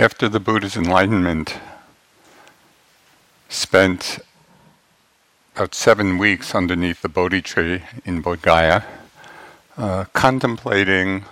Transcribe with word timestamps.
After 0.00 0.28
the 0.28 0.38
Buddha's 0.38 0.76
enlightenment, 0.76 1.58
spent 3.48 4.20
about 5.56 5.74
seven 5.74 6.18
weeks 6.18 6.54
underneath 6.54 7.02
the 7.02 7.08
Bodhi 7.08 7.42
tree 7.42 7.82
in 8.04 8.22
Bodh 8.22 8.40
Gaya, 8.40 8.84
uh, 9.76 10.04
contemplating 10.12 11.24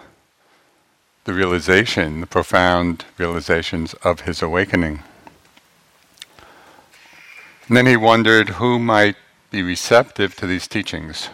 the 1.27 1.33
realization, 1.33 2.21
the 2.21 2.27
profound 2.27 3.05
realizations 3.19 3.95
of 4.03 4.23
his 4.23 4.43
awakening. 4.43 5.05
And 7.69 7.77
then 7.77 7.87
he 7.87 7.97
wondered 7.97 8.49
who 8.49 8.81
might 8.81 9.15
be 9.53 9.63
receptive 9.63 10.35
to 10.35 10.47
these 10.49 10.67
teachings. 10.67 11.29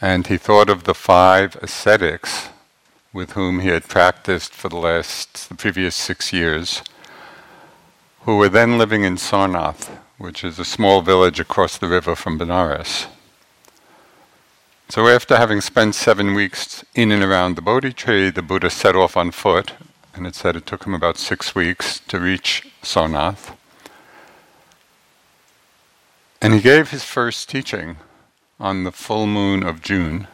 And 0.00 0.28
he 0.28 0.36
thought 0.36 0.70
of 0.70 0.84
the 0.84 0.94
five 0.94 1.56
ascetics 1.56 2.50
with 3.12 3.32
whom 3.32 3.60
he 3.60 3.68
had 3.68 3.88
practiced 3.88 4.52
for 4.52 4.68
the 4.68 4.76
last, 4.76 5.48
the 5.48 5.54
previous 5.54 5.94
six 5.94 6.32
years, 6.32 6.82
who 8.22 8.36
were 8.36 8.48
then 8.48 8.78
living 8.78 9.04
in 9.04 9.16
Sarnath, 9.16 9.88
which 10.18 10.44
is 10.44 10.58
a 10.58 10.64
small 10.64 11.00
village 11.00 11.40
across 11.40 11.78
the 11.78 11.88
river 11.88 12.14
from 12.14 12.38
Benares. 12.38 13.06
So 14.90 15.06
after 15.06 15.36
having 15.36 15.60
spent 15.60 15.94
seven 15.94 16.34
weeks 16.34 16.84
in 16.94 17.12
and 17.12 17.22
around 17.22 17.56
the 17.56 17.62
Bodhi 17.62 17.92
tree, 17.92 18.30
the 18.30 18.42
Buddha 18.42 18.70
set 18.70 18.96
off 18.96 19.16
on 19.16 19.30
foot, 19.30 19.72
and 20.14 20.26
it 20.26 20.34
said 20.34 20.56
it 20.56 20.66
took 20.66 20.84
him 20.84 20.94
about 20.94 21.18
six 21.18 21.54
weeks 21.54 22.00
to 22.08 22.18
reach 22.18 22.66
Sarnath. 22.82 23.54
And 26.40 26.54
he 26.54 26.60
gave 26.60 26.90
his 26.90 27.04
first 27.04 27.48
teaching 27.48 27.96
on 28.58 28.84
the 28.84 28.92
full 28.92 29.26
moon 29.26 29.62
of 29.62 29.82
June. 29.82 30.26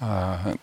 Uh, 0.00 0.54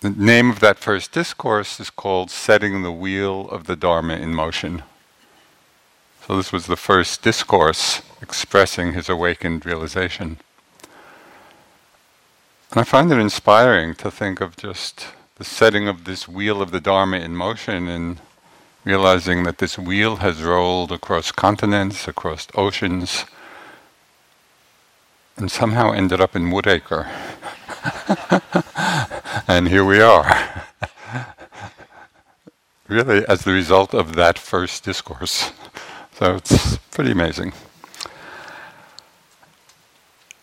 the 0.00 0.10
name 0.10 0.50
of 0.50 0.60
that 0.60 0.78
first 0.78 1.12
discourse 1.12 1.78
is 1.78 1.90
called 1.90 2.30
Setting 2.30 2.82
the 2.82 2.92
Wheel 2.92 3.48
of 3.50 3.66
the 3.66 3.76
Dharma 3.76 4.14
in 4.14 4.34
Motion. 4.34 4.82
So, 6.26 6.36
this 6.36 6.52
was 6.52 6.66
the 6.66 6.76
first 6.76 7.22
discourse 7.22 8.00
expressing 8.22 8.94
his 8.94 9.10
awakened 9.10 9.66
realization. 9.66 10.38
And 12.70 12.80
I 12.80 12.84
find 12.84 13.12
it 13.12 13.18
inspiring 13.18 13.94
to 13.96 14.10
think 14.10 14.40
of 14.40 14.56
just 14.56 15.08
the 15.36 15.44
setting 15.44 15.86
of 15.86 16.04
this 16.04 16.26
wheel 16.26 16.62
of 16.62 16.70
the 16.70 16.80
Dharma 16.80 17.18
in 17.18 17.36
motion 17.36 17.88
and 17.88 18.20
realizing 18.84 19.42
that 19.42 19.58
this 19.58 19.78
wheel 19.78 20.16
has 20.16 20.42
rolled 20.42 20.92
across 20.92 21.30
continents, 21.30 22.08
across 22.08 22.46
oceans, 22.54 23.26
and 25.36 25.50
somehow 25.50 25.92
ended 25.92 26.20
up 26.20 26.34
in 26.34 26.50
Woodacre. 26.50 27.10
and 29.50 29.66
here 29.66 29.84
we 29.84 30.00
are. 30.00 30.64
really, 32.88 33.26
as 33.26 33.42
the 33.42 33.52
result 33.52 33.92
of 33.94 34.14
that 34.14 34.38
first 34.38 34.84
discourse. 34.84 35.50
So 36.12 36.36
it's 36.36 36.76
pretty 36.92 37.10
amazing. 37.10 37.52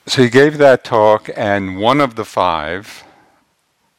So 0.07 0.23
he 0.23 0.29
gave 0.29 0.57
that 0.57 0.83
talk, 0.83 1.29
and 1.37 1.79
one 1.79 2.01
of 2.01 2.15
the 2.15 2.25
five 2.25 3.05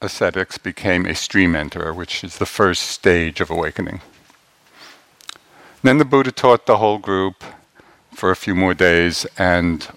ascetics 0.02 0.58
became 0.58 1.06
a 1.06 1.14
stream 1.14 1.54
enterer, 1.54 1.96
which 1.96 2.22
is 2.22 2.36
the 2.36 2.46
first 2.46 2.82
stage 2.82 3.40
of 3.40 3.50
awakening. 3.50 4.02
Then 5.82 5.96
the 5.96 6.04
Buddha 6.04 6.32
taught 6.32 6.66
the 6.66 6.76
whole 6.76 6.98
group 6.98 7.44
for 8.12 8.30
a 8.30 8.36
few 8.36 8.54
more 8.54 8.74
days, 8.74 9.26
and 9.38 9.88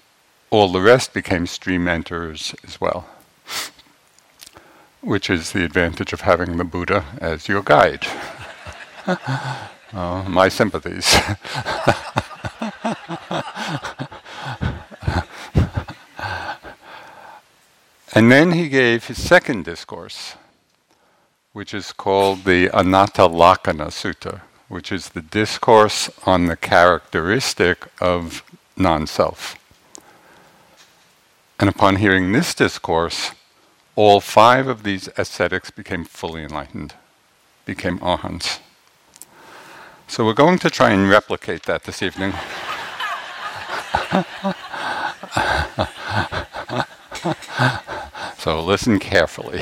all 0.48 0.72
the 0.72 0.80
rest 0.80 1.12
became 1.12 1.46
stream 1.46 1.86
enterers 1.86 2.54
as 2.64 2.80
well, 2.80 3.06
which 5.02 5.28
is 5.28 5.50
the 5.52 5.64
advantage 5.64 6.12
of 6.12 6.20
having 6.20 6.56
the 6.56 6.64
Buddha 6.64 7.04
as 7.20 7.48
your 7.48 7.62
guide. 7.62 8.06
uh, 9.06 10.24
my 10.28 10.48
sympathies. 10.48 11.12
and 18.14 18.30
then 18.30 18.52
he 18.52 18.68
gave 18.68 19.06
his 19.06 19.20
second 19.20 19.64
discourse, 19.64 20.36
which 21.52 21.74
is 21.74 21.92
called 21.92 22.44
the 22.44 22.68
Anatta 22.68 23.28
Sutta, 23.90 24.42
which 24.68 24.92
is 24.92 25.08
the 25.10 25.22
discourse 25.22 26.10
on 26.24 26.46
the 26.46 26.56
characteristic 26.56 27.86
of 28.00 28.44
non 28.76 29.08
self. 29.08 29.56
And 31.58 31.68
upon 31.68 31.96
hearing 31.96 32.30
this 32.30 32.54
discourse, 32.54 33.32
all 33.94 34.20
five 34.20 34.66
of 34.68 34.82
these 34.82 35.08
ascetics 35.16 35.70
became 35.70 36.04
fully 36.04 36.42
enlightened, 36.42 36.94
became 37.64 37.98
arhants. 37.98 38.60
So 40.06 40.24
we're 40.24 40.34
going 40.34 40.58
to 40.60 40.70
try 40.70 40.90
and 40.90 41.08
replicate 41.08 41.62
that 41.64 41.84
this 41.84 42.02
evening. 42.02 42.32
so 48.38 48.62
listen 48.62 48.98
carefully. 48.98 49.60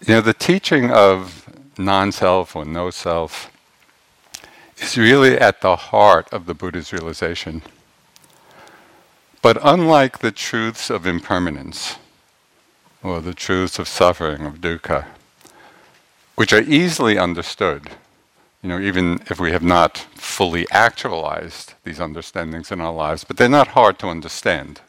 you 0.00 0.14
know, 0.14 0.20
the 0.20 0.34
teaching 0.34 0.90
of 0.90 1.48
non 1.78 2.12
self 2.12 2.54
or 2.54 2.64
no 2.64 2.90
self 2.90 3.50
is 4.78 4.98
really 4.98 5.38
at 5.38 5.60
the 5.60 5.76
heart 5.76 6.28
of 6.32 6.46
the 6.46 6.54
Buddha's 6.54 6.92
realization. 6.92 7.62
But 9.44 9.58
unlike 9.62 10.20
the 10.20 10.30
truths 10.30 10.88
of 10.88 11.06
impermanence, 11.06 11.96
or 13.02 13.20
the 13.20 13.34
truths 13.34 13.78
of 13.78 13.86
suffering, 13.86 14.46
of 14.46 14.62
dukkha, 14.62 15.04
which 16.34 16.54
are 16.54 16.62
easily 16.62 17.18
understood, 17.18 17.90
you 18.62 18.70
know, 18.70 18.80
even 18.80 19.20
if 19.28 19.38
we 19.38 19.52
have 19.52 19.62
not 19.62 19.98
fully 19.98 20.66
actualized 20.70 21.74
these 21.84 22.00
understandings 22.00 22.72
in 22.72 22.80
our 22.80 22.94
lives, 22.94 23.22
but 23.22 23.36
they're 23.36 23.50
not 23.50 23.76
hard 23.76 23.98
to 23.98 24.06
understand 24.06 24.80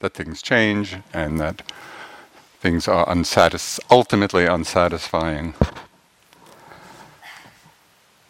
that 0.00 0.14
things 0.14 0.42
change 0.42 0.96
and 1.14 1.38
that 1.38 1.62
things 2.58 2.88
are 2.88 3.06
unsatis- 3.06 3.78
ultimately 3.92 4.44
unsatisfying. 4.44 5.54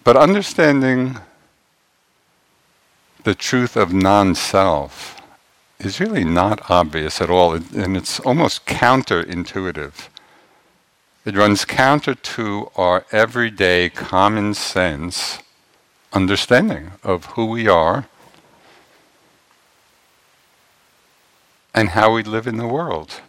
But 0.04 0.18
understanding 0.18 1.16
the 3.24 3.34
truth 3.34 3.78
of 3.78 3.94
non 3.94 4.34
self 4.34 5.16
is 5.80 6.00
really 6.00 6.24
not 6.24 6.70
obvious 6.70 7.20
at 7.20 7.30
all, 7.30 7.54
and 7.54 7.96
it's 7.96 8.20
almost 8.20 8.66
counterintuitive. 8.66 10.08
It 11.24 11.36
runs 11.36 11.64
counter 11.64 12.14
to 12.14 12.70
our 12.76 13.04
everyday 13.12 13.88
common 13.90 14.54
sense 14.54 15.38
understanding 16.12 16.92
of 17.02 17.26
who 17.26 17.46
we 17.46 17.68
are 17.68 18.06
and 21.74 21.90
how 21.90 22.12
we 22.14 22.22
live 22.22 22.46
in 22.46 22.56
the 22.56 22.66
world. 22.66 23.20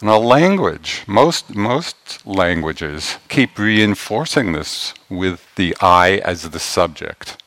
And 0.00 0.10
our 0.10 0.18
language, 0.18 1.04
most, 1.06 1.54
most 1.54 2.26
languages 2.26 3.18
keep 3.28 3.58
reinforcing 3.58 4.52
this 4.52 4.94
with 5.08 5.46
the 5.54 5.76
I 5.80 6.20
as 6.24 6.50
the 6.50 6.58
subject, 6.58 7.40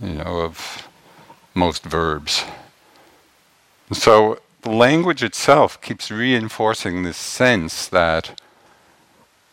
you 0.00 0.14
know, 0.14 0.40
of 0.40 0.88
most 1.54 1.84
verbs. 1.84 2.44
So 3.92 4.38
the 4.62 4.70
language 4.70 5.22
itself 5.22 5.80
keeps 5.80 6.10
reinforcing 6.10 7.02
this 7.02 7.16
sense 7.16 7.86
that 7.88 8.40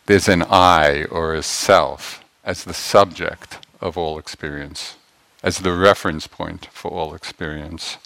there's 0.06 0.28
an 0.28 0.42
I 0.42 1.04
or 1.04 1.34
a 1.34 1.42
self 1.42 2.24
as 2.44 2.64
the 2.64 2.74
subject 2.74 3.58
of 3.80 3.98
all 3.98 4.18
experience, 4.18 4.96
as 5.42 5.58
the 5.58 5.72
reference 5.72 6.26
point 6.26 6.66
for 6.72 6.90
all 6.90 7.14
experience. 7.14 7.98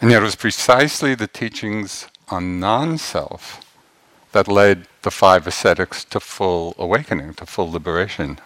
And 0.00 0.10
yet, 0.10 0.22
it 0.22 0.24
was 0.24 0.36
precisely 0.36 1.14
the 1.14 1.26
teachings 1.26 2.06
on 2.28 2.60
non 2.60 2.98
self 2.98 3.64
that 4.32 4.48
led 4.48 4.86
the 5.02 5.10
five 5.10 5.46
ascetics 5.46 6.04
to 6.06 6.20
full 6.20 6.74
awakening, 6.78 7.34
to 7.34 7.46
full 7.46 7.70
liberation. 7.70 8.38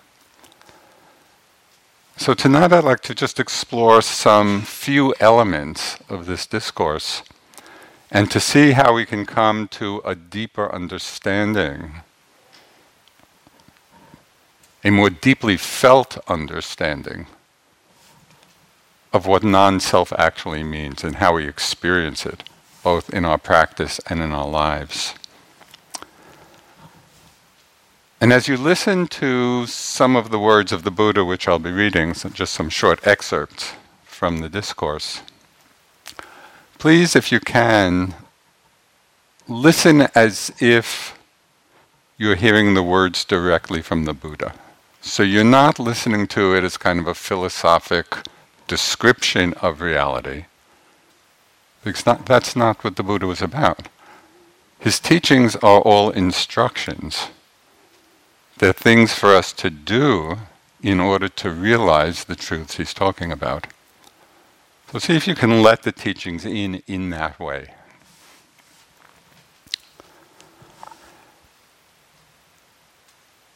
So, 2.20 2.34
tonight 2.34 2.72
I'd 2.72 2.82
like 2.82 3.02
to 3.02 3.14
just 3.14 3.38
explore 3.38 4.02
some 4.02 4.62
few 4.62 5.14
elements 5.20 5.98
of 6.08 6.26
this 6.26 6.46
discourse 6.46 7.22
and 8.10 8.28
to 8.32 8.40
see 8.40 8.72
how 8.72 8.92
we 8.92 9.06
can 9.06 9.24
come 9.24 9.68
to 9.68 10.02
a 10.04 10.16
deeper 10.16 10.74
understanding, 10.74 12.02
a 14.82 14.90
more 14.90 15.10
deeply 15.10 15.56
felt 15.56 16.18
understanding 16.26 17.28
of 19.12 19.26
what 19.26 19.44
non 19.44 19.78
self 19.78 20.12
actually 20.18 20.64
means 20.64 21.04
and 21.04 21.16
how 21.16 21.36
we 21.36 21.46
experience 21.46 22.26
it, 22.26 22.42
both 22.82 23.14
in 23.14 23.24
our 23.24 23.38
practice 23.38 24.00
and 24.08 24.20
in 24.20 24.32
our 24.32 24.48
lives. 24.48 25.14
And 28.20 28.32
as 28.32 28.48
you 28.48 28.56
listen 28.56 29.06
to 29.08 29.66
some 29.66 30.16
of 30.16 30.30
the 30.30 30.40
words 30.40 30.72
of 30.72 30.82
the 30.82 30.90
Buddha, 30.90 31.24
which 31.24 31.46
I'll 31.46 31.60
be 31.60 31.70
reading, 31.70 32.14
so 32.14 32.28
just 32.28 32.52
some 32.52 32.68
short 32.68 33.06
excerpts 33.06 33.74
from 34.04 34.38
the 34.38 34.48
discourse, 34.48 35.22
please, 36.78 37.14
if 37.14 37.30
you 37.30 37.38
can, 37.38 38.14
listen 39.46 40.08
as 40.16 40.50
if 40.58 41.16
you're 42.16 42.34
hearing 42.34 42.74
the 42.74 42.82
words 42.82 43.24
directly 43.24 43.82
from 43.82 44.04
the 44.04 44.14
Buddha. 44.14 44.52
So 45.00 45.22
you're 45.22 45.44
not 45.44 45.78
listening 45.78 46.26
to 46.28 46.56
it 46.56 46.64
as 46.64 46.76
kind 46.76 46.98
of 46.98 47.06
a 47.06 47.14
philosophic 47.14 48.16
description 48.66 49.54
of 49.54 49.80
reality. 49.80 50.46
Because 51.84 52.04
not, 52.04 52.26
that's 52.26 52.56
not 52.56 52.82
what 52.82 52.96
the 52.96 53.04
Buddha 53.04 53.28
was 53.28 53.40
about. 53.40 53.86
His 54.80 54.98
teachings 54.98 55.54
are 55.56 55.80
all 55.80 56.10
instructions. 56.10 57.28
They're 58.58 58.72
things 58.72 59.12
for 59.12 59.36
us 59.36 59.52
to 59.52 59.70
do 59.70 60.38
in 60.82 60.98
order 60.98 61.28
to 61.28 61.50
realize 61.50 62.24
the 62.24 62.34
truths 62.34 62.76
he's 62.76 62.92
talking 62.92 63.30
about. 63.30 63.68
So 64.90 64.98
see 64.98 65.14
if 65.14 65.28
you 65.28 65.36
can 65.36 65.62
let 65.62 65.84
the 65.84 65.92
teachings 65.92 66.44
in 66.44 66.82
in 66.88 67.10
that 67.10 67.38
way. 67.38 67.74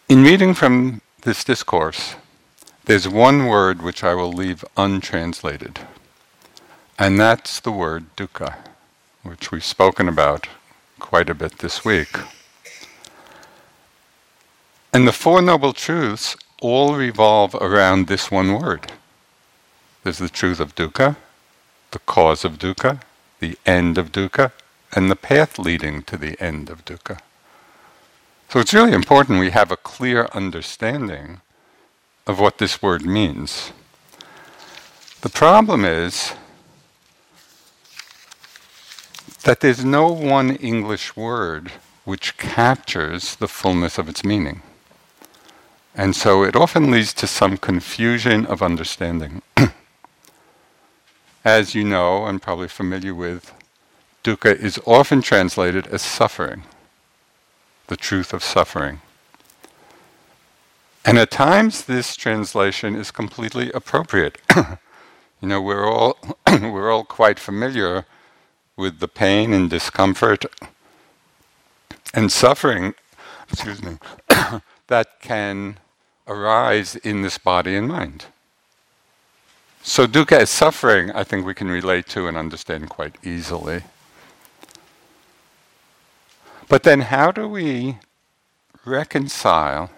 In 0.09 0.23
reading 0.23 0.55
from 0.55 1.01
this 1.23 1.43
discourse, 1.43 2.15
there's 2.85 3.09
one 3.09 3.47
word 3.47 3.83
which 3.83 4.05
I 4.05 4.15
will 4.15 4.33
leave 4.33 4.65
untranslated, 4.77 5.81
and 6.99 7.19
that's 7.19 7.59
the 7.59 7.73
word 7.73 8.15
dukkha, 8.17 8.57
which 9.23 9.51
we've 9.51 9.65
spoken 9.65 10.09
about 10.09 10.49
quite 11.01 11.31
a 11.31 11.35
bit 11.35 11.59
this 11.59 11.85
week. 11.85 12.19
And 14.95 15.09
the 15.09 15.13
Four 15.13 15.41
Noble 15.41 15.73
Truths 15.73 16.37
all 16.61 16.97
revolve 16.97 17.55
around 17.55 18.07
this 18.07 18.31
one 18.31 18.61
word. 18.61 18.93
There's 20.05 20.19
the 20.19 20.29
truth 20.29 20.61
of 20.61 20.75
dukkha, 20.75 21.17
the 21.93 21.99
cause 22.01 22.45
of 22.45 22.59
dukkha, 22.59 23.01
the 23.41 23.57
end 23.65 23.97
of 23.97 24.13
dukkha, 24.13 24.53
and 24.95 25.11
the 25.11 25.17
path 25.17 25.59
leading 25.59 26.03
to 26.03 26.19
the 26.19 26.39
end 26.39 26.69
of 26.69 26.85
dukkha. 26.85 27.21
So 28.51 28.61
it's 28.61 28.75
really 28.75 28.93
important 28.93 29.41
we 29.41 29.49
have 29.49 29.71
a 29.71 29.79
clear 29.79 30.29
understanding 30.35 31.41
of 32.27 32.39
what 32.39 32.59
this 32.59 32.83
word 32.83 33.07
means. 33.07 33.73
The 35.23 35.31
problem 35.31 35.87
is 35.87 36.35
that 39.45 39.61
there's 39.61 39.87
no 39.87 40.13
one 40.13 40.57
English 40.57 41.17
word 41.17 41.73
which 42.05 42.37
captures 42.37 43.37
the 43.37 43.49
fullness 43.49 43.97
of 43.97 44.07
its 44.07 44.23
meaning. 44.23 44.61
And 45.95 46.17
so 46.17 46.43
it 46.43 46.57
often 46.57 46.91
leads 46.91 47.13
to 47.15 47.27
some 47.27 47.59
confusion 47.59 48.47
of 48.47 48.63
understanding. 48.63 49.43
As 51.45 51.75
you 51.75 51.85
know, 51.85 52.25
and 52.25 52.41
probably 52.41 52.69
familiar 52.69 53.15
with, 53.15 53.53
dukkha 54.25 54.57
is 54.57 54.79
often 54.87 55.21
translated 55.21 55.87
as 55.89 56.01
suffering, 56.01 56.63
the 57.89 57.97
truth 57.97 58.33
of 58.33 58.45
suffering. 58.45 59.01
And 61.05 61.19
at 61.19 61.33
times 61.33 61.85
this 61.85 62.15
translation 62.15 62.95
is 62.95 63.11
completely 63.11 63.73
appropriate. 63.73 64.39
you 64.57 65.49
know, 65.49 65.61
we're 65.61 65.85
all 65.85 66.17
we're 66.47 66.93
all 66.93 67.05
quite 67.05 67.41
familiar 67.41 68.07
with 68.77 69.01
the 69.01 69.09
pain 69.09 69.53
and 69.53 69.69
discomfort 69.69 70.45
and 72.15 72.31
suffering, 72.31 72.95
excuse 73.51 73.83
me, 73.83 73.99
that 74.87 75.21
can 75.21 75.79
arise 76.27 76.97
in 76.97 77.23
this 77.23 77.39
body 77.39 77.77
and 77.77 77.89
mind. 77.89 78.27
So 79.83 80.07
dukkha 80.07 80.43
is 80.43 80.51
suffering, 80.51 81.11
I 81.11 81.25
think 81.25 81.45
we 81.45 81.55
can 81.55 81.69
relate 81.69 82.07
to 82.11 82.29
and 82.29 82.37
understand 82.37 82.89
quite 82.89 83.17
easily. 83.25 83.83
But 86.69 86.85
then 86.85 87.01
how 87.01 87.33
do 87.33 87.49
we 87.49 87.99
reconcile 88.85 89.91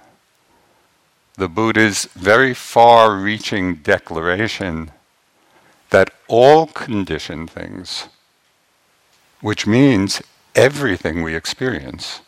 the 1.36 1.48
Buddha's 1.48 2.06
very 2.14 2.54
far 2.54 3.16
reaching 3.16 3.76
declaration 3.76 4.90
that 5.90 6.10
all 6.28 6.66
conditioned 6.66 7.50
things, 7.50 8.08
which 9.40 9.66
means 9.66 10.22
everything 10.54 11.22
we 11.22 11.34
experience, 11.34 12.20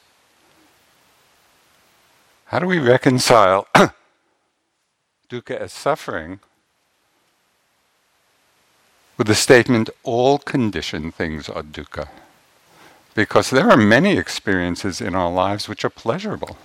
how 2.47 2.61
do 2.61 2.67
we 2.67 2.79
reconcile 2.79 3.67
dukkha 5.29 5.57
as 5.59 5.73
suffering 5.73 6.39
with 9.19 9.27
the 9.27 9.35
statement, 9.35 9.91
all 10.05 10.39
conditioned 10.39 11.15
things 11.15 11.49
are 11.49 11.63
dukkha? 11.63 12.09
Because 13.17 13.51
there 13.51 13.69
are 13.69 13.77
many 13.77 14.17
experiences 14.17 15.01
in 15.01 15.17
our 15.17 15.31
lives 15.31 15.69
which 15.69 15.85
are 15.85 15.91
pleasurable 15.91 16.57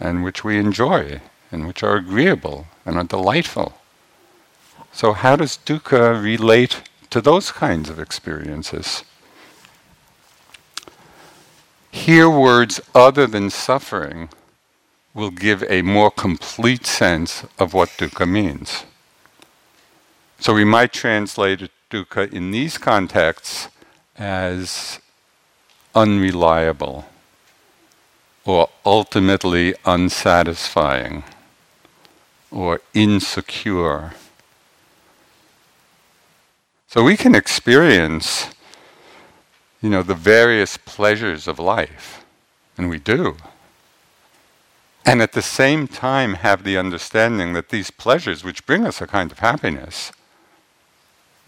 and 0.00 0.24
which 0.24 0.44
we 0.44 0.58
enjoy 0.58 1.20
and 1.52 1.66
which 1.66 1.82
are 1.82 1.96
agreeable 1.96 2.68
and 2.86 2.96
are 2.96 3.04
delightful. 3.04 3.74
So, 4.92 5.12
how 5.12 5.36
does 5.36 5.58
dukkha 5.58 6.22
relate 6.22 6.82
to 7.10 7.20
those 7.20 7.52
kinds 7.52 7.90
of 7.90 7.98
experiences? 7.98 9.04
Here, 11.90 12.30
words 12.30 12.80
other 12.94 13.26
than 13.26 13.50
suffering 13.50 14.30
will 15.18 15.30
give 15.32 15.64
a 15.68 15.82
more 15.82 16.12
complete 16.12 16.86
sense 16.86 17.44
of 17.58 17.74
what 17.74 17.88
dukkha 17.98 18.24
means. 18.24 18.84
So 20.38 20.54
we 20.54 20.64
might 20.64 20.92
translate 20.92 21.68
dukkha 21.90 22.32
in 22.32 22.52
these 22.52 22.78
contexts 22.78 23.68
as 24.16 25.00
unreliable 25.92 27.06
or 28.44 28.68
ultimately 28.86 29.74
unsatisfying 29.84 31.24
or 32.52 32.80
insecure. 32.94 34.14
So 36.86 37.02
we 37.02 37.16
can 37.16 37.34
experience, 37.34 38.50
you 39.82 39.90
know, 39.90 40.04
the 40.04 40.14
various 40.14 40.76
pleasures 40.76 41.48
of 41.48 41.58
life, 41.58 42.24
and 42.76 42.88
we 42.88 43.00
do 43.00 43.36
and 45.08 45.22
at 45.22 45.32
the 45.32 45.40
same 45.40 45.88
time 45.88 46.34
have 46.34 46.64
the 46.64 46.76
understanding 46.76 47.54
that 47.54 47.70
these 47.70 47.90
pleasures, 47.90 48.44
which 48.44 48.66
bring 48.66 48.84
us 48.84 49.00
a 49.00 49.06
kind 49.06 49.32
of 49.32 49.38
happiness, 49.38 50.12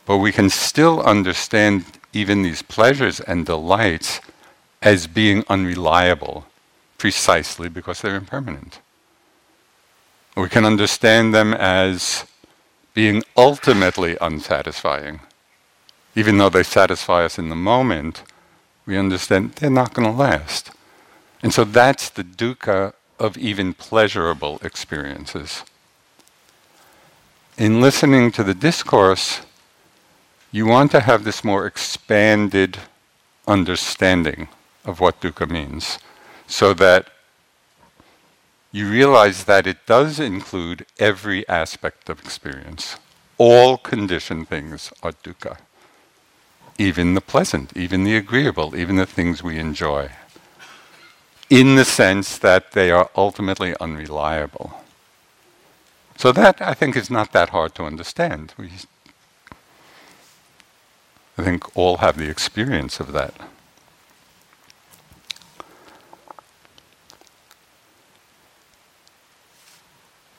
but 0.07 0.17
we 0.17 0.33
can 0.33 0.49
still 0.49 1.03
understand 1.03 1.85
even 2.15 2.41
these 2.41 2.63
pleasures 2.63 3.21
and 3.21 3.45
delights 3.45 4.23
as 4.81 5.07
being 5.07 5.45
unreliable 5.51 6.47
precisely 6.97 7.69
because 7.69 8.01
they're 8.01 8.17
impermanent. 8.17 8.81
We 10.35 10.49
can 10.49 10.65
understand 10.65 11.35
them 11.35 11.53
as 11.53 12.25
being 12.95 13.23
ultimately 13.37 14.17
unsatisfying. 14.23 15.21
Even 16.17 16.39
though 16.39 16.49
they 16.49 16.63
satisfy 16.63 17.27
us 17.27 17.39
in 17.39 17.51
the 17.51 17.57
moment, 17.57 18.23
we 18.87 18.97
understand 18.97 19.53
they're 19.53 19.69
not 19.69 19.93
going 19.93 20.11
to 20.11 20.17
last. 20.17 20.71
And 21.43 21.53
so 21.53 21.65
that's 21.65 22.09
the 22.09 22.25
dukkha 22.25 22.95
of 23.21 23.37
even 23.37 23.75
pleasurable 23.75 24.59
experiences. 24.65 25.63
In 27.59 27.81
listening 27.81 28.33
to 28.33 28.43
the 28.43 28.55
discourse, 28.55 29.43
you 30.51 30.67
want 30.67 30.91
to 30.93 31.01
have 31.01 31.25
this 31.25 31.45
more 31.45 31.67
expanded 31.67 32.79
understanding 33.47 34.49
of 34.85 34.99
what 34.99 35.21
dukkha 35.21 35.49
means, 35.49 35.99
so 36.47 36.73
that 36.75 37.09
you 38.73 38.89
realize 38.89 39.45
that 39.45 39.67
it 39.67 39.85
does 39.87 40.19
include 40.19 40.87
every 40.99 41.47
aspect 41.49 42.09
of 42.09 42.21
experience. 42.21 42.97
All 43.37 43.77
conditioned 43.77 44.49
things 44.49 44.93
are 45.03 45.13
dukkha, 45.13 45.59
even 46.79 47.15
the 47.15 47.21
pleasant, 47.21 47.77
even 47.77 48.05
the 48.05 48.17
agreeable, 48.17 48.75
even 48.75 48.97
the 48.97 49.07
things 49.07 49.43
we 49.43 49.59
enjoy 49.59 50.11
in 51.51 51.75
the 51.75 51.85
sense 51.85 52.39
that 52.39 52.73
they 52.73 52.93
are 52.93 53.11
ultimately 53.17 53.75
unreliable. 53.81 54.81
So 56.17 56.33
that 56.33 56.63
I 56.63 56.75
think 56.75 56.97
is 56.97 57.11
not 57.11 57.33
that 57.33 57.51
hard 57.51 57.75
to 57.75 57.85
understand. 57.85 58.55
We, 58.57 58.71
I 61.37 61.43
think 61.43 61.77
all 61.77 61.99
have 61.99 62.17
the 62.17 62.29
experience 62.31 63.01
of 63.01 63.13
that. 63.13 63.35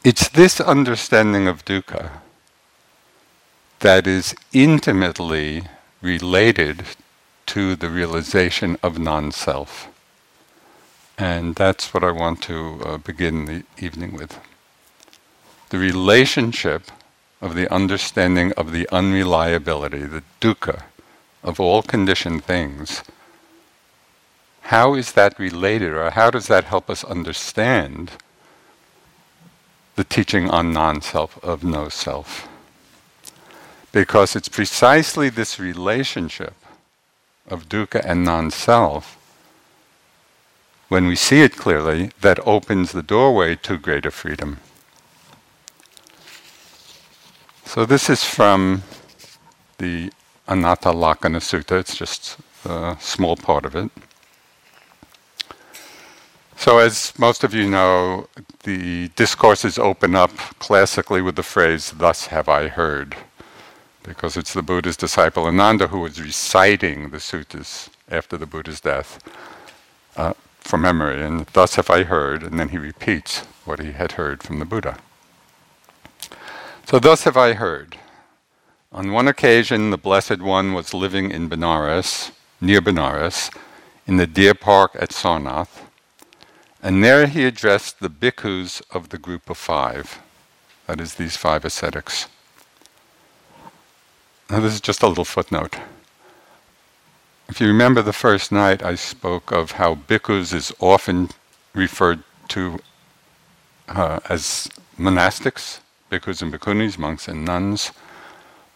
It's 0.04 0.30
this 0.30 0.60
understanding 0.60 1.48
of 1.48 1.66
dukkha 1.66 2.22
that 3.80 4.08
is 4.08 4.34
intimately 4.54 5.64
related 6.02 6.86
to 7.48 7.76
the 7.76 7.90
realization 7.90 8.78
of 8.82 8.98
non 8.98 9.32
self. 9.32 9.91
And 11.18 11.56
that's 11.56 11.94
what 11.94 12.04
I 12.04 12.12
want 12.12 12.42
to 12.44 12.82
uh, 12.84 12.98
begin 12.98 13.46
the 13.46 13.64
evening 13.78 14.14
with. 14.14 14.40
The 15.70 15.78
relationship 15.78 16.92
of 17.42 17.56
the 17.56 17.72
understanding 17.74 18.52
of 18.54 18.72
the 18.72 18.88
unreliability, 18.92 20.04
the 20.04 20.24
dukkha 20.40 20.84
of 21.44 21.60
all 21.60 21.82
conditioned 21.82 22.44
things, 22.44 23.04
how 24.64 24.94
is 24.94 25.14
that 25.14 25.38
related, 25.40 25.94
or 25.94 26.12
how 26.12 26.30
does 26.30 26.48
that 26.48 26.66
help 26.66 26.90
us 26.90 27.04
understand 27.04 28.12
the 29.96 30.04
teaching 30.04 30.50
on 30.50 30.72
non 30.72 31.02
self, 31.02 31.44
of 31.44 31.64
no 31.64 31.90
self? 31.90 32.48
Because 33.92 34.36
it's 34.36 34.48
precisely 34.48 35.30
this 35.30 35.60
relationship 35.60 36.54
of 37.48 37.68
dukkha 37.68 38.02
and 38.06 38.24
non 38.24 38.52
self, 38.52 39.18
when 40.92 41.08
we 41.08 41.16
see 41.16 41.40
it 41.40 41.56
clearly, 41.56 42.12
that 42.20 42.38
opens 42.46 42.92
the 42.92 43.02
doorway 43.02 43.56
to 43.56 43.78
greater 43.78 44.12
freedom. 44.12 44.60
So, 47.64 47.86
this 47.86 48.10
is 48.10 48.26
from 48.26 48.84
the 49.78 50.12
Anatta 50.50 50.92
Lakkhana 50.92 51.40
Sutta, 51.40 51.80
it's 51.80 51.96
just 51.96 52.38
a 52.66 52.98
small 53.00 53.38
part 53.38 53.64
of 53.64 53.74
it. 53.74 53.90
So, 56.58 56.80
as 56.80 57.18
most 57.18 57.46
of 57.46 57.54
you 57.54 57.70
know, 57.70 58.28
the 58.64 59.08
discourses 59.16 59.80
open 59.80 60.14
up 60.14 60.32
classically 60.60 61.22
with 61.22 61.38
the 61.38 61.44
phrase, 61.44 61.94
Thus 61.96 62.26
have 62.26 62.50
I 62.50 62.68
heard 62.68 63.16
because 64.04 64.36
it's 64.36 64.54
the 64.54 64.62
Buddha's 64.62 64.98
disciple 64.98 65.46
Ananda 65.46 65.88
who 65.88 66.00
was 66.00 66.22
reciting 66.22 67.12
the 67.12 67.20
suttas 67.20 67.88
after 68.10 68.36
the 68.36 68.46
Buddha's 68.46 68.82
death 68.82 69.20
uh, 70.18 70.34
from 70.62 70.82
memory. 70.82 71.22
And 71.22 71.46
thus 71.54 71.76
have 71.76 71.90
I 71.90 72.04
heard, 72.04 72.44
and 72.44 72.60
then 72.60 72.70
he 72.70 72.78
repeats 72.78 73.40
what 73.66 73.80
he 73.80 73.92
had 73.92 74.14
heard 74.14 74.42
from 74.42 74.60
the 74.60 74.66
Buddha. 74.66 74.98
So, 76.86 77.00
thus 77.00 77.24
have 77.24 77.38
I 77.38 77.54
heard. 77.54 77.98
On 78.92 79.12
one 79.12 79.28
occasion, 79.28 79.92
the 79.92 79.98
Blessed 79.98 80.42
One 80.42 80.74
was 80.74 80.94
living 80.94 81.32
in 81.32 81.50
Benares, 81.50 82.32
near 82.60 82.82
Benares, 82.82 83.50
in 84.06 84.18
the 84.18 84.28
deer 84.28 84.54
park 84.54 84.92
at 84.96 85.12
Sarnath, 85.12 85.82
and 86.84 87.04
there 87.04 87.28
he 87.28 87.46
addressed 87.46 88.00
the 88.00 88.10
bhikkhus 88.10 88.82
of 88.92 89.10
the 89.10 89.18
group 89.18 89.50
of 89.50 89.58
five, 89.58 90.20
that 90.88 91.00
is, 91.00 91.14
these 91.14 91.38
five 91.38 91.64
ascetics. 91.64 92.28
Now, 94.50 94.60
this 94.60 94.74
is 94.74 94.82
just 94.82 95.04
a 95.04 95.08
little 95.08 95.24
footnote. 95.24 95.78
If 97.52 97.60
you 97.60 97.68
remember 97.68 98.02
the 98.02 98.14
first 98.14 98.54
night, 98.54 98.82
I 98.82 98.96
spoke 98.96 99.52
of 99.52 99.72
how 99.72 99.96
bhikkhus 99.96 100.54
is 100.54 100.72
often 100.80 101.32
referred 101.74 102.24
to 102.48 102.80
uh, 103.90 104.22
as 104.30 104.70
monastics, 104.98 105.82
bhikkhus 106.10 106.42
and 106.42 106.54
bhikkhunis, 106.54 106.98
monks 106.98 107.28
and 107.28 107.44
nuns, 107.44 107.92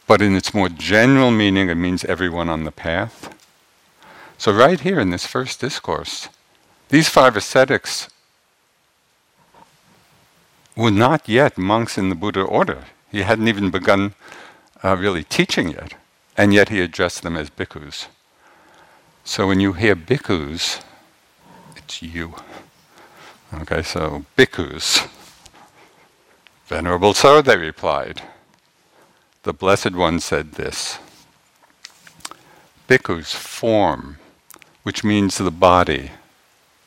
but 0.08 0.22
in 0.22 0.36
its 0.36 0.53
more 0.53 0.67
general 0.67 1.32
meaning, 1.32 1.70
it 1.70 1.75
means 1.75 2.03
everyone 2.03 2.50
on 2.50 2.65
the 2.65 2.72
path. 2.72 3.34
So, 4.38 4.51
right 4.51 4.82
here 4.82 5.00
in 5.00 5.10
this 5.10 5.25
first 5.25 5.62
discourse, 5.62 6.27
these 6.89 7.08
five 7.08 7.38
ascetics 7.38 8.10
were 10.75 10.91
not 10.91 11.29
yet 11.29 11.58
monks 11.58 11.98
in 11.98 12.10
the 12.10 12.15
Buddha 12.15 12.41
order. 12.41 12.84
He 13.10 13.22
hadn't 13.22 13.48
even 13.48 13.72
begun 13.72 14.15
uh, 14.84 14.98
really 14.98 15.24
teaching 15.24 15.70
yet, 15.70 15.94
and 16.36 16.53
yet 16.53 16.67
he 16.67 16.82
addressed 16.82 17.24
them 17.24 17.38
as 17.38 17.50
bhikkhus. 17.50 18.08
So 19.25 19.48
when 19.48 19.60
you 19.60 19.74
hear 19.74 19.96
bhikkhus, 19.96 20.84
it's 21.75 22.01
you. 22.03 22.36
Okay, 23.53 23.82
so 23.82 24.24
bhikkhus. 24.38 25.10
Venerable 26.67 27.15
Sir, 27.15 27.41
they 27.41 27.58
replied. 27.58 28.22
The 29.44 29.51
Blessed 29.53 29.94
One 29.96 30.20
said 30.20 30.53
this 30.53 31.00
Bhikkhus 32.88 33.34
form, 33.36 34.17
which 34.84 35.03
means 35.03 35.38
the 35.39 35.51
body, 35.51 36.12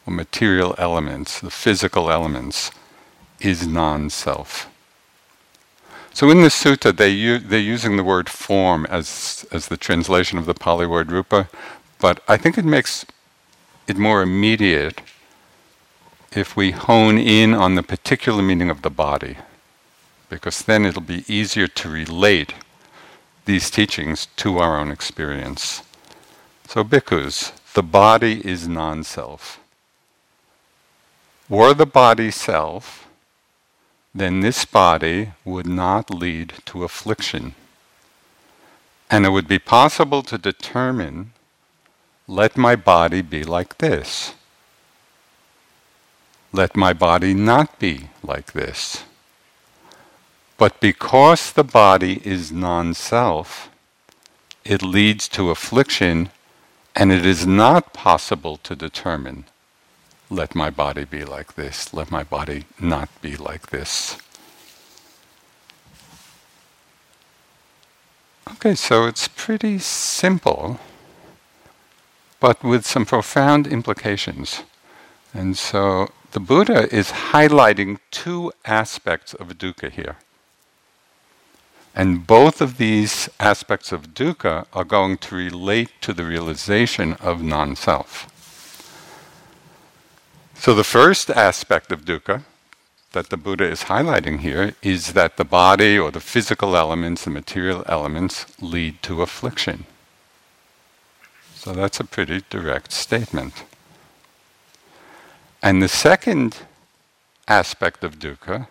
or 0.06 0.12
material 0.12 0.76
elements, 0.78 1.40
the 1.40 1.50
physical 1.50 2.08
elements, 2.10 2.70
is 3.40 3.66
non 3.66 4.10
self. 4.10 4.70
So 6.12 6.30
in 6.30 6.42
this 6.42 6.60
sutta, 6.62 6.96
they 6.96 7.10
u- 7.10 7.38
they're 7.38 7.60
using 7.60 7.96
the 7.96 8.04
word 8.04 8.28
form 8.28 8.86
as, 8.86 9.46
as 9.52 9.68
the 9.68 9.76
translation 9.76 10.38
of 10.38 10.46
the 10.46 10.54
Pali 10.54 10.86
word 10.86 11.12
rupa, 11.12 11.48
but 12.00 12.22
I 12.28 12.36
think 12.36 12.56
it 12.56 12.64
makes 12.64 13.04
it 13.86 13.96
more 13.96 14.22
immediate 14.22 15.00
if 16.32 16.56
we 16.56 16.72
hone 16.72 17.18
in 17.18 17.54
on 17.54 17.74
the 17.74 17.82
particular 17.82 18.42
meaning 18.42 18.70
of 18.70 18.82
the 18.82 18.90
body, 18.90 19.38
because 20.28 20.62
then 20.62 20.84
it'll 20.84 21.00
be 21.00 21.24
easier 21.26 21.66
to 21.66 21.88
relate 21.88 22.54
these 23.46 23.70
teachings 23.70 24.26
to 24.36 24.58
our 24.58 24.78
own 24.78 24.90
experience. 24.90 25.82
So, 26.68 26.84
bhikkhus, 26.84 27.52
the 27.72 27.82
body 27.82 28.46
is 28.46 28.68
non 28.68 29.04
self. 29.04 29.58
Were 31.48 31.72
the 31.72 31.86
body 31.86 32.30
self, 32.30 33.08
then 34.14 34.40
this 34.40 34.66
body 34.66 35.32
would 35.46 35.66
not 35.66 36.10
lead 36.10 36.52
to 36.66 36.84
affliction. 36.84 37.54
And 39.10 39.24
it 39.24 39.30
would 39.30 39.48
be 39.48 39.58
possible 39.58 40.22
to 40.24 40.36
determine 40.36 41.32
let 42.28 42.56
my 42.56 42.76
body 42.76 43.22
be 43.22 43.42
like 43.42 43.78
this. 43.78 44.34
Let 46.52 46.76
my 46.76 46.92
body 46.92 47.34
not 47.34 47.78
be 47.78 48.10
like 48.22 48.52
this. 48.52 49.04
But 50.58 50.80
because 50.80 51.52
the 51.52 51.64
body 51.64 52.20
is 52.24 52.52
non 52.52 52.94
self, 52.94 53.70
it 54.64 54.82
leads 54.82 55.28
to 55.28 55.50
affliction, 55.50 56.30
and 56.94 57.10
it 57.10 57.24
is 57.24 57.46
not 57.46 57.92
possible 57.92 58.58
to 58.58 58.76
determine 58.76 59.44
let 60.30 60.54
my 60.54 60.68
body 60.68 61.04
be 61.04 61.24
like 61.24 61.54
this, 61.54 61.94
let 61.94 62.10
my 62.10 62.22
body 62.22 62.64
not 62.78 63.08
be 63.22 63.36
like 63.36 63.68
this. 63.68 64.18
Okay, 68.52 68.74
so 68.74 69.06
it's 69.06 69.28
pretty 69.28 69.78
simple, 69.78 70.80
but 72.40 72.62
with 72.62 72.86
some 72.86 73.04
profound 73.04 73.66
implications. 73.66 74.62
And 75.34 75.56
so 75.56 76.08
the 76.32 76.40
Buddha 76.40 76.92
is 76.94 77.10
highlighting 77.32 77.98
two 78.10 78.52
aspects 78.64 79.34
of 79.34 79.58
dukkha 79.58 79.90
here. 79.90 80.16
And 81.94 82.26
both 82.26 82.60
of 82.60 82.78
these 82.78 83.28
aspects 83.40 83.92
of 83.92 84.14
dukkha 84.14 84.66
are 84.72 84.84
going 84.84 85.18
to 85.18 85.34
relate 85.34 85.90
to 86.02 86.12
the 86.12 86.24
realization 86.24 87.14
of 87.14 87.42
non 87.42 87.74
self. 87.74 88.26
So, 90.54 90.74
the 90.74 90.84
first 90.84 91.30
aspect 91.30 91.90
of 91.90 92.04
dukkha 92.04 92.42
that 93.12 93.30
the 93.30 93.36
Buddha 93.36 93.64
is 93.64 93.84
highlighting 93.84 94.40
here 94.40 94.74
is 94.82 95.14
that 95.14 95.38
the 95.38 95.44
body 95.44 95.98
or 95.98 96.10
the 96.10 96.20
physical 96.20 96.76
elements, 96.76 97.24
the 97.24 97.30
material 97.30 97.82
elements, 97.86 98.44
lead 98.60 99.02
to 99.02 99.22
affliction. 99.22 99.86
So, 101.58 101.72
that's 101.72 101.98
a 101.98 102.04
pretty 102.04 102.44
direct 102.50 102.92
statement. 102.92 103.64
And 105.60 105.82
the 105.82 105.88
second 105.88 106.58
aspect 107.48 108.04
of 108.04 108.20
dukkha 108.20 108.68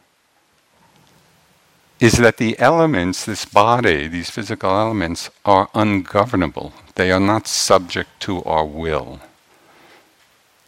is 1.99 2.13
that 2.13 2.37
the 2.37 2.57
elements, 2.59 3.25
this 3.25 3.43
body, 3.43 4.07
these 4.07 4.29
physical 4.29 4.69
elements, 4.69 5.29
are 5.43 5.69
ungovernable. 5.75 6.71
They 6.95 7.11
are 7.11 7.19
not 7.19 7.45
subject 7.45 8.09
to 8.21 8.41
our 8.45 8.65
will. 8.65 9.19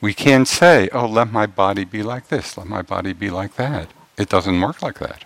We 0.02 0.14
can't 0.14 0.48
say, 0.48 0.90
oh, 0.92 1.08
let 1.08 1.32
my 1.32 1.46
body 1.46 1.86
be 1.86 2.04
like 2.04 2.28
this, 2.28 2.58
let 2.58 2.68
my 2.68 2.82
body 2.82 3.14
be 3.14 3.30
like 3.30 3.56
that. 3.56 3.88
It 4.18 4.28
doesn't 4.28 4.60
work 4.60 4.82
like 4.82 5.00
that. 5.00 5.24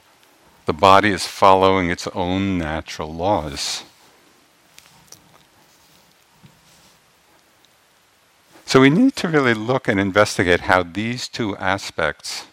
The 0.67 0.73
body 0.73 1.09
is 1.09 1.25
following 1.25 1.89
its 1.89 2.07
own 2.13 2.59
natural 2.59 3.11
laws. 3.11 3.83
So 8.73 8.81
we 8.81 8.89
need 8.89 9.15
to 9.17 9.27
really 9.27 9.53
look 9.53 9.87
and 9.87 9.99
investigate 9.99 10.61
how 10.61 10.81
these 10.81 11.27
two 11.27 11.55
aspects 11.57 12.47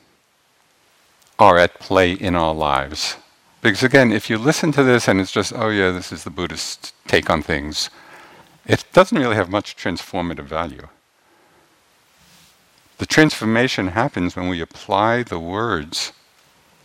are 1.38 1.56
at 1.56 1.80
play 1.80 2.12
in 2.12 2.36
our 2.36 2.52
lives. 2.52 3.16
Because 3.62 3.82
again, 3.82 4.12
if 4.12 4.28
you 4.28 4.36
listen 4.36 4.70
to 4.72 4.82
this 4.82 5.08
and 5.08 5.18
it's 5.18 5.32
just, 5.32 5.50
oh 5.56 5.70
yeah, 5.70 5.92
this 5.92 6.12
is 6.12 6.24
the 6.24 6.28
Buddhist 6.28 6.92
take 7.06 7.30
on 7.30 7.40
things, 7.40 7.88
it 8.66 8.84
doesn't 8.92 9.16
really 9.16 9.34
have 9.34 9.48
much 9.48 9.78
transformative 9.78 10.44
value. 10.44 10.88
The 12.98 13.06
transformation 13.06 13.88
happens 13.88 14.36
when 14.36 14.50
we 14.50 14.60
apply 14.60 15.22
the 15.22 15.38
words 15.38 16.12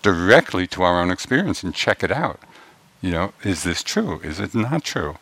directly 0.02 0.66
to 0.68 0.82
our 0.82 1.02
own 1.02 1.12
experience 1.12 1.62
and 1.62 1.76
check 1.76 2.06
it 2.06 2.12
out. 2.12 2.40
You 3.02 3.12
know, 3.12 3.34
is 3.44 3.64
this 3.64 3.84
true? 3.84 4.22
Is 4.22 4.40
it 4.40 4.56
not 4.56 4.86
true? 4.86 5.18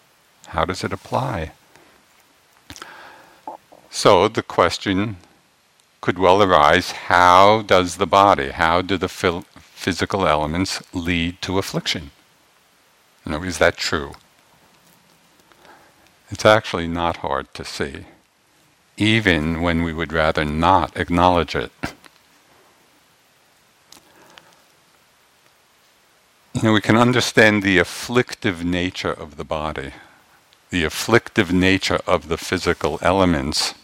How 0.49 0.65
does 0.65 0.83
it 0.83 0.93
apply? 0.93 1.53
So 3.95 4.27
the 4.27 4.41
question 4.41 5.17
could 6.01 6.17
well 6.17 6.41
arise 6.41 6.91
how 7.13 7.61
does 7.61 7.97
the 7.97 8.07
body, 8.07 8.49
how 8.49 8.81
do 8.81 8.97
the 8.97 9.07
physical 9.07 10.27
elements 10.27 10.81
lead 10.95 11.39
to 11.43 11.59
affliction? 11.59 12.09
You 13.23 13.33
know, 13.33 13.43
is 13.43 13.59
that 13.59 13.77
true? 13.77 14.13
It's 16.31 16.43
actually 16.43 16.87
not 16.87 17.17
hard 17.17 17.53
to 17.53 17.63
see 17.63 18.05
even 18.97 19.61
when 19.61 19.83
we 19.83 19.93
would 19.93 20.11
rather 20.11 20.43
not 20.43 20.97
acknowledge 20.97 21.55
it. 21.55 21.71
You 26.55 26.63
know, 26.63 26.73
we 26.73 26.81
can 26.81 26.97
understand 26.97 27.61
the 27.61 27.77
afflictive 27.77 28.65
nature 28.65 29.13
of 29.13 29.37
the 29.37 29.43
body, 29.43 29.91
the 30.71 30.83
afflictive 30.83 31.53
nature 31.53 31.99
of 32.07 32.27
the 32.27 32.37
physical 32.37 32.97
elements 33.03 33.75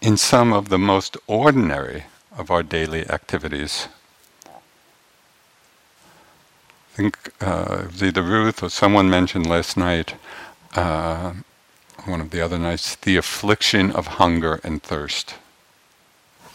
in 0.00 0.16
some 0.16 0.52
of 0.52 0.68
the 0.68 0.78
most 0.78 1.16
ordinary 1.26 2.04
of 2.36 2.50
our 2.50 2.62
daily 2.62 3.08
activities. 3.08 3.88
I 4.46 4.50
think 6.96 7.32
uh, 7.40 7.84
it 7.84 7.92
was 7.92 8.02
either 8.02 8.22
Ruth 8.22 8.62
or 8.62 8.70
someone 8.70 9.10
mentioned 9.10 9.46
last 9.46 9.76
night, 9.76 10.14
uh, 10.74 11.32
one 12.04 12.20
of 12.20 12.30
the 12.30 12.40
other 12.40 12.58
nights, 12.58 12.96
the 12.96 13.16
affliction 13.16 13.90
of 13.90 14.06
hunger 14.06 14.60
and 14.62 14.82
thirst. 14.82 15.34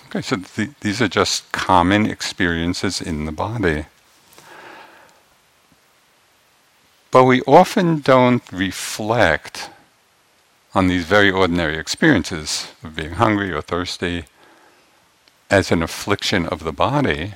Okay, 0.07 0.21
so 0.21 0.37
th- 0.37 0.71
these 0.81 1.01
are 1.01 1.07
just 1.07 1.51
common 1.51 2.05
experiences 2.05 3.01
in 3.01 3.25
the 3.25 3.31
body. 3.31 3.85
But 7.11 7.25
we 7.25 7.41
often 7.41 7.99
don't 7.99 8.43
reflect 8.51 9.69
on 10.73 10.87
these 10.87 11.05
very 11.05 11.29
ordinary 11.29 11.77
experiences 11.77 12.71
of 12.83 12.95
being 12.95 13.11
hungry 13.11 13.51
or 13.51 13.61
thirsty 13.61 14.25
as 15.49 15.71
an 15.71 15.83
affliction 15.83 16.47
of 16.47 16.63
the 16.63 16.71
body, 16.71 17.33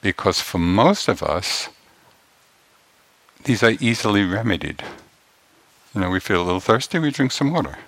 because 0.00 0.40
for 0.40 0.58
most 0.58 1.08
of 1.08 1.22
us, 1.22 1.68
these 3.44 3.62
are 3.62 3.76
easily 3.80 4.24
remedied. 4.24 4.82
You 5.94 6.00
know, 6.00 6.10
we 6.10 6.20
feel 6.20 6.42
a 6.42 6.44
little 6.44 6.60
thirsty, 6.60 6.98
we 6.98 7.10
drink 7.10 7.32
some 7.32 7.52
water. 7.52 7.78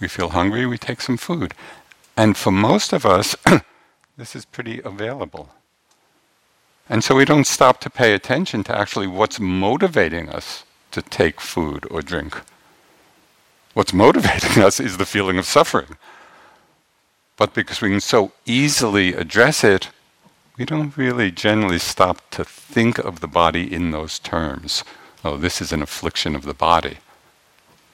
We 0.00 0.06
feel 0.06 0.30
hungry, 0.30 0.64
we 0.64 0.78
take 0.78 1.00
some 1.00 1.16
food. 1.16 1.54
And 2.16 2.36
for 2.36 2.52
most 2.52 2.92
of 2.92 3.04
us, 3.04 3.36
this 4.16 4.36
is 4.36 4.44
pretty 4.44 4.80
available. 4.84 5.50
And 6.88 7.02
so 7.04 7.16
we 7.16 7.24
don't 7.24 7.46
stop 7.46 7.80
to 7.80 7.90
pay 7.90 8.14
attention 8.14 8.64
to 8.64 8.76
actually 8.76 9.08
what's 9.08 9.40
motivating 9.40 10.28
us 10.28 10.64
to 10.92 11.02
take 11.02 11.40
food 11.40 11.86
or 11.90 12.00
drink. 12.00 12.40
What's 13.78 13.92
motivating 13.92 14.60
us 14.64 14.80
is 14.80 14.96
the 14.96 15.06
feeling 15.06 15.38
of 15.38 15.46
suffering. 15.46 15.98
But 17.36 17.54
because 17.54 17.80
we 17.80 17.90
can 17.90 18.00
so 18.00 18.32
easily 18.44 19.14
address 19.14 19.62
it, 19.62 19.90
we 20.58 20.64
don't 20.64 20.96
really 20.96 21.30
generally 21.30 21.78
stop 21.78 22.28
to 22.30 22.44
think 22.44 22.98
of 22.98 23.20
the 23.20 23.28
body 23.28 23.72
in 23.72 23.92
those 23.92 24.18
terms. 24.18 24.82
Oh, 25.24 25.36
this 25.36 25.60
is 25.62 25.70
an 25.70 25.80
affliction 25.80 26.34
of 26.34 26.42
the 26.42 26.54
body 26.54 26.98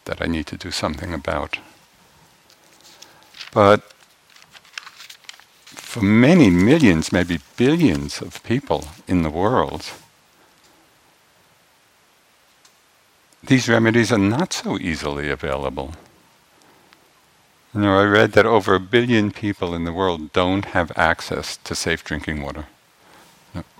that 0.06 0.22
I 0.22 0.26
need 0.26 0.46
to 0.46 0.56
do 0.56 0.70
something 0.70 1.12
about. 1.12 1.58
But 3.52 3.82
for 5.66 6.02
many 6.02 6.48
millions, 6.48 7.12
maybe 7.12 7.40
billions 7.58 8.22
of 8.22 8.42
people 8.42 8.86
in 9.06 9.22
the 9.22 9.28
world, 9.28 9.84
these 13.46 13.68
remedies 13.68 14.12
are 14.12 14.18
not 14.18 14.52
so 14.52 14.78
easily 14.78 15.30
available. 15.30 15.94
You 17.74 17.80
know, 17.80 17.98
I 17.98 18.04
read 18.04 18.32
that 18.32 18.46
over 18.46 18.74
a 18.74 18.80
billion 18.80 19.30
people 19.30 19.74
in 19.74 19.84
the 19.84 19.92
world 19.92 20.32
don't 20.32 20.66
have 20.66 20.92
access 20.96 21.56
to 21.58 21.74
safe 21.74 22.04
drinking 22.04 22.42
water. 22.42 22.66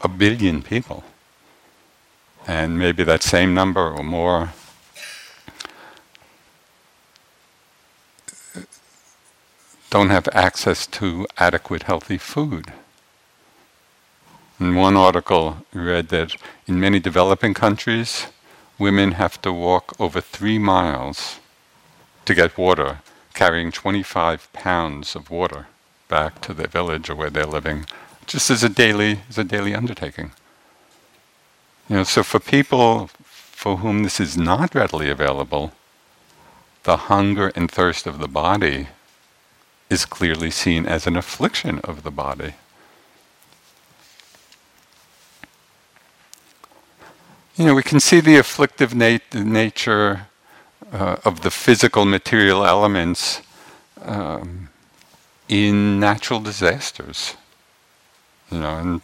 A 0.03 0.09
billion 0.09 0.63
people. 0.63 1.05
And 2.47 2.79
maybe 2.79 3.05
that 3.05 3.23
same 3.23 3.55
number 3.55 3.93
or 3.93 4.03
more 4.03 4.53
don't 9.91 10.11
have 10.11 10.29
access 10.33 10.87
to 10.89 11.27
adequate 11.39 11.85
healthy 11.85 12.19
food. 12.19 12.73
In 14.59 14.75
one 14.75 14.97
article, 14.97 15.59
I 15.75 15.79
read 15.79 16.09
that 16.09 16.35
in 16.67 16.81
many 16.81 16.99
developing 16.99 17.55
countries, 17.55 18.27
women 18.79 19.13
have 19.13 19.41
to 19.43 19.53
walk 19.53 19.95
over 20.01 20.21
three 20.21 20.59
miles 20.59 21.41
to 22.25 22.35
get 22.35 22.59
water, 22.59 22.99
carrying 23.35 23.71
25 23.71 24.53
pounds 24.53 25.15
of 25.15 25.31
water 25.31 25.67
back 26.09 26.41
to 26.43 26.55
their 26.55 26.67
village 26.67 27.11
or 27.11 27.15
where 27.15 27.31
they're 27.31 27.47
living, 27.47 27.87
just 28.27 28.51
as 28.51 28.63
a 28.63 28.69
daily, 28.69 29.21
as 29.29 29.39
a 29.39 29.45
daily 29.45 29.75
undertaking. 29.75 30.33
You 31.89 31.97
know, 31.97 32.05
so 32.05 32.23
for 32.23 32.41
people 32.41 33.11
for 33.65 33.79
whom 33.79 34.03
this 34.03 34.21
is 34.21 34.37
not 34.37 34.75
readily 34.75 35.09
available, 35.09 35.73
the 36.83 36.97
hunger 37.09 37.51
and 37.55 37.71
thirst 37.71 38.07
of 38.07 38.19
the 38.19 38.29
body 38.29 38.89
is 39.89 40.05
clearly 40.05 40.51
seen 40.51 40.87
as 40.87 41.07
an 41.07 41.17
affliction 41.17 41.79
of 41.81 42.03
the 42.03 42.11
body. 42.11 42.55
You 47.57 47.67
know, 47.67 47.75
we 47.75 47.85
can 47.85 48.01
see 48.01 48.19
the 48.19 48.37
afflictive 48.37 48.97
nat- 48.97 49.33
nature 49.33 50.27
uh, 50.93 51.19
of 51.25 51.43
the 51.43 51.53
physical 51.53 52.05
material 52.05 52.67
elements 52.67 53.43
um, 54.03 54.71
in 55.49 56.01
natural 56.01 56.41
disasters. 56.41 57.37
You 58.51 58.59
know, 58.59 58.77
and 58.79 59.01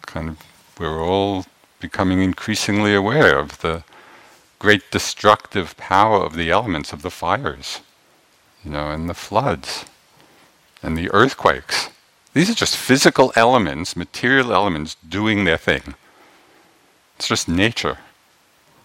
kind 0.00 0.30
of 0.30 0.38
we're 0.78 1.02
all 1.02 1.44
becoming 1.78 2.22
increasingly 2.22 2.94
aware 2.94 3.38
of 3.38 3.60
the 3.60 3.84
great 4.58 4.90
destructive 4.90 5.76
power 5.76 6.24
of 6.24 6.36
the 6.36 6.50
elements 6.50 6.94
of 6.94 7.02
the 7.02 7.10
fires, 7.10 7.80
you 8.64 8.70
know, 8.70 8.90
and 8.90 9.10
the 9.10 9.14
floods 9.14 9.84
and 10.82 10.96
the 10.96 11.10
earthquakes. 11.10 11.90
These 12.32 12.48
are 12.48 12.54
just 12.54 12.78
physical 12.78 13.30
elements, 13.36 13.94
material 13.94 14.54
elements 14.54 14.96
doing 15.06 15.44
their 15.44 15.58
thing. 15.58 15.94
It's 17.16 17.28
just 17.28 17.48
nature. 17.48 17.98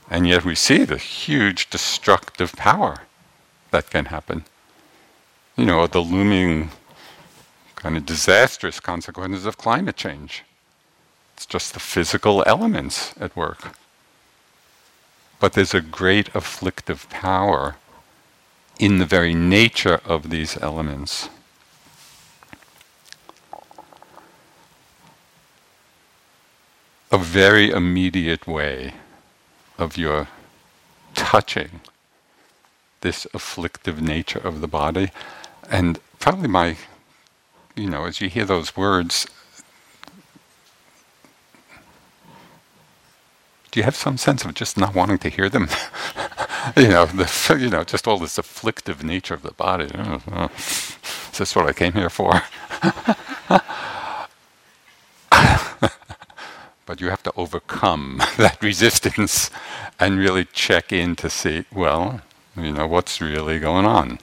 And 0.09 0.27
yet 0.27 0.45
we 0.45 0.55
see 0.55 0.85
the 0.85 0.97
huge 0.97 1.69
destructive 1.69 2.53
power 2.53 3.03
that 3.71 3.89
can 3.89 4.05
happen. 4.05 4.45
You 5.55 5.65
know, 5.65 5.85
the 5.87 5.99
looming 5.99 6.71
kind 7.75 7.95
of 7.95 8.05
disastrous 8.05 8.79
consequences 8.79 9.45
of 9.45 9.57
climate 9.57 9.95
change. 9.95 10.43
It's 11.35 11.45
just 11.45 11.73
the 11.73 11.79
physical 11.79 12.43
elements 12.45 13.13
at 13.19 13.35
work. 13.35 13.77
But 15.39 15.53
there's 15.53 15.73
a 15.73 15.81
great 15.81 16.33
afflictive 16.35 17.09
power 17.09 17.77
in 18.77 18.97
the 18.97 19.05
very 19.05 19.33
nature 19.33 20.01
of 20.05 20.29
these 20.29 20.57
elements. 20.61 21.29
A 27.11 27.17
very 27.17 27.71
immediate 27.71 28.47
way 28.47 28.93
of 29.77 29.97
your 29.97 30.27
touching 31.15 31.81
this 33.01 33.25
afflictive 33.33 34.01
nature 34.01 34.39
of 34.39 34.61
the 34.61 34.67
body. 34.67 35.09
And 35.69 35.99
probably 36.19 36.47
my, 36.47 36.77
you 37.75 37.89
know, 37.89 38.05
as 38.05 38.21
you 38.21 38.29
hear 38.29 38.45
those 38.45 38.75
words, 38.75 39.27
do 43.71 43.79
you 43.79 43.83
have 43.83 43.95
some 43.95 44.17
sense 44.17 44.45
of 44.45 44.53
just 44.53 44.77
not 44.77 44.93
wanting 44.93 45.17
to 45.19 45.29
hear 45.29 45.49
them? 45.49 45.69
you 46.77 46.89
know, 46.89 47.05
the, 47.05 47.57
you 47.59 47.69
know, 47.69 47.83
just 47.83 48.07
all 48.07 48.19
this 48.19 48.37
afflictive 48.37 49.03
nature 49.03 49.33
of 49.33 49.43
the 49.43 49.51
body. 49.53 49.85
Is 51.31 51.37
this 51.37 51.55
what 51.55 51.67
I 51.67 51.73
came 51.73 51.93
here 51.93 52.09
for? 52.09 52.41
But 56.89 56.99
you 56.99 57.11
have 57.11 57.21
to 57.21 57.31
overcome 57.37 58.17
that 58.37 58.63
resistance 58.63 59.51
and 59.99 60.17
really 60.17 60.43
check 60.43 60.91
in 60.91 61.15
to 61.15 61.29
see, 61.29 61.63
well, 61.71 62.21
you 62.57 62.71
know, 62.71 62.87
what's 62.87 63.21
really 63.21 63.59
going 63.59 63.85
on. 63.85 64.17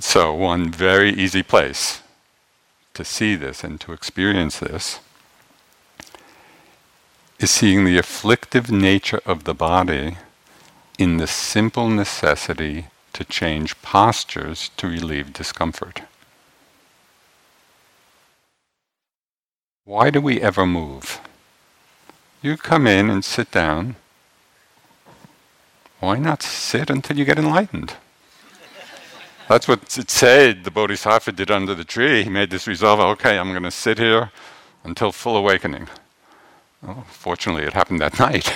So, 0.00 0.34
one 0.34 0.68
very 0.72 1.10
easy 1.10 1.44
place 1.44 2.02
to 2.94 3.04
see 3.04 3.36
this 3.36 3.62
and 3.62 3.80
to 3.82 3.92
experience 3.92 4.58
this 4.58 4.98
is 7.38 7.52
seeing 7.52 7.84
the 7.84 7.98
afflictive 7.98 8.68
nature 8.72 9.20
of 9.24 9.44
the 9.44 9.54
body 9.54 10.16
in 10.98 11.18
the 11.18 11.28
simple 11.28 11.88
necessity 11.88 12.86
to 13.12 13.22
change 13.22 13.80
postures 13.80 14.72
to 14.76 14.88
relieve 14.88 15.32
discomfort. 15.32 16.02
Why 19.84 20.10
do 20.10 20.20
we 20.20 20.40
ever 20.40 20.66
move? 20.66 21.20
You 22.40 22.56
come 22.56 22.86
in 22.86 23.10
and 23.10 23.24
sit 23.24 23.50
down. 23.50 23.96
Why 25.98 26.18
not 26.18 26.42
sit 26.42 26.88
until 26.88 27.18
you 27.18 27.24
get 27.24 27.38
enlightened? 27.38 27.94
That's 29.48 29.66
what 29.66 29.98
it 29.98 30.10
said 30.10 30.64
the 30.64 30.70
Bodhisattva 30.70 31.32
did 31.32 31.50
under 31.50 31.74
the 31.74 31.84
tree. 31.84 32.22
He 32.22 32.30
made 32.30 32.50
this 32.50 32.68
resolve 32.68 33.00
okay, 33.00 33.38
I'm 33.38 33.50
going 33.50 33.64
to 33.64 33.70
sit 33.70 33.98
here 33.98 34.30
until 34.84 35.10
full 35.10 35.36
awakening. 35.36 35.88
Well, 36.82 37.04
fortunately, 37.08 37.64
it 37.64 37.72
happened 37.72 38.00
that 38.00 38.20
night. 38.20 38.52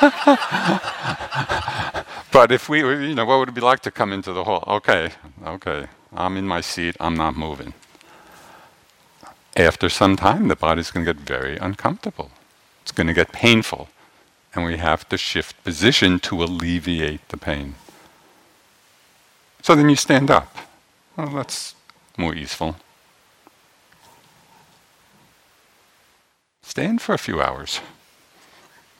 but 2.32 2.52
if 2.52 2.68
we, 2.68 2.80
you 2.80 3.14
know, 3.14 3.24
what 3.24 3.40
would 3.40 3.48
it 3.48 3.54
be 3.54 3.60
like 3.60 3.80
to 3.80 3.90
come 3.90 4.12
into 4.12 4.32
the 4.32 4.44
hall? 4.44 4.62
Okay, 4.68 5.10
okay, 5.44 5.86
I'm 6.14 6.36
in 6.36 6.46
my 6.46 6.60
seat, 6.60 6.96
I'm 7.00 7.16
not 7.16 7.36
moving. 7.36 7.74
After 9.56 9.88
some 9.88 10.16
time, 10.16 10.46
the 10.46 10.54
body's 10.54 10.92
going 10.92 11.04
to 11.04 11.12
get 11.12 11.22
very 11.22 11.56
uncomfortable. 11.56 12.30
It's 12.86 12.92
going 12.92 13.08
to 13.08 13.12
get 13.12 13.32
painful. 13.32 13.88
And 14.54 14.64
we 14.64 14.76
have 14.76 15.08
to 15.08 15.18
shift 15.18 15.64
position 15.64 16.20
to 16.20 16.40
alleviate 16.40 17.28
the 17.30 17.36
pain. 17.36 17.74
So 19.60 19.74
then 19.74 19.88
you 19.88 19.96
stand 19.96 20.30
up. 20.30 20.56
Well, 21.16 21.30
that's 21.30 21.74
more 22.16 22.32
easeful. 22.32 22.76
Stand 26.62 27.02
for 27.02 27.12
a 27.12 27.18
few 27.18 27.42
hours. 27.42 27.80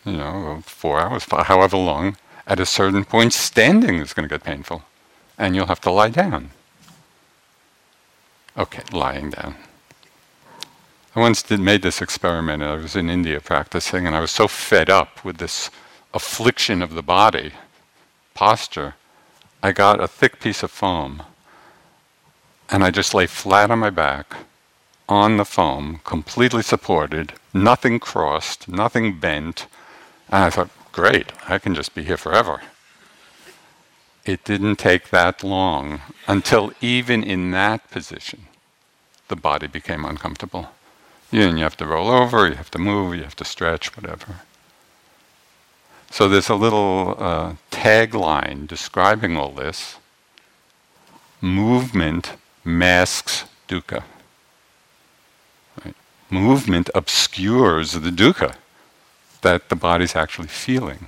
You 0.04 0.16
know, 0.16 0.62
four 0.66 1.00
hours, 1.00 1.22
five, 1.22 1.46
however 1.46 1.76
long. 1.76 2.16
At 2.44 2.58
a 2.58 2.66
certain 2.66 3.04
point, 3.04 3.32
standing 3.32 3.98
is 4.00 4.12
going 4.12 4.28
to 4.28 4.34
get 4.34 4.42
painful. 4.42 4.82
And 5.38 5.54
you'll 5.54 5.66
have 5.68 5.80
to 5.82 5.92
lie 5.92 6.10
down. 6.10 6.50
Okay, 8.58 8.82
lying 8.90 9.30
down. 9.30 9.54
I 11.16 11.20
once 11.20 11.42
did 11.42 11.60
made 11.60 11.80
this 11.80 12.02
experiment. 12.02 12.62
I 12.62 12.74
was 12.74 12.94
in 12.94 13.08
India 13.08 13.40
practicing, 13.40 14.06
and 14.06 14.14
I 14.14 14.20
was 14.20 14.30
so 14.30 14.46
fed 14.46 14.90
up 14.90 15.24
with 15.24 15.38
this 15.38 15.70
affliction 16.12 16.82
of 16.82 16.92
the 16.92 17.02
body 17.02 17.52
posture. 18.34 18.96
I 19.62 19.72
got 19.72 19.98
a 19.98 20.08
thick 20.08 20.40
piece 20.40 20.62
of 20.62 20.70
foam, 20.70 21.22
and 22.68 22.84
I 22.84 22.90
just 22.90 23.14
lay 23.14 23.26
flat 23.26 23.70
on 23.70 23.78
my 23.78 23.88
back 23.88 24.36
on 25.08 25.38
the 25.38 25.46
foam, 25.46 26.00
completely 26.04 26.62
supported, 26.62 27.32
nothing 27.54 27.98
crossed, 27.98 28.68
nothing 28.68 29.18
bent. 29.18 29.68
And 30.28 30.44
I 30.44 30.50
thought, 30.50 30.68
great, 30.92 31.32
I 31.48 31.58
can 31.58 31.74
just 31.74 31.94
be 31.94 32.02
here 32.02 32.18
forever. 32.18 32.60
It 34.26 34.44
didn't 34.44 34.76
take 34.76 35.08
that 35.08 35.42
long 35.42 36.02
until 36.28 36.74
even 36.82 37.22
in 37.22 37.52
that 37.52 37.90
position, 37.90 38.48
the 39.28 39.36
body 39.36 39.66
became 39.66 40.04
uncomfortable. 40.04 40.72
Yeah, 41.36 41.48
and 41.48 41.58
you 41.58 41.64
have 41.64 41.76
to 41.76 41.86
roll 41.86 42.08
over, 42.08 42.48
you 42.48 42.54
have 42.54 42.70
to 42.70 42.78
move, 42.78 43.14
you 43.14 43.22
have 43.22 43.36
to 43.36 43.44
stretch, 43.44 43.94
whatever. 43.94 44.36
So 46.10 46.30
there's 46.30 46.48
a 46.48 46.54
little 46.54 47.14
uh, 47.18 47.56
tagline 47.70 48.66
describing 48.66 49.36
all 49.36 49.50
this. 49.50 49.96
Movement 51.42 52.32
masks 52.64 53.44
dukkha. 53.68 54.04
Right? 55.84 55.94
Movement 56.30 56.88
obscures 56.94 57.92
the 57.92 58.10
dukkha 58.10 58.54
that 59.42 59.68
the 59.68 59.76
body's 59.76 60.16
actually 60.16 60.48
feeling. 60.48 61.06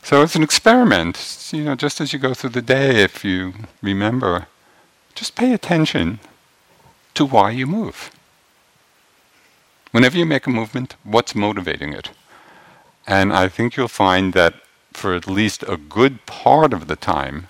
So 0.00 0.22
it's 0.22 0.36
an 0.36 0.44
experiment. 0.44 1.50
You 1.52 1.64
know, 1.64 1.74
just 1.74 2.00
as 2.00 2.12
you 2.12 2.20
go 2.20 2.34
through 2.34 2.50
the 2.50 2.62
day, 2.62 3.02
if 3.02 3.24
you 3.24 3.54
remember, 3.82 4.46
just 5.16 5.34
pay 5.34 5.52
attention 5.52 6.20
to 7.14 7.24
why 7.26 7.50
you 7.50 7.66
move. 7.66 8.12
Whenever 9.90 10.18
you 10.18 10.26
make 10.26 10.46
a 10.46 10.50
movement, 10.50 10.96
what's 11.02 11.34
motivating 11.34 11.92
it? 11.92 12.10
And 13.06 13.32
I 13.32 13.48
think 13.48 13.76
you'll 13.76 13.88
find 13.88 14.34
that 14.34 14.54
for 14.92 15.14
at 15.14 15.26
least 15.26 15.62
a 15.62 15.76
good 15.76 16.26
part 16.26 16.72
of 16.72 16.88
the 16.88 16.96
time, 16.96 17.48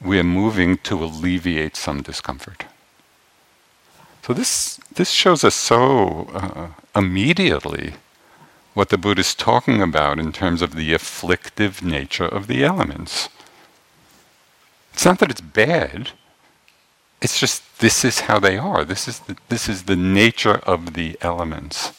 we're 0.00 0.22
moving 0.22 0.76
to 0.78 1.02
alleviate 1.02 1.76
some 1.76 2.02
discomfort. 2.02 2.66
So 4.22 4.32
this 4.32 4.78
this 4.94 5.10
shows 5.10 5.44
us 5.44 5.54
so 5.54 6.28
uh, 6.32 6.68
immediately 6.98 7.94
what 8.74 8.88
the 8.88 8.98
Buddha 8.98 9.20
is 9.20 9.34
talking 9.34 9.82
about 9.82 10.18
in 10.18 10.32
terms 10.32 10.62
of 10.62 10.74
the 10.74 10.94
afflictive 10.94 11.82
nature 11.82 12.24
of 12.24 12.46
the 12.46 12.64
elements. 12.64 13.28
It's 14.92 15.04
not 15.04 15.18
that 15.18 15.30
it's 15.30 15.40
bad. 15.40 16.10
It's 17.24 17.40
just 17.40 17.62
this 17.78 18.04
is 18.04 18.20
how 18.20 18.38
they 18.38 18.58
are. 18.58 18.84
This 18.84 19.08
is 19.08 19.20
the, 19.20 19.34
this 19.48 19.66
is 19.66 19.84
the 19.84 19.96
nature 19.96 20.56
of 20.66 20.92
the 20.92 21.16
elements. 21.22 21.92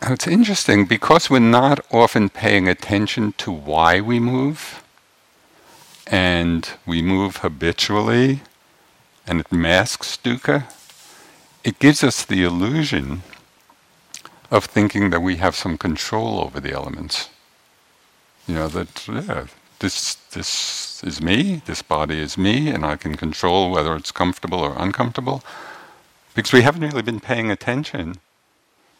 it's 0.00 0.26
interesting 0.26 0.86
because 0.86 1.28
we're 1.28 1.38
not 1.38 1.84
often 1.92 2.30
paying 2.30 2.66
attention 2.66 3.34
to 3.36 3.52
why 3.52 4.00
we 4.00 4.18
move, 4.18 4.82
and 6.06 6.70
we 6.86 7.02
move 7.02 7.36
habitually, 7.36 8.40
and 9.26 9.38
it 9.38 9.52
masks 9.52 10.16
dukkha 10.24 10.64
it 11.64 11.78
gives 11.78 12.04
us 12.04 12.24
the 12.24 12.42
illusion 12.44 13.22
of 14.50 14.64
thinking 14.64 15.10
that 15.10 15.20
we 15.20 15.36
have 15.36 15.54
some 15.54 15.76
control 15.76 16.40
over 16.40 16.60
the 16.60 16.72
elements. 16.72 17.28
You 18.46 18.54
know, 18.54 18.68
that, 18.68 19.06
yeah, 19.06 19.46
this, 19.80 20.14
this 20.32 21.04
is 21.04 21.20
me, 21.20 21.62
this 21.66 21.82
body 21.82 22.18
is 22.18 22.38
me, 22.38 22.68
and 22.68 22.84
I 22.84 22.96
can 22.96 23.16
control 23.16 23.70
whether 23.70 23.94
it's 23.94 24.10
comfortable 24.10 24.60
or 24.60 24.74
uncomfortable. 24.78 25.42
Because 26.34 26.52
we 26.52 26.62
haven't 26.62 26.82
really 26.82 27.02
been 27.02 27.20
paying 27.20 27.50
attention 27.50 28.16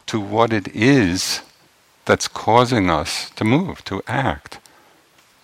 to 0.06 0.20
what 0.20 0.52
it 0.52 0.68
is 0.68 1.42
that's 2.04 2.28
causing 2.28 2.90
us 2.90 3.30
to 3.30 3.44
move, 3.44 3.84
to 3.84 4.02
act. 4.06 4.58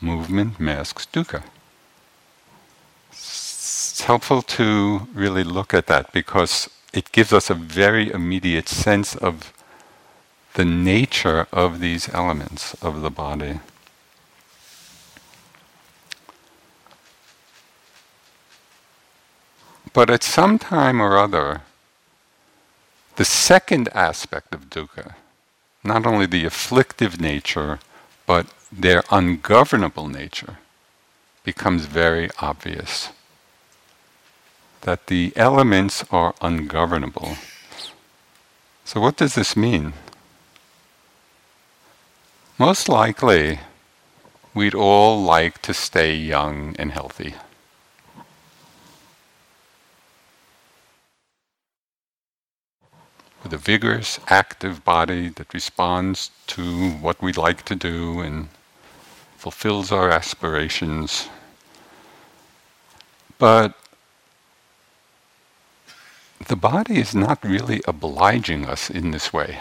Movement 0.00 0.58
masks 0.58 1.06
dukkha. 1.12 1.42
It's 3.10 4.00
helpful 4.02 4.42
to 4.42 5.06
really 5.14 5.44
look 5.44 5.72
at 5.72 5.86
that 5.86 6.12
because 6.12 6.68
it 6.94 7.10
gives 7.10 7.32
us 7.32 7.50
a 7.50 7.54
very 7.54 8.08
immediate 8.12 8.68
sense 8.68 9.16
of 9.16 9.52
the 10.54 10.64
nature 10.64 11.48
of 11.52 11.80
these 11.80 12.08
elements 12.14 12.74
of 12.74 13.02
the 13.02 13.10
body. 13.10 13.58
But 19.92 20.08
at 20.08 20.22
some 20.22 20.58
time 20.58 21.02
or 21.02 21.18
other, 21.18 21.62
the 23.16 23.24
second 23.24 23.88
aspect 23.88 24.54
of 24.54 24.70
dukkha, 24.70 25.14
not 25.82 26.06
only 26.06 26.26
the 26.26 26.44
afflictive 26.44 27.20
nature, 27.20 27.80
but 28.24 28.46
their 28.70 29.02
ungovernable 29.10 30.06
nature, 30.06 30.58
becomes 31.42 31.86
very 31.86 32.30
obvious 32.38 33.10
that 34.84 35.06
the 35.06 35.32
elements 35.34 36.04
are 36.10 36.34
ungovernable. 36.40 37.36
So, 38.84 39.00
what 39.00 39.16
does 39.16 39.34
this 39.34 39.56
mean? 39.56 39.94
Most 42.58 42.88
likely, 42.88 43.60
we'd 44.52 44.74
all 44.74 45.22
like 45.22 45.60
to 45.62 45.74
stay 45.74 46.14
young 46.14 46.76
and 46.78 46.92
healthy. 46.92 47.34
With 53.42 53.52
a 53.52 53.58
vigorous, 53.58 54.20
active 54.28 54.84
body 54.84 55.28
that 55.30 55.52
responds 55.52 56.30
to 56.48 56.90
what 56.90 57.20
we'd 57.22 57.36
like 57.36 57.64
to 57.64 57.74
do 57.74 58.20
and 58.20 58.48
fulfills 59.36 59.90
our 59.90 60.10
aspirations. 60.10 61.28
But 63.38 63.74
the 66.46 66.56
body 66.56 66.98
is 66.98 67.14
not 67.14 67.44
really 67.44 67.82
obliging 67.86 68.66
us 68.66 68.90
in 68.90 69.10
this 69.10 69.32
way. 69.32 69.60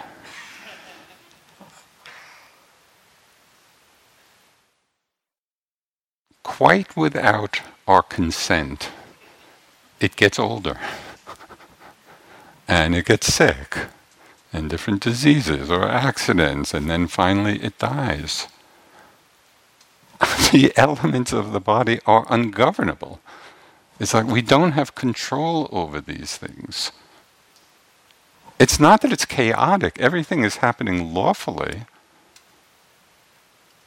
Quite 6.44 6.96
without 6.96 7.62
our 7.88 8.04
consent, 8.04 8.92
it 10.00 10.16
gets 10.16 10.38
older 10.38 10.78
and 12.68 12.96
it 12.96 13.06
gets 13.06 13.34
sick 13.34 13.78
and 14.52 14.70
different 14.70 15.02
diseases 15.02 15.72
or 15.72 15.84
accidents, 15.84 16.74
and 16.74 16.90
then 16.90 17.08
finally 17.08 17.58
it 17.64 17.78
dies. 17.80 18.48
the 20.52 20.72
elements 20.78 21.34
of 21.34 21.52
the 21.52 21.60
body 21.60 22.00
are 22.06 22.26
ungovernable. 22.30 23.20
It's 24.04 24.14
like 24.14 24.28
we 24.28 24.42
don't 24.42 24.74
have 24.74 24.96
control 24.96 25.70
over 25.72 26.02
these 26.02 26.36
things. 26.36 26.92
It's 28.60 28.78
not 28.78 29.00
that 29.00 29.14
it's 29.14 29.24
chaotic, 29.24 29.98
everything 29.98 30.44
is 30.44 30.58
happening 30.58 31.14
lawfully. 31.14 31.86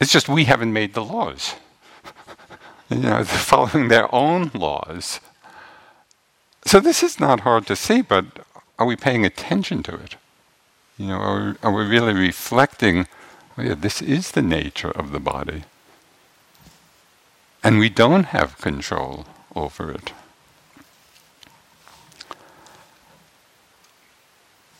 It's 0.00 0.10
just 0.10 0.26
we 0.26 0.44
haven't 0.44 0.72
made 0.72 0.94
the 0.94 1.04
laws. 1.04 1.56
you 2.88 2.96
know, 2.96 3.22
they're 3.22 3.24
following 3.24 3.88
their 3.88 4.12
own 4.14 4.50
laws. 4.54 5.20
So 6.64 6.80
this 6.80 7.02
is 7.02 7.20
not 7.20 7.40
hard 7.40 7.66
to 7.66 7.76
see, 7.76 8.00
but 8.00 8.24
are 8.78 8.86
we 8.86 8.96
paying 8.96 9.26
attention 9.26 9.82
to 9.82 9.96
it? 9.96 10.16
You 10.96 11.08
know, 11.08 11.18
are, 11.18 11.56
are 11.62 11.72
we 11.72 11.84
really 11.84 12.14
reflecting, 12.14 13.06
oh 13.58 13.62
yeah, 13.62 13.74
this 13.74 14.00
is 14.00 14.30
the 14.30 14.40
nature 14.40 14.90
of 14.90 15.12
the 15.12 15.20
body. 15.20 15.64
And 17.62 17.78
we 17.78 17.90
don't 17.90 18.24
have 18.24 18.56
control 18.56 19.26
over 19.56 19.90
it. 19.90 20.12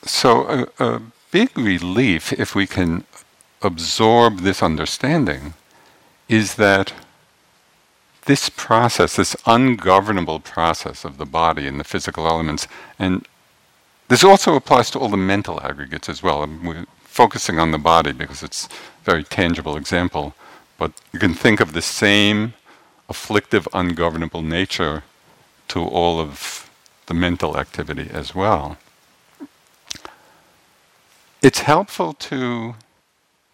So, 0.04 0.68
a, 0.78 0.84
a 0.84 1.02
big 1.32 1.56
relief 1.58 2.32
if 2.32 2.54
we 2.54 2.66
can 2.66 3.04
absorb 3.62 4.40
this 4.40 4.62
understanding 4.62 5.54
is 6.28 6.54
that 6.54 6.92
this 8.26 8.48
process, 8.48 9.16
this 9.16 9.36
ungovernable 9.46 10.40
process 10.40 11.04
of 11.04 11.18
the 11.18 11.26
body 11.26 11.66
and 11.66 11.80
the 11.80 11.84
physical 11.84 12.26
elements, 12.26 12.68
and 12.98 13.26
this 14.08 14.22
also 14.22 14.54
applies 14.54 14.90
to 14.90 14.98
all 14.98 15.08
the 15.08 15.16
mental 15.16 15.60
aggregates 15.62 16.08
as 16.08 16.22
well. 16.22 16.46
We're 16.46 16.86
focusing 17.02 17.58
on 17.58 17.70
the 17.70 17.78
body 17.78 18.12
because 18.12 18.42
it's 18.42 18.66
a 18.66 19.04
very 19.04 19.24
tangible 19.24 19.76
example, 19.76 20.34
but 20.78 20.92
you 21.12 21.18
can 21.18 21.34
think 21.34 21.60
of 21.60 21.72
the 21.72 21.82
same 21.82 22.54
afflictive, 23.08 23.68
ungovernable 23.72 24.42
nature 24.42 25.04
to 25.68 25.80
all 25.80 26.20
of 26.20 26.70
the 27.06 27.14
mental 27.14 27.58
activity 27.58 28.08
as 28.12 28.34
well. 28.34 28.76
It's 31.42 31.60
helpful 31.60 32.14
to 32.14 32.74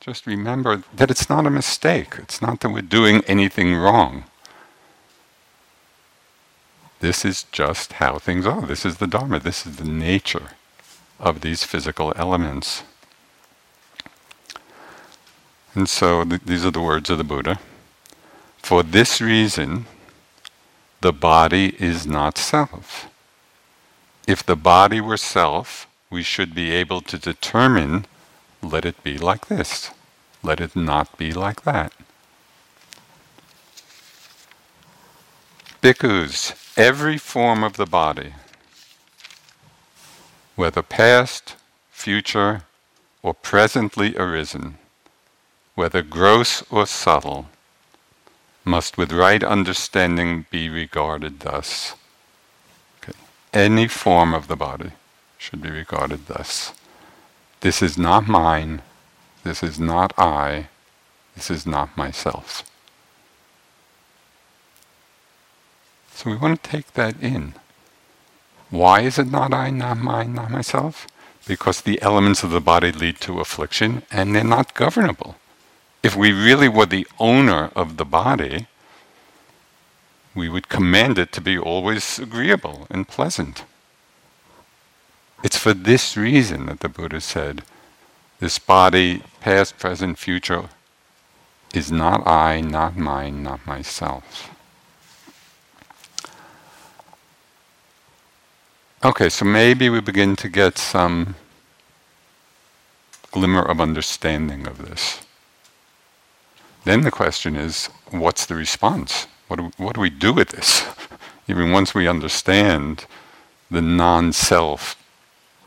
just 0.00 0.26
remember 0.26 0.82
that 0.94 1.10
it's 1.10 1.28
not 1.28 1.46
a 1.46 1.50
mistake. 1.50 2.14
It's 2.18 2.42
not 2.42 2.60
that 2.60 2.70
we're 2.70 2.82
doing 2.82 3.22
anything 3.26 3.74
wrong. 3.74 4.24
This 7.00 7.24
is 7.24 7.44
just 7.52 7.94
how 7.94 8.18
things 8.18 8.46
are. 8.46 8.62
This 8.62 8.86
is 8.86 8.96
the 8.98 9.06
Dharma. 9.06 9.40
This 9.40 9.66
is 9.66 9.76
the 9.76 9.84
nature 9.84 10.50
of 11.20 11.40
these 11.40 11.64
physical 11.64 12.12
elements. 12.16 12.84
And 15.74 15.88
so 15.88 16.24
th- 16.24 16.42
these 16.44 16.64
are 16.64 16.70
the 16.70 16.80
words 16.80 17.10
of 17.10 17.18
the 17.18 17.24
Buddha. 17.24 17.58
For 18.62 18.82
this 18.84 19.20
reason, 19.20 19.86
the 21.00 21.12
body 21.12 21.74
is 21.78 22.06
not 22.06 22.38
self. 22.38 23.08
If 24.26 24.46
the 24.46 24.56
body 24.56 25.00
were 25.00 25.16
self, 25.16 25.88
we 26.08 26.22
should 26.22 26.54
be 26.54 26.70
able 26.70 27.00
to 27.02 27.18
determine 27.18 28.06
let 28.62 28.84
it 28.84 29.02
be 29.02 29.18
like 29.18 29.48
this, 29.48 29.90
let 30.42 30.60
it 30.60 30.76
not 30.76 31.18
be 31.18 31.32
like 31.32 31.62
that. 31.64 31.92
Bhikkhus, 35.82 36.54
every 36.78 37.18
form 37.18 37.64
of 37.64 37.76
the 37.76 37.86
body, 37.86 38.34
whether 40.54 40.82
past, 40.82 41.56
future, 41.90 42.62
or 43.22 43.34
presently 43.34 44.16
arisen, 44.16 44.78
whether 45.74 46.02
gross 46.02 46.62
or 46.70 46.86
subtle, 46.86 47.48
must 48.64 48.96
with 48.96 49.12
right 49.12 49.42
understanding 49.42 50.46
be 50.50 50.68
regarded 50.68 51.40
thus. 51.40 51.94
Okay. 53.02 53.18
Any 53.52 53.88
form 53.88 54.34
of 54.34 54.48
the 54.48 54.56
body 54.56 54.92
should 55.38 55.62
be 55.62 55.70
regarded 55.70 56.26
thus. 56.26 56.72
This 57.60 57.82
is 57.82 57.98
not 57.98 58.28
mine, 58.28 58.82
this 59.44 59.62
is 59.62 59.78
not 59.78 60.12
I, 60.18 60.68
this 61.34 61.50
is 61.50 61.66
not 61.66 61.96
myself. 61.96 62.64
So 66.14 66.30
we 66.30 66.36
want 66.36 66.62
to 66.62 66.70
take 66.70 66.92
that 66.92 67.20
in. 67.20 67.54
Why 68.70 69.00
is 69.00 69.18
it 69.18 69.30
not 69.30 69.52
I, 69.52 69.70
not 69.70 69.98
mine, 69.98 70.34
not 70.34 70.50
myself? 70.50 71.06
Because 71.46 71.80
the 71.80 72.00
elements 72.00 72.44
of 72.44 72.50
the 72.50 72.60
body 72.60 72.92
lead 72.92 73.20
to 73.20 73.40
affliction 73.40 74.02
and 74.10 74.34
they're 74.34 74.44
not 74.44 74.74
governable. 74.74 75.36
If 76.02 76.16
we 76.16 76.32
really 76.32 76.68
were 76.68 76.86
the 76.86 77.06
owner 77.18 77.70
of 77.76 77.96
the 77.96 78.04
body, 78.04 78.66
we 80.34 80.48
would 80.48 80.68
command 80.68 81.18
it 81.18 81.30
to 81.32 81.40
be 81.40 81.56
always 81.56 82.18
agreeable 82.18 82.86
and 82.90 83.06
pleasant. 83.06 83.64
It's 85.44 85.58
for 85.58 85.74
this 85.74 86.16
reason 86.16 86.66
that 86.66 86.80
the 86.80 86.88
Buddha 86.88 87.20
said, 87.20 87.62
this 88.40 88.58
body, 88.58 89.22
past, 89.40 89.78
present, 89.78 90.18
future, 90.18 90.68
is 91.72 91.92
not 91.92 92.26
I, 92.26 92.60
not 92.60 92.96
mine, 92.96 93.42
not 93.42 93.64
myself. 93.66 94.50
Okay, 99.04 99.28
so 99.28 99.44
maybe 99.44 99.88
we 99.88 100.00
begin 100.00 100.36
to 100.36 100.48
get 100.48 100.78
some 100.78 101.34
glimmer 103.32 103.62
of 103.62 103.80
understanding 103.80 104.66
of 104.66 104.78
this. 104.78 105.22
Then 106.84 107.02
the 107.02 107.10
question 107.10 107.56
is, 107.56 107.86
what's 108.10 108.46
the 108.46 108.54
response? 108.54 109.26
What 109.48 109.56
do, 109.56 109.70
what 109.76 109.94
do 109.94 110.00
we 110.00 110.10
do 110.10 110.32
with 110.32 110.48
this? 110.48 110.84
Even 111.48 111.70
once 111.70 111.94
we 111.94 112.08
understand 112.08 113.06
the 113.70 113.82
non 113.82 114.32
self 114.32 114.96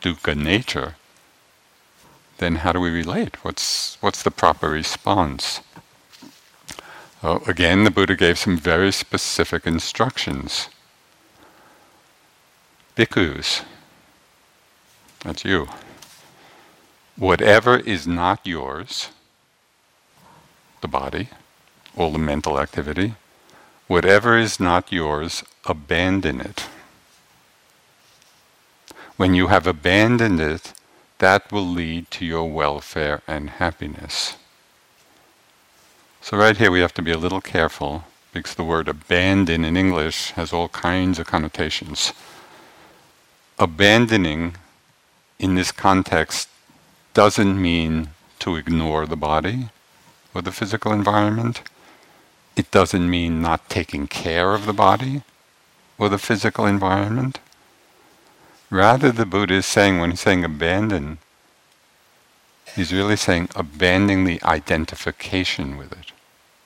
dukkha 0.02 0.36
nature, 0.36 0.96
then 2.38 2.58
how 2.58 2.72
do 2.72 2.80
we 2.80 2.90
relate? 2.90 3.44
What's, 3.44 3.98
what's 4.02 4.24
the 4.24 4.32
proper 4.32 4.70
response? 4.70 5.62
Again, 7.24 7.86
the 7.86 7.92
Buddha 7.92 8.16
gave 8.16 8.38
some 8.38 8.58
very 8.58 8.92
specific 8.92 9.66
instructions 9.66 10.70
bhikkhus, 12.96 13.64
that's 15.24 15.44
you. 15.44 15.68
Whatever 17.18 17.78
is 17.80 18.08
not 18.08 18.46
yours, 18.46 19.10
the 20.86 20.98
body, 21.04 21.30
all 21.98 22.12
the 22.12 22.28
mental 22.34 22.60
activity, 22.60 23.16
whatever 23.88 24.38
is 24.38 24.60
not 24.60 24.92
yours, 24.92 25.44
abandon 25.66 26.40
it. 26.40 26.60
When 29.18 29.34
you 29.34 29.48
have 29.48 29.66
abandoned 29.66 30.40
it, 30.40 30.74
that 31.18 31.52
will 31.52 31.68
lead 31.82 32.12
to 32.12 32.26
your 32.26 32.48
welfare 32.62 33.24
and 33.28 33.50
happiness. 33.50 34.36
So, 36.22 36.38
right 36.38 36.58
here, 36.58 36.70
we 36.70 36.82
have 36.82 36.94
to 36.96 37.02
be 37.02 37.12
a 37.12 37.24
little 37.26 37.42
careful 37.42 38.04
because 38.32 38.54
the 38.56 38.70
word 38.74 38.88
abandon 38.88 39.66
in 39.66 39.76
English 39.76 40.32
has 40.32 40.54
all 40.54 40.70
kinds 40.70 41.18
of 41.18 41.26
connotations 41.26 42.14
abandoning 43.58 44.56
in 45.40 45.56
this 45.56 45.72
context 45.72 46.50
doesn't 47.14 47.62
mean 47.62 48.10
to 48.40 48.56
ignore 48.56 49.06
the 49.06 49.16
body 49.16 49.70
or 50.36 50.42
the 50.42 50.52
physical 50.52 50.92
environment. 50.92 51.62
It 52.56 52.70
doesn't 52.70 53.10
mean 53.10 53.42
not 53.42 53.70
taking 53.70 54.06
care 54.08 54.54
of 54.54 54.66
the 54.66 54.74
body 54.74 55.24
or 55.98 56.10
the 56.10 56.18
physical 56.18 56.66
environment. 56.66 57.40
Rather, 58.70 59.12
the 59.12 59.26
Buddha 59.26 59.56
is 59.56 59.66
saying, 59.66 60.00
when 60.00 60.12
he's 60.12 60.20
saying 60.20 60.44
abandon, 60.44 61.20
he's 62.76 62.92
really 62.92 63.16
saying 63.16 63.48
abandon 63.56 64.26
the 64.26 64.44
identification 64.44 65.78
with 65.78 65.94
it, 65.94 66.12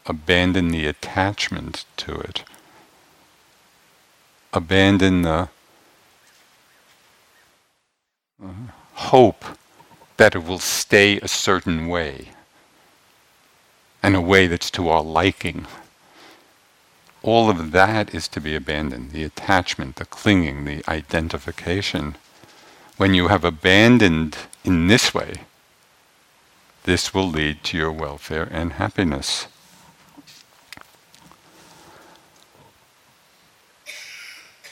abandon 0.08 0.70
the 0.70 0.88
attachment 0.88 1.86
to 1.98 2.16
it, 2.16 2.44
abandon 4.52 5.22
the 5.22 5.50
uh, 8.44 8.48
hope 8.94 9.46
that 10.18 10.34
it 10.34 10.44
will 10.44 10.60
stay 10.60 11.20
a 11.20 11.28
certain 11.28 11.88
way, 11.88 12.30
and 14.02 14.16
a 14.16 14.22
way 14.22 14.48
that's 14.48 14.72
to 14.72 14.90
our 14.90 15.04
liking. 15.04 15.68
All 17.22 17.50
of 17.50 17.72
that 17.72 18.14
is 18.14 18.28
to 18.30 18.40
be 18.40 18.56
abandoned 18.56 19.12
the 19.12 19.24
attachment, 19.24 19.98
the 19.98 20.06
clinging, 20.06 20.66
the 20.66 20.84
identification. 20.88 22.16
When 22.98 23.14
you 23.14 23.28
have 23.28 23.44
abandoned 23.44 24.38
in 24.64 24.88
this 24.88 25.14
way, 25.14 25.42
this 26.84 27.14
will 27.14 27.28
lead 27.28 27.64
to 27.66 27.78
your 27.78 27.92
welfare 27.92 28.48
and 28.50 28.74
happiness. 28.74 29.48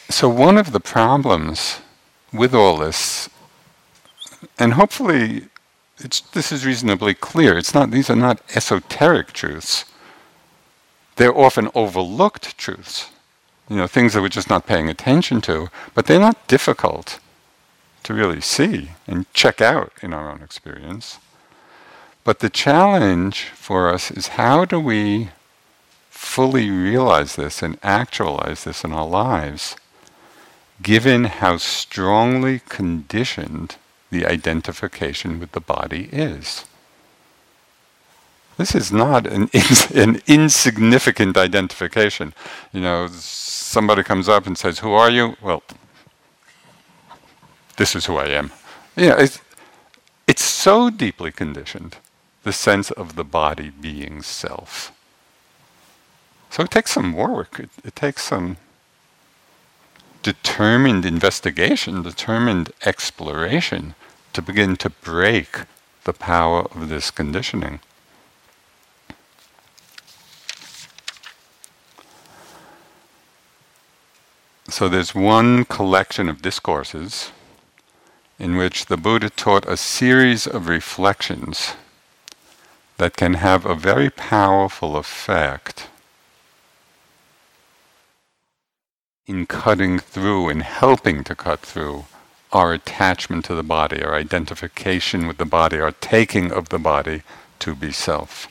So, 0.09 0.29
one 0.29 0.57
of 0.57 0.71
the 0.71 0.79
problems 0.79 1.81
with 2.31 2.55
all 2.55 2.77
this 2.77 3.29
and 4.57 4.73
hopefully 4.73 5.47
this 5.97 6.51
is 6.51 6.65
reasonably 6.65 7.13
clear. 7.13 7.57
It's 7.57 7.73
not, 7.73 7.91
these 7.91 8.09
are 8.09 8.15
not 8.15 8.41
esoteric 8.55 9.33
truths. 9.33 9.85
They're 11.15 11.35
often 11.35 11.69
overlooked 11.73 12.57
truths, 12.57 13.09
you 13.67 13.77
know, 13.77 13.87
things 13.87 14.13
that 14.13 14.21
we're 14.21 14.29
just 14.29 14.49
not 14.49 14.67
paying 14.67 14.89
attention 14.89 15.41
to, 15.41 15.69
but 15.95 16.05
they're 16.05 16.19
not 16.19 16.47
difficult 16.47 17.19
to 18.03 18.13
really 18.13 18.41
see 18.41 18.91
and 19.07 19.31
check 19.33 19.59
out 19.59 19.91
in 20.01 20.13
our 20.13 20.29
own 20.29 20.43
experience. 20.43 21.17
But 22.23 22.39
the 22.39 22.49
challenge 22.49 23.45
for 23.55 23.91
us 23.91 24.11
is 24.11 24.29
how 24.29 24.65
do 24.65 24.79
we 24.79 25.29
fully 26.09 26.69
realize 26.69 27.35
this 27.35 27.63
and 27.63 27.79
actualize 27.81 28.63
this 28.63 28.83
in 28.83 28.93
our 28.93 29.07
lives, 29.07 29.75
given 30.83 31.23
how 31.23 31.57
strongly 31.57 32.61
conditioned 32.69 33.77
the 34.11 34.25
identification 34.25 35.39
with 35.39 35.51
the 35.53 35.61
body 35.61 36.09
is. 36.11 36.65
This 38.57 38.75
is 38.75 38.91
not 38.91 39.27
an, 39.27 39.49
ins- 39.53 39.91
an 39.91 40.21
insignificant 40.27 41.37
identification. 41.37 42.33
You 42.73 42.81
know, 42.81 43.07
somebody 43.09 44.03
comes 44.03 44.29
up 44.29 44.47
and 44.47 44.57
says, 44.57 44.79
Who 44.79 44.93
are 44.93 45.09
you? 45.09 45.35
Well, 45.41 45.63
this 47.77 47.95
is 47.95 48.05
who 48.05 48.17
I 48.17 48.27
am. 48.27 48.51
Yeah, 48.95 49.15
it's, 49.19 49.41
it's 50.27 50.43
so 50.43 50.89
deeply 50.89 51.31
conditioned, 51.31 51.97
the 52.43 52.53
sense 52.53 52.91
of 52.91 53.15
the 53.15 53.25
body 53.25 53.69
being 53.71 54.21
self. 54.23 54.91
So 56.49 56.63
it 56.63 56.71
takes 56.71 56.91
some 56.91 57.09
more 57.09 57.33
work, 57.33 57.59
it, 57.59 57.69
it 57.83 57.95
takes 57.95 58.23
some 58.23 58.57
determined 60.27 61.05
investigation, 61.05 62.03
determined 62.03 62.69
exploration 62.85 63.95
to 64.33 64.41
begin 64.41 64.75
to 64.75 64.89
break 64.89 65.59
the 66.03 66.11
power 66.11 66.63
of 66.75 66.89
this 66.89 67.11
conditioning. 67.11 67.79
So 74.67 74.89
there's 74.89 75.15
one 75.15 75.63
collection 75.63 76.27
of 76.27 76.41
discourses 76.41 77.31
in 78.37 78.57
which 78.57 78.87
the 78.87 78.97
Buddha 78.97 79.29
taught 79.29 79.65
a 79.65 79.77
series 79.77 80.45
of 80.45 80.67
reflections 80.67 81.75
that 82.97 83.15
can 83.15 83.35
have 83.35 83.65
a 83.65 83.75
very 83.75 84.09
powerful 84.09 84.97
effect 84.97 85.87
in 89.27 89.45
cutting 89.45 89.99
through 89.99 90.47
and 90.47 90.63
helping 90.63 91.23
to 91.25 91.35
cut 91.35 91.59
through 91.59 92.05
our 92.53 92.73
attachment 92.73 93.43
to 93.45 93.53
the 93.53 93.63
body, 93.63 94.01
our 94.01 94.15
identification 94.15 95.27
with 95.27 95.37
the 95.37 95.45
body, 95.45 95.79
our 95.79 95.91
taking 95.91 96.51
of 96.51 96.69
the 96.69 96.79
body 96.79 97.21
to 97.59 97.75
be 97.75 97.91
self. 97.91 98.47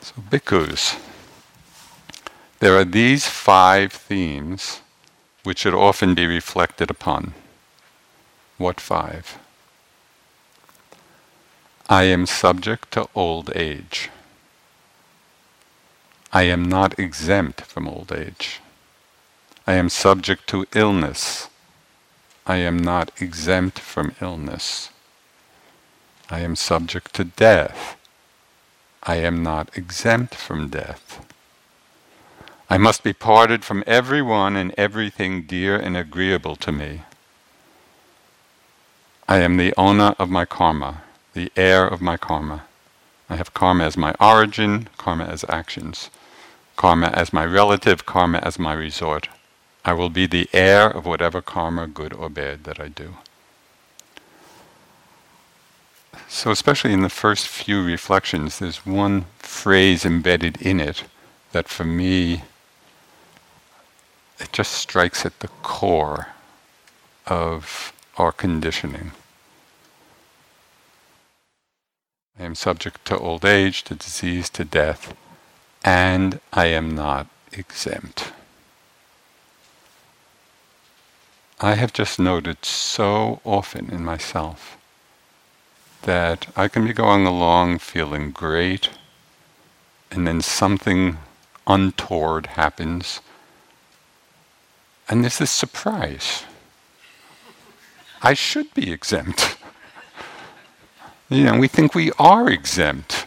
So, 0.00 0.14
bhikkhus, 0.30 0.98
there 2.60 2.76
are 2.76 2.84
these 2.84 3.26
five 3.26 3.92
themes 3.92 4.80
which 5.42 5.58
should 5.58 5.74
often 5.74 6.14
be 6.14 6.26
reflected 6.26 6.90
upon. 6.90 7.34
What 8.56 8.80
five? 8.80 9.38
I 11.90 12.04
am 12.04 12.24
subject 12.24 12.92
to 12.92 13.08
old 13.14 13.54
age. 13.54 14.08
I 16.36 16.42
am 16.42 16.68
not 16.68 16.98
exempt 16.98 17.60
from 17.60 17.86
old 17.86 18.10
age. 18.10 18.60
I 19.68 19.74
am 19.74 19.88
subject 19.88 20.48
to 20.48 20.66
illness. 20.74 21.48
I 22.44 22.56
am 22.56 22.76
not 22.76 23.12
exempt 23.20 23.78
from 23.78 24.16
illness. 24.20 24.90
I 26.28 26.40
am 26.40 26.56
subject 26.56 27.14
to 27.14 27.24
death. 27.24 27.96
I 29.04 29.14
am 29.18 29.44
not 29.44 29.78
exempt 29.78 30.34
from 30.34 30.70
death. 30.70 31.24
I 32.68 32.78
must 32.78 33.04
be 33.04 33.12
parted 33.12 33.64
from 33.64 33.84
everyone 33.86 34.56
and 34.56 34.74
everything 34.76 35.42
dear 35.42 35.76
and 35.76 35.96
agreeable 35.96 36.56
to 36.56 36.72
me. 36.72 37.02
I 39.28 39.38
am 39.38 39.56
the 39.56 39.72
owner 39.76 40.16
of 40.18 40.30
my 40.30 40.46
karma, 40.46 41.02
the 41.32 41.52
heir 41.54 41.86
of 41.86 42.02
my 42.02 42.16
karma. 42.16 42.64
I 43.30 43.36
have 43.36 43.54
karma 43.54 43.84
as 43.84 43.96
my 43.96 44.16
origin, 44.18 44.88
karma 44.98 45.26
as 45.26 45.44
actions 45.48 46.10
karma 46.76 47.08
as 47.08 47.32
my 47.32 47.44
relative, 47.44 48.06
karma 48.06 48.38
as 48.38 48.58
my 48.58 48.72
resort. 48.72 49.28
I 49.84 49.92
will 49.92 50.10
be 50.10 50.26
the 50.26 50.48
heir 50.52 50.88
of 50.88 51.04
whatever 51.04 51.42
karma, 51.42 51.86
good 51.86 52.12
or 52.12 52.30
bad, 52.30 52.64
that 52.64 52.80
I 52.80 52.88
do. 52.88 53.16
So, 56.28 56.50
especially 56.50 56.92
in 56.92 57.02
the 57.02 57.08
first 57.08 57.48
few 57.48 57.84
reflections, 57.84 58.58
there's 58.58 58.86
one 58.86 59.26
phrase 59.38 60.04
embedded 60.04 60.60
in 60.60 60.80
it 60.80 61.04
that 61.52 61.68
for 61.68 61.84
me, 61.84 62.42
it 64.40 64.52
just 64.52 64.72
strikes 64.72 65.24
at 65.24 65.38
the 65.40 65.48
core 65.62 66.28
of 67.26 67.92
our 68.16 68.32
conditioning. 68.32 69.12
I 72.38 72.44
am 72.44 72.54
subject 72.54 73.04
to 73.06 73.18
old 73.18 73.44
age, 73.44 73.84
to 73.84 73.94
disease, 73.94 74.50
to 74.50 74.64
death 74.64 75.14
and 75.84 76.40
I 76.52 76.66
am 76.66 76.94
not 76.94 77.28
exempt. 77.52 78.32
I 81.60 81.74
have 81.74 81.92
just 81.92 82.18
noted 82.18 82.64
so 82.64 83.40
often 83.44 83.90
in 83.90 84.04
myself 84.04 84.78
that 86.02 86.48
I 86.56 86.68
can 86.68 86.86
be 86.86 86.92
going 86.92 87.26
along 87.26 87.78
feeling 87.78 88.30
great, 88.30 88.90
and 90.10 90.26
then 90.26 90.40
something 90.40 91.18
untoward 91.66 92.46
happens, 92.46 93.20
and 95.08 95.22
there's 95.22 95.38
this 95.38 95.50
surprise. 95.50 96.44
I 98.22 98.32
should 98.32 98.72
be 98.72 98.90
exempt. 98.90 99.58
you 101.28 101.44
know, 101.44 101.58
we 101.58 101.68
think 101.68 101.94
we 101.94 102.10
are 102.18 102.48
exempt 102.48 103.26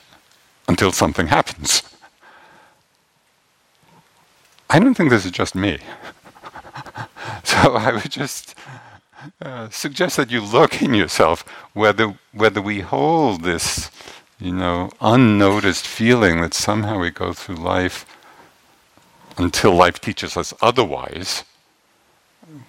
until 0.67 0.91
something 0.91 1.27
happens. 1.27 1.83
I 4.69 4.79
don't 4.79 4.95
think 4.95 5.09
this 5.09 5.25
is 5.25 5.31
just 5.31 5.55
me. 5.55 5.79
so 7.43 7.75
I 7.75 7.93
would 7.93 8.11
just 8.11 8.55
uh, 9.41 9.69
suggest 9.69 10.17
that 10.17 10.31
you 10.31 10.41
look 10.41 10.81
in 10.81 10.93
yourself 10.93 11.47
whether 11.73 12.17
whether 12.33 12.61
we 12.61 12.81
hold 12.81 13.43
this, 13.43 13.89
you 14.39 14.51
know, 14.51 14.91
unnoticed 15.01 15.87
feeling 15.87 16.41
that 16.41 16.53
somehow 16.53 16.99
we 16.99 17.11
go 17.11 17.33
through 17.33 17.55
life 17.55 18.05
until 19.37 19.73
life 19.73 19.99
teaches 19.99 20.35
us 20.35 20.53
otherwise. 20.61 21.43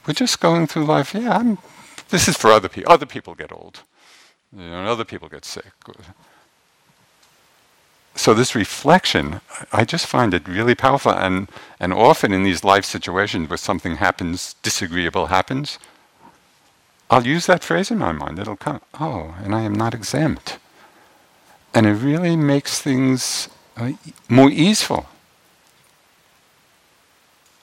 We're 0.06 0.14
just 0.14 0.40
going 0.40 0.66
through 0.66 0.84
life. 0.84 1.14
Yeah, 1.14 1.36
I'm, 1.38 1.58
this 2.08 2.28
is 2.28 2.36
for 2.36 2.50
other 2.50 2.68
people. 2.68 2.92
Other 2.92 3.06
people 3.06 3.34
get 3.34 3.52
old, 3.52 3.82
you 4.52 4.68
know, 4.68 4.80
and 4.80 4.88
other 4.88 5.04
people 5.04 5.28
get 5.28 5.44
sick 5.44 5.72
so 8.18 8.34
this 8.34 8.56
reflection, 8.56 9.40
I 9.72 9.84
just 9.84 10.06
find 10.06 10.34
it 10.34 10.48
really 10.48 10.74
powerful, 10.74 11.12
and 11.12 11.48
and 11.78 11.92
often 11.92 12.32
in 12.32 12.42
these 12.42 12.64
life 12.64 12.84
situations 12.84 13.48
where 13.48 13.56
something 13.56 13.96
happens, 13.96 14.56
disagreeable 14.62 15.26
happens, 15.26 15.78
I'll 17.10 17.24
use 17.24 17.46
that 17.46 17.62
phrase 17.62 17.92
in 17.92 17.98
my 17.98 18.10
mind. 18.10 18.40
It'll 18.40 18.56
come, 18.56 18.80
oh, 19.00 19.36
and 19.42 19.54
I 19.54 19.62
am 19.62 19.72
not 19.72 19.94
exempt, 19.94 20.58
and 21.72 21.86
it 21.86 21.92
really 21.92 22.34
makes 22.34 22.80
things 22.80 23.48
uh, 23.76 23.92
more 24.28 24.50
easeful. 24.50 25.06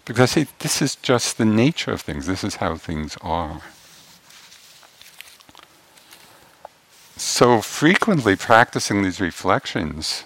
Because 0.06 0.22
I 0.22 0.26
see, 0.44 0.48
this 0.60 0.82
is 0.82 0.96
just 0.96 1.38
the 1.38 1.46
nature 1.46 1.92
of 1.92 2.00
things. 2.00 2.28
This 2.28 2.44
is 2.46 2.56
how 2.56 2.78
things 2.78 3.18
are. 3.20 3.62
So 7.18 7.60
frequently 7.60 8.38
practicing 8.38 9.02
these 9.02 9.20
reflections 9.20 10.24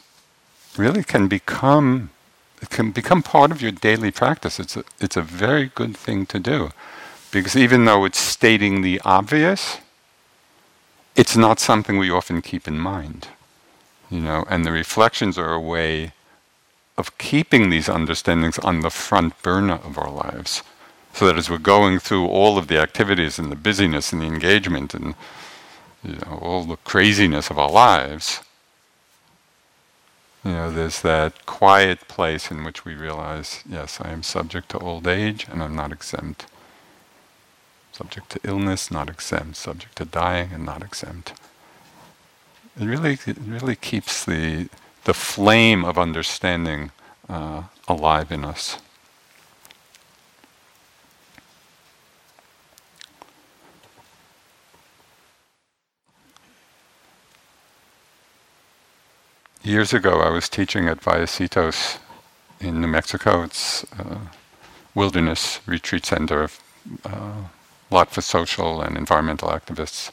really 0.79 1.03
can 1.03 1.27
become 1.27 2.09
it 2.61 2.69
can 2.69 2.91
become 2.91 3.23
part 3.23 3.51
of 3.51 3.61
your 3.61 3.71
daily 3.71 4.11
practice. 4.11 4.59
It's 4.59 4.75
a, 4.75 4.83
it's 4.99 5.15
a 5.15 5.21
very 5.21 5.71
good 5.75 5.95
thing 5.95 6.25
to 6.25 6.39
do. 6.39 6.71
Because 7.31 7.55
even 7.55 7.85
though 7.85 8.03
it's 8.05 8.19
stating 8.19 8.81
the 8.81 8.99
obvious, 9.05 9.77
it's 11.15 11.37
not 11.37 11.59
something 11.59 11.97
we 11.97 12.11
often 12.11 12.41
keep 12.41 12.67
in 12.67 12.77
mind. 12.77 13.29
You 14.09 14.21
know, 14.21 14.45
and 14.49 14.65
the 14.65 14.71
reflections 14.71 15.37
are 15.37 15.53
a 15.53 15.59
way 15.59 16.13
of 16.97 17.17
keeping 17.17 17.69
these 17.69 17.87
understandings 17.87 18.59
on 18.59 18.81
the 18.81 18.89
front 18.89 19.41
burner 19.41 19.79
of 19.85 19.97
our 19.97 20.11
lives. 20.11 20.63
So 21.13 21.25
that 21.27 21.37
as 21.37 21.49
we're 21.49 21.59
going 21.59 21.99
through 21.99 22.27
all 22.27 22.57
of 22.57 22.67
the 22.67 22.79
activities 22.79 23.39
and 23.39 23.51
the 23.51 23.55
busyness 23.55 24.11
and 24.11 24.21
the 24.21 24.25
engagement 24.25 24.93
and 24.93 25.15
you 26.03 26.15
know, 26.15 26.39
all 26.41 26.63
the 26.65 26.77
craziness 26.77 27.49
of 27.49 27.57
our 27.57 27.71
lives, 27.71 28.41
you 30.43 30.51
know, 30.51 30.71
there's 30.71 31.01
that 31.01 31.45
quiet 31.45 32.07
place 32.07 32.49
in 32.49 32.63
which 32.63 32.85
we 32.85 32.95
realize, 32.95 33.63
yes, 33.69 33.99
I 34.01 34.09
am 34.09 34.23
subject 34.23 34.69
to 34.69 34.79
old 34.79 35.07
age 35.07 35.47
and 35.49 35.61
I'm 35.61 35.75
not 35.75 35.91
exempt. 35.91 36.45
Subject 37.91 38.29
to 38.29 38.39
illness, 38.43 38.89
not 38.89 39.09
exempt. 39.09 39.57
Subject 39.57 39.95
to 39.97 40.05
dying 40.05 40.51
and 40.53 40.65
not 40.65 40.81
exempt. 40.81 41.33
It 42.79 42.85
really, 42.85 43.13
it 43.25 43.37
really 43.45 43.75
keeps 43.75 44.23
the, 44.23 44.69
the 45.03 45.13
flame 45.13 45.83
of 45.83 45.97
understanding 45.97 46.91
uh, 47.27 47.63
alive 47.87 48.31
in 48.31 48.45
us. 48.45 48.77
Years 59.63 59.93
ago, 59.93 60.21
I 60.21 60.29
was 60.29 60.47
teaching 60.47 60.87
at 60.87 61.01
Vallecitos 61.01 61.97
in 62.61 62.79
New 62.79 62.87
Mexico. 62.87 63.43
It's 63.43 63.83
a 63.99 64.17
wilderness 64.95 65.59
retreat 65.65 66.05
center, 66.05 66.49
a 67.03 67.09
uh, 67.09 67.33
lot 67.91 68.09
for 68.09 68.21
social 68.21 68.81
and 68.81 68.95
environmental 68.95 69.49
activists. 69.49 70.11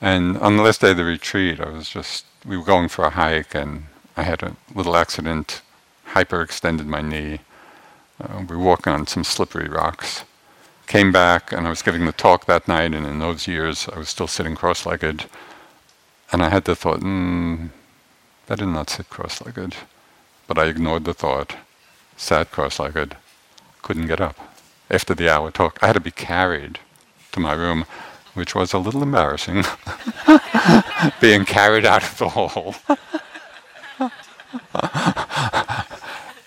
And 0.00 0.38
on 0.38 0.56
the 0.56 0.62
last 0.62 0.80
day 0.80 0.92
of 0.92 0.96
the 0.96 1.04
retreat, 1.04 1.58
I 1.58 1.70
was 1.70 1.88
just, 1.88 2.24
we 2.46 2.56
were 2.56 2.62
going 2.62 2.86
for 2.86 3.04
a 3.04 3.10
hike, 3.10 3.52
and 3.52 3.86
I 4.16 4.22
had 4.22 4.44
a 4.44 4.54
little 4.72 4.94
accident, 4.94 5.60
hyperextended 6.10 6.86
my 6.86 7.00
knee. 7.00 7.40
Uh, 8.22 8.44
we 8.48 8.54
were 8.54 8.62
walking 8.62 8.92
on 8.92 9.08
some 9.08 9.24
slippery 9.24 9.68
rocks. 9.68 10.22
Came 10.86 11.10
back, 11.10 11.50
and 11.50 11.66
I 11.66 11.70
was 11.70 11.82
giving 11.82 12.06
the 12.06 12.12
talk 12.12 12.46
that 12.46 12.68
night, 12.68 12.94
and 12.94 13.06
in 13.06 13.18
those 13.18 13.48
years, 13.48 13.88
I 13.92 13.98
was 13.98 14.08
still 14.08 14.28
sitting 14.28 14.54
cross 14.54 14.86
legged. 14.86 15.26
And 16.30 16.44
I 16.44 16.48
had 16.48 16.64
the 16.64 16.76
thought, 16.76 17.02
hmm, 18.54 18.64
did 18.64 18.72
not 18.72 18.90
sit 18.90 19.10
cross 19.10 19.44
legged. 19.44 19.74
But 20.46 20.58
I 20.58 20.66
ignored 20.66 21.04
the 21.04 21.14
thought, 21.14 21.56
sat 22.16 22.50
cross 22.50 22.78
legged, 22.78 23.16
couldn't 23.82 24.06
get 24.06 24.20
up. 24.20 24.36
After 24.90 25.14
the 25.14 25.32
hour 25.32 25.50
talk, 25.50 25.78
I 25.82 25.86
had 25.86 25.94
to 25.94 26.00
be 26.00 26.10
carried 26.10 26.78
to 27.32 27.40
my 27.40 27.54
room, 27.54 27.86
which 28.34 28.54
was 28.54 28.72
a 28.72 28.78
little 28.78 29.02
embarrassing, 29.02 29.64
being 31.20 31.44
carried 31.44 31.86
out 31.86 32.02
of 32.02 32.18
the 32.18 32.28
hall. 32.28 32.74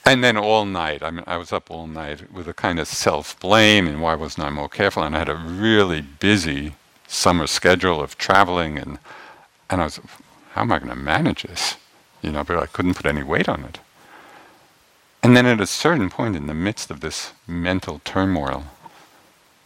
and 0.05 0.23
then 0.23 0.37
all 0.37 0.65
night, 0.65 1.01
I 1.01 1.09
mean, 1.09 1.23
I 1.25 1.37
was 1.37 1.51
up 1.51 1.71
all 1.71 1.87
night 1.87 2.31
with 2.31 2.47
a 2.47 2.53
kind 2.53 2.79
of 2.79 2.87
self 2.87 3.39
blame 3.39 3.87
and 3.87 4.01
why 4.01 4.15
wasn't 4.15 4.47
I 4.47 4.49
more 4.51 4.69
careful? 4.69 5.03
And 5.03 5.15
I 5.15 5.19
had 5.19 5.29
a 5.29 5.35
really 5.35 6.01
busy 6.01 6.75
summer 7.07 7.47
schedule 7.47 8.01
of 8.01 8.17
traveling, 8.17 8.77
and 8.77 8.99
and 9.69 9.81
I 9.81 9.85
was, 9.85 9.99
how 10.53 10.61
am 10.61 10.71
I 10.71 10.79
going 10.79 10.89
to 10.89 10.95
manage 10.95 11.43
this? 11.43 11.77
You 12.25 12.31
know, 12.31 12.43
but 12.43 12.57
I 12.57 12.65
couldn't 12.65 12.95
put 12.95 13.05
any 13.05 13.21
weight 13.21 13.47
on 13.47 13.63
it. 13.65 13.79
And 15.21 15.37
then 15.37 15.45
at 15.45 15.61
a 15.61 15.67
certain 15.67 16.09
point 16.09 16.35
in 16.35 16.47
the 16.47 16.55
midst 16.55 16.89
of 16.89 17.01
this 17.01 17.33
mental 17.45 18.01
turmoil, 18.03 18.63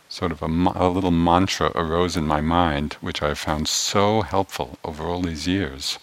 sort 0.09 0.33
of 0.33 0.41
a, 0.41 0.47
a 0.75 0.89
little 0.89 1.11
mantra 1.11 1.71
arose 1.73 2.17
in 2.17 2.27
my 2.27 2.41
mind, 2.41 2.95
which 2.99 3.23
I 3.23 3.33
found 3.33 3.69
so 3.69 4.23
helpful 4.23 4.77
over 4.83 5.05
all 5.05 5.21
these 5.21 5.47
years. 5.47 5.99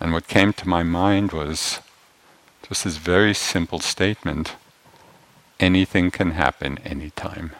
And 0.00 0.14
what 0.14 0.28
came 0.28 0.54
to 0.54 0.66
my 0.66 0.82
mind 0.82 1.32
was 1.32 1.80
just 2.66 2.84
this 2.84 2.96
very 2.96 3.34
simple 3.34 3.80
statement 3.80 4.54
anything 5.60 6.10
can 6.10 6.30
happen 6.30 6.78
anytime. 6.86 7.52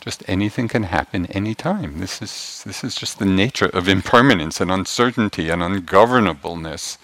Just 0.00 0.22
anything 0.26 0.68
can 0.68 0.84
happen 0.84 1.26
anytime. 1.26 2.00
This 2.00 2.20
is, 2.20 2.62
this 2.66 2.82
is 2.82 2.94
just 2.94 3.18
the 3.18 3.26
nature 3.26 3.66
of 3.66 3.88
impermanence 3.88 4.60
and 4.60 4.70
uncertainty 4.70 5.48
and 5.48 5.62
ungovernableness. 5.62 6.98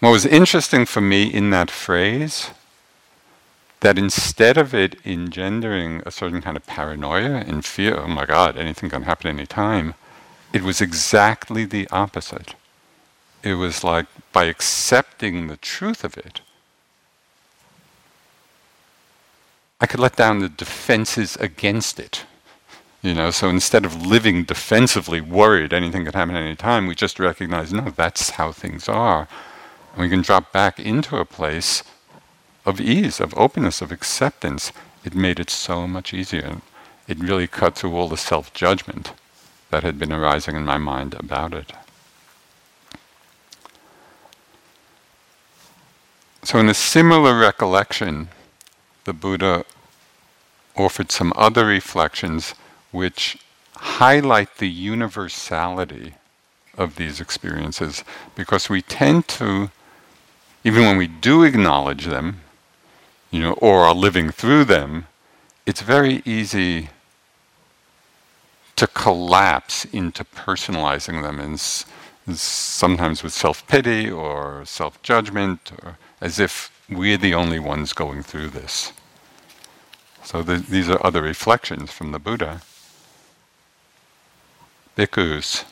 What 0.00 0.10
was 0.10 0.26
interesting 0.26 0.86
for 0.86 1.00
me 1.00 1.24
in 1.24 1.50
that 1.50 1.70
phrase, 1.70 2.50
that 3.80 3.98
instead 3.98 4.56
of 4.58 4.74
it 4.74 4.96
engendering 5.04 6.02
a 6.04 6.10
certain 6.10 6.42
kind 6.42 6.56
of 6.56 6.66
paranoia 6.66 7.44
and 7.46 7.64
fear, 7.64 7.98
oh 7.98 8.08
my 8.08 8.26
God, 8.26 8.56
anything 8.56 8.90
can 8.90 9.02
happen 9.02 9.28
anytime, 9.28 9.94
it 10.52 10.62
was 10.62 10.80
exactly 10.80 11.64
the 11.64 11.88
opposite. 11.90 12.54
It 13.42 13.54
was 13.54 13.84
like 13.84 14.06
by 14.32 14.44
accepting 14.44 15.46
the 15.46 15.56
truth 15.56 16.04
of 16.04 16.18
it, 16.18 16.40
I 19.80 19.86
could 19.86 20.00
let 20.00 20.16
down 20.16 20.40
the 20.40 20.48
defenses 20.48 21.36
against 21.36 21.98
it. 21.98 22.24
You 23.02 23.14
know, 23.14 23.30
so 23.30 23.48
instead 23.48 23.86
of 23.86 24.04
living 24.04 24.44
defensively, 24.44 25.22
worried 25.22 25.72
anything 25.72 26.04
could 26.04 26.14
happen 26.14 26.36
any 26.36 26.54
time, 26.54 26.86
we 26.86 26.94
just 26.94 27.18
recognize, 27.18 27.72
no, 27.72 27.88
that's 27.90 28.30
how 28.30 28.52
things 28.52 28.88
are. 28.90 29.26
And 29.92 30.02
we 30.02 30.10
can 30.10 30.20
drop 30.20 30.52
back 30.52 30.78
into 30.78 31.16
a 31.16 31.24
place 31.24 31.82
of 32.66 32.78
ease, 32.78 33.18
of 33.18 33.32
openness, 33.38 33.80
of 33.80 33.90
acceptance. 33.90 34.70
It 35.02 35.14
made 35.14 35.40
it 35.40 35.48
so 35.48 35.86
much 35.86 36.12
easier. 36.12 36.60
It 37.08 37.18
really 37.18 37.46
cut 37.46 37.74
through 37.74 37.96
all 37.96 38.08
the 38.08 38.18
self 38.18 38.52
judgment 38.52 39.12
that 39.70 39.82
had 39.82 39.98
been 39.98 40.12
arising 40.12 40.56
in 40.56 40.64
my 40.64 40.76
mind 40.76 41.14
about 41.14 41.54
it. 41.54 41.72
So, 46.42 46.58
in 46.58 46.68
a 46.68 46.74
similar 46.74 47.38
recollection, 47.38 48.28
the 49.04 49.12
Buddha 49.12 49.64
offered 50.76 51.10
some 51.10 51.32
other 51.36 51.66
reflections 51.66 52.54
which 52.90 53.38
highlight 53.76 54.56
the 54.58 54.68
universality 54.68 56.14
of 56.76 56.96
these 56.96 57.20
experiences 57.20 58.04
because 58.34 58.68
we 58.68 58.82
tend 58.82 59.26
to, 59.28 59.70
even 60.64 60.82
when 60.82 60.96
we 60.96 61.06
do 61.06 61.42
acknowledge 61.42 62.06
them, 62.06 62.40
you 63.30 63.40
know, 63.40 63.52
or 63.54 63.84
are 63.84 63.94
living 63.94 64.30
through 64.30 64.64
them, 64.64 65.06
it's 65.66 65.82
very 65.82 66.22
easy 66.24 66.90
to 68.76 68.86
collapse 68.86 69.84
into 69.86 70.24
personalizing 70.24 71.22
them 71.22 71.38
and 71.38 71.60
sometimes 71.60 73.22
with 73.22 73.32
self-pity 73.32 74.10
or 74.10 74.62
self-judgment 74.64 75.72
or 75.82 75.98
as 76.20 76.38
if 76.38 76.79
we're 76.90 77.16
the 77.16 77.34
only 77.34 77.58
ones 77.58 77.92
going 77.92 78.22
through 78.22 78.48
this. 78.48 78.92
So 80.24 80.42
the, 80.42 80.56
these 80.56 80.88
are 80.88 81.04
other 81.06 81.22
reflections 81.22 81.92
from 81.92 82.12
the 82.12 82.18
Buddha. 82.18 82.62
Bhikkhus, 84.96 85.64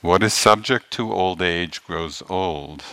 what 0.00 0.22
is 0.22 0.32
subject 0.32 0.90
to 0.92 1.12
old 1.12 1.42
age 1.42 1.84
grows 1.84 2.22
old. 2.28 2.84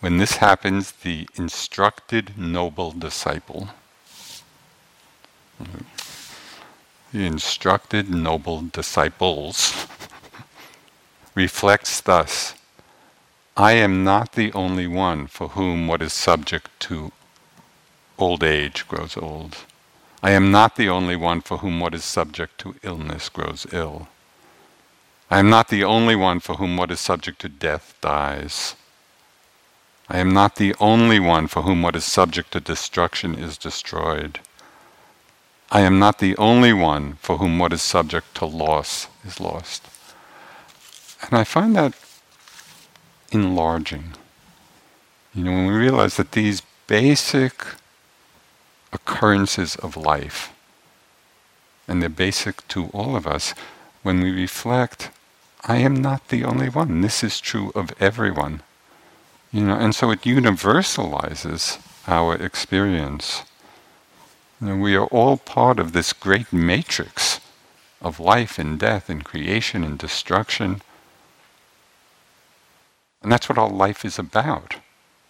When 0.00 0.18
this 0.18 0.36
happens, 0.36 0.92
the 0.92 1.28
instructed 1.36 2.36
noble 2.36 2.92
disciple, 2.92 3.70
the 7.12 7.24
instructed 7.24 8.10
noble 8.10 8.62
disciples, 8.62 9.86
reflects 11.34 12.00
thus 12.00 12.54
I 13.60 13.72
am 13.72 14.04
not 14.04 14.34
the 14.34 14.52
only 14.52 14.86
one 14.86 15.26
for 15.26 15.48
whom 15.48 15.88
what 15.88 16.00
is 16.00 16.12
subject 16.12 16.68
to 16.78 17.10
old 18.16 18.44
age 18.44 18.86
grows 18.86 19.16
old. 19.16 19.56
I 20.22 20.30
am 20.30 20.52
not 20.52 20.76
the 20.76 20.88
only 20.88 21.16
one 21.16 21.40
for 21.40 21.58
whom 21.58 21.80
what 21.80 21.92
is 21.92 22.04
subject 22.04 22.58
to 22.58 22.76
illness 22.84 23.28
grows 23.28 23.66
ill. 23.72 24.06
I 25.28 25.40
am 25.40 25.50
not 25.50 25.70
the 25.70 25.82
only 25.82 26.14
one 26.14 26.38
for 26.38 26.54
whom 26.54 26.76
what 26.76 26.92
is 26.92 27.00
subject 27.00 27.40
to 27.40 27.48
death 27.48 27.94
dies. 28.00 28.76
I 30.08 30.18
am 30.18 30.32
not 30.32 30.54
the 30.54 30.76
only 30.78 31.18
one 31.18 31.48
for 31.48 31.62
whom 31.62 31.82
what 31.82 31.96
is 31.96 32.04
subject 32.04 32.52
to 32.52 32.60
destruction 32.60 33.34
is 33.34 33.58
destroyed. 33.58 34.38
I 35.72 35.80
am 35.80 35.98
not 35.98 36.20
the 36.20 36.36
only 36.36 36.72
one 36.72 37.14
for 37.14 37.38
whom 37.38 37.58
what 37.58 37.72
is 37.72 37.82
subject 37.82 38.36
to 38.36 38.46
loss 38.46 39.08
is 39.24 39.40
lost. 39.40 39.84
And 41.22 41.36
I 41.36 41.42
find 41.42 41.74
that 41.74 41.94
enlarging. 43.30 44.14
You 45.34 45.44
know, 45.44 45.52
when 45.52 45.66
we 45.66 45.74
realize 45.74 46.16
that 46.16 46.32
these 46.32 46.62
basic 46.86 47.64
occurrences 48.92 49.76
of 49.76 49.96
life, 49.96 50.52
and 51.86 52.02
they're 52.02 52.08
basic 52.08 52.66
to 52.68 52.86
all 52.86 53.16
of 53.16 53.26
us, 53.26 53.54
when 54.02 54.20
we 54.20 54.30
reflect, 54.30 55.10
I 55.64 55.76
am 55.78 55.96
not 55.96 56.28
the 56.28 56.44
only 56.44 56.68
one. 56.68 57.00
This 57.00 57.22
is 57.22 57.40
true 57.40 57.72
of 57.74 57.92
everyone. 58.00 58.62
You 59.52 59.62
know, 59.62 59.74
and 59.74 59.94
so 59.94 60.10
it 60.10 60.22
universalizes 60.22 61.78
our 62.06 62.34
experience. 62.36 63.42
You 64.60 64.68
know, 64.68 64.76
we 64.76 64.96
are 64.96 65.06
all 65.06 65.36
part 65.36 65.78
of 65.78 65.92
this 65.92 66.12
great 66.12 66.52
matrix 66.52 67.40
of 68.00 68.20
life 68.20 68.58
and 68.58 68.78
death 68.78 69.08
and 69.08 69.24
creation 69.24 69.84
and 69.84 69.98
destruction 69.98 70.82
and 73.22 73.32
that's 73.32 73.48
what 73.48 73.58
all 73.58 73.70
life 73.70 74.04
is 74.04 74.18
about. 74.18 74.76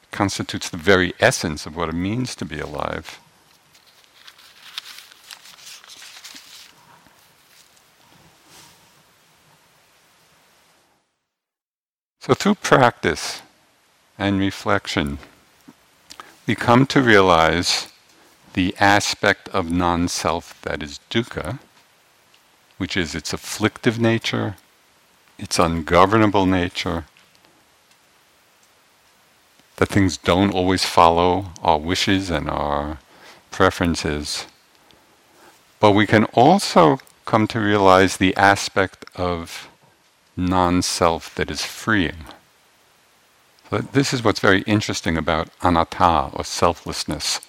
It 0.02 0.10
constitutes 0.10 0.68
the 0.68 0.76
very 0.76 1.14
essence 1.20 1.66
of 1.66 1.76
what 1.76 1.88
it 1.88 1.94
means 1.94 2.34
to 2.36 2.44
be 2.44 2.60
alive. 2.60 3.18
So, 12.20 12.34
through 12.34 12.56
practice 12.56 13.40
and 14.18 14.38
reflection, 14.38 15.18
we 16.46 16.54
come 16.54 16.84
to 16.86 17.00
realize 17.00 17.88
the 18.52 18.74
aspect 18.78 19.48
of 19.50 19.70
non 19.70 20.08
self 20.08 20.60
that 20.62 20.82
is 20.82 21.00
dukkha, 21.10 21.58
which 22.76 22.98
is 22.98 23.14
its 23.14 23.32
afflictive 23.32 23.98
nature, 23.98 24.56
its 25.38 25.58
ungovernable 25.58 26.44
nature, 26.44 27.06
that 29.78 29.88
things 29.88 30.16
don't 30.16 30.52
always 30.52 30.84
follow 30.84 31.46
our 31.62 31.78
wishes 31.78 32.30
and 32.30 32.50
our 32.50 32.98
preferences. 33.52 34.46
But 35.78 35.92
we 35.92 36.04
can 36.06 36.24
also 36.34 36.98
come 37.24 37.46
to 37.48 37.60
realize 37.60 38.16
the 38.16 38.36
aspect 38.36 39.04
of 39.14 39.68
non 40.36 40.82
self 40.82 41.32
that 41.36 41.50
is 41.50 41.64
freeing. 41.64 42.24
So 43.70 43.78
this 43.78 44.12
is 44.12 44.24
what's 44.24 44.40
very 44.40 44.62
interesting 44.62 45.16
about 45.16 45.48
anatta 45.62 46.30
or 46.32 46.44
selflessness. 46.44 47.40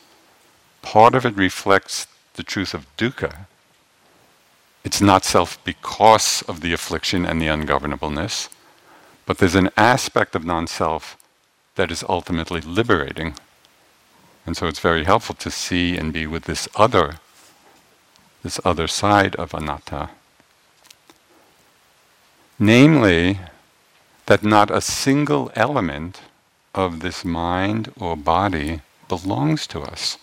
Part 0.83 1.15
of 1.15 1.25
it 1.25 1.35
reflects 1.35 2.05
the 2.35 2.43
truth 2.43 2.75
of 2.75 2.85
dukkha. 2.95 3.47
It's 4.83 5.01
not 5.01 5.25
self 5.25 5.63
because 5.63 6.43
of 6.43 6.61
the 6.61 6.73
affliction 6.73 7.25
and 7.25 7.41
the 7.41 7.47
ungovernableness, 7.47 8.49
but 9.25 9.39
there's 9.39 9.55
an 9.55 9.71
aspect 9.75 10.35
of 10.35 10.45
non 10.45 10.67
self 10.67 11.17
that 11.79 11.91
is 11.91 12.03
ultimately 12.09 12.59
liberating 12.59 13.33
And 14.45 14.57
so 14.57 14.67
it's 14.67 14.79
very 14.79 15.05
helpful 15.05 15.35
to 15.35 15.49
see 15.49 15.97
and 15.97 16.11
be 16.11 16.27
with 16.27 16.43
this 16.43 16.67
other, 16.75 17.19
this 18.43 18.59
other 18.65 18.87
side 18.87 19.35
of 19.37 19.53
anatta. 19.53 20.09
Namely, 22.57 23.39
that 24.25 24.43
not 24.43 24.69
a 24.69 24.81
single 24.81 25.51
element 25.55 26.19
of 26.73 26.99
this 26.99 27.23
mind 27.23 27.93
or 27.97 28.17
body 28.17 28.81
belongs 29.07 29.65
to 29.67 29.79
us. 29.79 30.17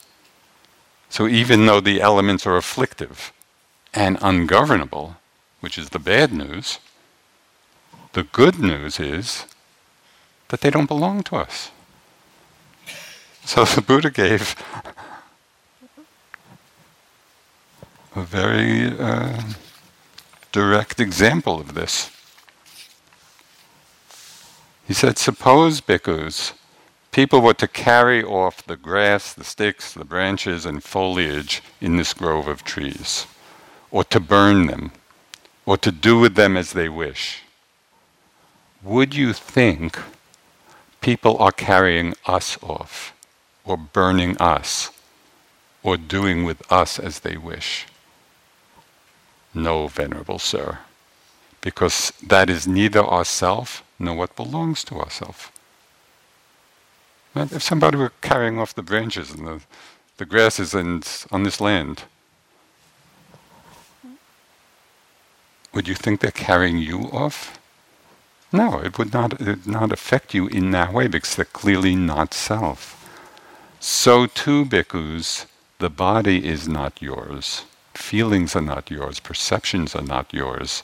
So 1.08 1.26
even 1.26 1.64
though 1.64 1.80
the 1.80 2.02
elements 2.02 2.46
are 2.46 2.58
afflictive 2.58 3.32
and 3.94 4.18
ungovernable, 4.20 5.16
which 5.60 5.78
is 5.78 5.88
the 5.88 6.06
bad 6.12 6.32
news, 6.32 6.80
the 8.12 8.24
good 8.24 8.58
news 8.58 9.00
is 9.00 9.46
that 10.48 10.60
they 10.60 10.70
don't 10.70 10.86
belong 10.86 11.22
to 11.24 11.36
us. 11.36 11.70
So 13.44 13.64
the 13.64 13.80
Buddha 13.80 14.10
gave 14.10 14.56
a 18.14 18.22
very 18.22 18.98
uh, 18.98 19.42
direct 20.52 21.00
example 21.00 21.60
of 21.60 21.74
this. 21.74 22.10
He 24.86 24.94
said, 24.94 25.18
Suppose, 25.18 25.80
bhikkhus, 25.80 26.52
people 27.10 27.40
were 27.40 27.54
to 27.54 27.68
carry 27.68 28.22
off 28.22 28.66
the 28.66 28.76
grass, 28.76 29.32
the 29.32 29.44
sticks, 29.44 29.92
the 29.92 30.04
branches, 30.04 30.64
and 30.64 30.82
foliage 30.82 31.62
in 31.80 31.96
this 31.96 32.14
grove 32.14 32.48
of 32.48 32.64
trees, 32.64 33.26
or 33.90 34.04
to 34.04 34.20
burn 34.20 34.66
them, 34.66 34.92
or 35.64 35.76
to 35.76 35.92
do 35.92 36.18
with 36.18 36.36
them 36.36 36.56
as 36.56 36.72
they 36.72 36.88
wish. 36.88 37.42
Would 38.82 39.14
you 39.14 39.32
think 39.32 39.98
people 41.06 41.38
are 41.38 41.52
carrying 41.52 42.12
us 42.26 42.58
off, 42.64 43.14
or 43.64 43.76
burning 43.76 44.36
us, 44.38 44.90
or 45.84 45.96
doing 45.96 46.42
with 46.42 46.60
us 46.70 46.98
as 46.98 47.20
they 47.20 47.36
wish? 47.36 47.86
No, 49.54 49.86
Venerable 49.86 50.40
Sir, 50.40 50.80
because 51.60 52.12
that 52.26 52.50
is 52.50 52.66
neither 52.66 53.04
ourself 53.04 53.84
nor 54.00 54.16
what 54.16 54.34
belongs 54.34 54.82
to 54.82 54.96
ourself. 54.96 55.52
If 57.36 57.62
somebody 57.62 57.96
were 57.96 58.12
carrying 58.20 58.58
off 58.58 58.74
the 58.74 58.82
branches 58.82 59.30
and 59.30 59.46
the, 59.46 59.60
the 60.16 60.26
grasses 60.26 60.74
and 60.74 61.08
on 61.30 61.44
this 61.44 61.60
land, 61.60 62.02
would 65.72 65.86
you 65.86 65.94
think 65.94 66.18
they're 66.18 66.32
carrying 66.32 66.78
you 66.78 67.02
off? 67.12 67.55
No, 68.52 68.78
it 68.80 68.98
would 68.98 69.12
not, 69.12 69.40
it 69.40 69.46
would 69.46 69.66
not 69.66 69.92
affect 69.92 70.34
you 70.34 70.46
in 70.48 70.70
that 70.72 70.92
way 70.92 71.08
because 71.08 71.36
they're 71.36 71.44
clearly 71.44 71.96
not 71.96 72.34
self. 72.34 72.96
So 73.80 74.26
too, 74.26 74.64
bhikkhus, 74.64 75.46
the 75.78 75.90
body 75.90 76.46
is 76.46 76.68
not 76.68 77.02
yours. 77.02 77.64
Feelings 77.94 78.56
are 78.56 78.62
not 78.62 78.90
yours. 78.90 79.20
Perceptions 79.20 79.94
are 79.94 80.02
not 80.02 80.32
yours. 80.32 80.82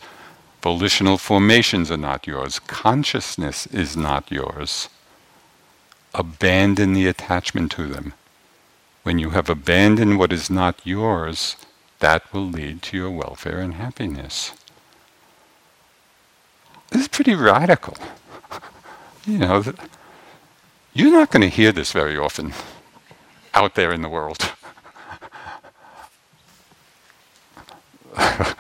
Volitional 0.63 1.19
formations 1.19 1.91
are 1.91 1.97
not 1.97 2.27
yours. 2.27 2.59
Consciousness 2.61 3.67
is 3.69 3.97
not 3.97 4.31
yours. 4.31 4.89
Abandon 6.15 6.95
the 6.95 7.07
attachment 7.09 7.73
to 7.73 7.87
them. 7.87 8.15
When 9.03 9.19
you 9.19 9.31
have 9.31 9.51
abandoned 9.51 10.19
what 10.19 10.33
is 10.33 10.51
not 10.51 10.81
yours, 10.85 11.57
that 12.01 12.33
will 12.33 12.47
lead 12.49 12.83
to 12.83 12.97
your 12.97 13.11
welfare 13.11 13.59
and 13.61 13.75
happiness. 13.75 14.53
This 16.93 17.03
is 17.03 17.09
pretty 17.09 17.35
radical. 17.35 17.97
you 19.27 19.39
know, 19.39 19.65
you're 20.93 21.11
not 21.11 21.31
going 21.31 21.41
to 21.41 21.49
hear 21.49 21.73
this 21.73 21.91
very 21.91 22.19
often 22.19 22.53
out 23.55 23.75
there 23.75 23.93
in 23.93 24.03
the 24.03 24.11
world. 24.11 24.53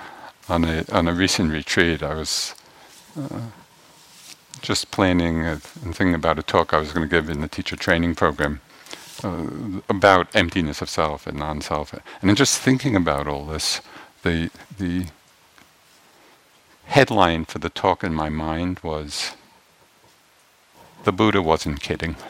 on 0.48 0.64
a 0.64 0.84
on 0.90 1.08
a 1.08 1.12
recent 1.12 1.52
retreat, 1.52 2.02
I 2.02 2.14
was 2.14 2.54
uh, 3.20 3.50
just 4.62 4.90
planning 4.90 5.44
and 5.44 5.62
thinking 5.62 6.14
about 6.14 6.38
a 6.38 6.42
talk 6.42 6.72
I 6.72 6.78
was 6.78 6.92
going 6.92 7.06
to 7.06 7.10
give 7.14 7.28
in 7.28 7.42
the 7.42 7.48
teacher 7.48 7.76
training 7.76 8.14
program 8.14 8.62
uh, 9.22 9.46
about 9.90 10.34
emptiness 10.34 10.80
of 10.80 10.88
self 10.88 11.26
and 11.26 11.38
non-self, 11.38 11.92
and 11.92 12.02
then 12.22 12.34
just 12.34 12.58
thinking 12.58 12.96
about 12.96 13.26
all 13.26 13.44
this, 13.44 13.82
the 14.22 14.50
the 14.78 15.08
headline 16.86 17.44
for 17.44 17.58
the 17.58 17.70
talk 17.70 18.04
in 18.04 18.14
my 18.14 18.28
mind 18.28 18.80
was 18.82 19.32
the 21.04 21.12
Buddha 21.12 21.42
wasn't 21.42 21.80
kidding. 21.80 22.16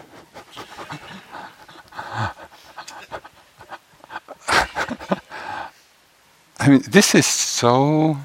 I 6.59 6.69
mean, 6.69 6.83
this 6.89 7.15
is 7.15 7.27
so 7.27 8.19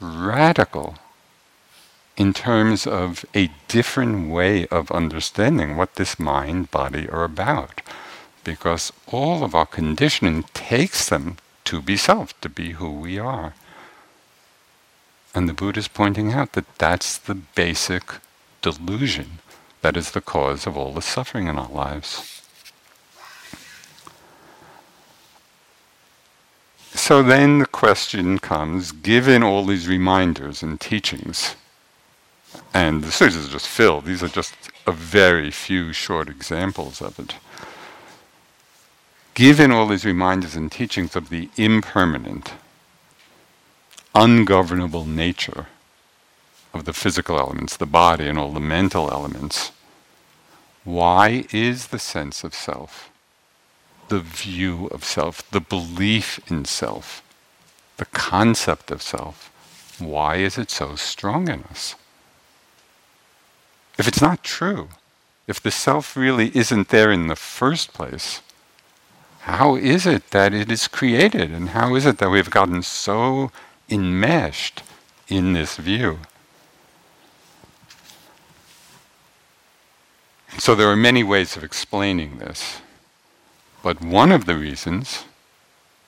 radical 0.00 0.96
in 2.16 2.32
terms 2.32 2.86
of 2.86 3.24
a 3.34 3.50
different 3.68 4.30
way 4.30 4.66
of 4.68 4.90
understanding 4.90 5.76
what 5.76 5.96
this 5.96 6.18
mind 6.18 6.70
body 6.70 7.08
are 7.08 7.24
about. 7.24 7.82
Because 8.42 8.92
all 9.06 9.42
of 9.42 9.54
our 9.54 9.66
conditioning 9.66 10.44
takes 10.54 11.08
them 11.08 11.36
to 11.64 11.80
be 11.80 11.96
self, 11.96 12.38
to 12.40 12.48
be 12.48 12.72
who 12.72 12.90
we 12.90 13.18
are. 13.18 13.54
And 15.34 15.48
the 15.48 15.52
Buddha 15.52 15.80
is 15.80 15.88
pointing 15.88 16.32
out 16.32 16.52
that 16.52 16.78
that's 16.78 17.18
the 17.18 17.34
basic 17.34 18.04
delusion 18.62 19.38
that 19.82 19.96
is 19.96 20.12
the 20.12 20.20
cause 20.20 20.66
of 20.66 20.78
all 20.78 20.92
the 20.94 21.02
suffering 21.02 21.46
in 21.48 21.58
our 21.58 21.68
lives. 21.68 22.40
So 26.94 27.22
then 27.22 27.58
the 27.58 27.66
question 27.66 28.38
comes 28.38 28.92
given 28.92 29.42
all 29.42 29.66
these 29.66 29.86
reminders 29.88 30.62
and 30.62 30.80
teachings, 30.80 31.56
and 32.72 33.02
the 33.02 33.12
sutras 33.12 33.48
are 33.48 33.52
just 33.52 33.68
filled, 33.68 34.06
these 34.06 34.22
are 34.22 34.28
just 34.28 34.54
a 34.86 34.92
very 34.92 35.50
few 35.50 35.92
short 35.92 36.30
examples 36.30 37.02
of 37.02 37.18
it. 37.18 37.34
Given 39.34 39.70
all 39.70 39.88
these 39.88 40.06
reminders 40.06 40.54
and 40.54 40.72
teachings 40.72 41.14
of 41.14 41.28
the 41.28 41.50
impermanent, 41.58 42.52
ungovernable 44.14 45.04
nature 45.04 45.66
of 46.72 46.84
the 46.84 46.92
physical 46.92 47.38
elements, 47.38 47.76
the 47.76 47.86
body, 47.86 48.28
and 48.28 48.38
all 48.38 48.52
the 48.52 48.60
mental 48.60 49.10
elements, 49.10 49.72
why 50.84 51.44
is 51.52 51.88
the 51.88 51.98
sense 51.98 52.44
of 52.44 52.54
self? 52.54 53.10
the 54.08 54.20
view 54.20 54.86
of 54.88 55.04
self, 55.04 55.48
the 55.50 55.60
belief 55.60 56.40
in 56.50 56.64
self, 56.64 57.22
the 57.96 58.04
concept 58.06 58.90
of 58.90 59.02
self. 59.02 59.50
Why 59.98 60.36
is 60.36 60.58
it 60.58 60.70
so 60.70 60.96
strong 60.96 61.48
in 61.48 61.62
us? 61.64 61.94
If 63.98 64.08
it's 64.08 64.20
not 64.20 64.42
true, 64.42 64.88
if 65.46 65.60
the 65.60 65.70
self 65.70 66.16
really 66.16 66.50
isn't 66.54 66.88
there 66.88 67.12
in 67.12 67.28
the 67.28 67.36
first 67.36 67.92
place, 67.92 68.40
how 69.40 69.76
is 69.76 70.06
it 70.06 70.30
that 70.30 70.54
it 70.54 70.70
is 70.70 70.88
created? 70.88 71.50
And 71.50 71.70
how 71.70 71.94
is 71.94 72.06
it 72.06 72.18
that 72.18 72.30
we've 72.30 72.50
gotten 72.50 72.82
so 72.82 73.52
enmeshed 73.88 74.82
in 75.28 75.52
this 75.52 75.76
view? 75.76 76.18
So 80.58 80.74
there 80.74 80.88
are 80.88 80.96
many 80.96 81.22
ways 81.22 81.56
of 81.56 81.64
explaining 81.64 82.38
this. 82.38 82.80
But 83.82 84.00
one 84.00 84.32
of 84.32 84.46
the 84.46 84.56
reasons 84.56 85.24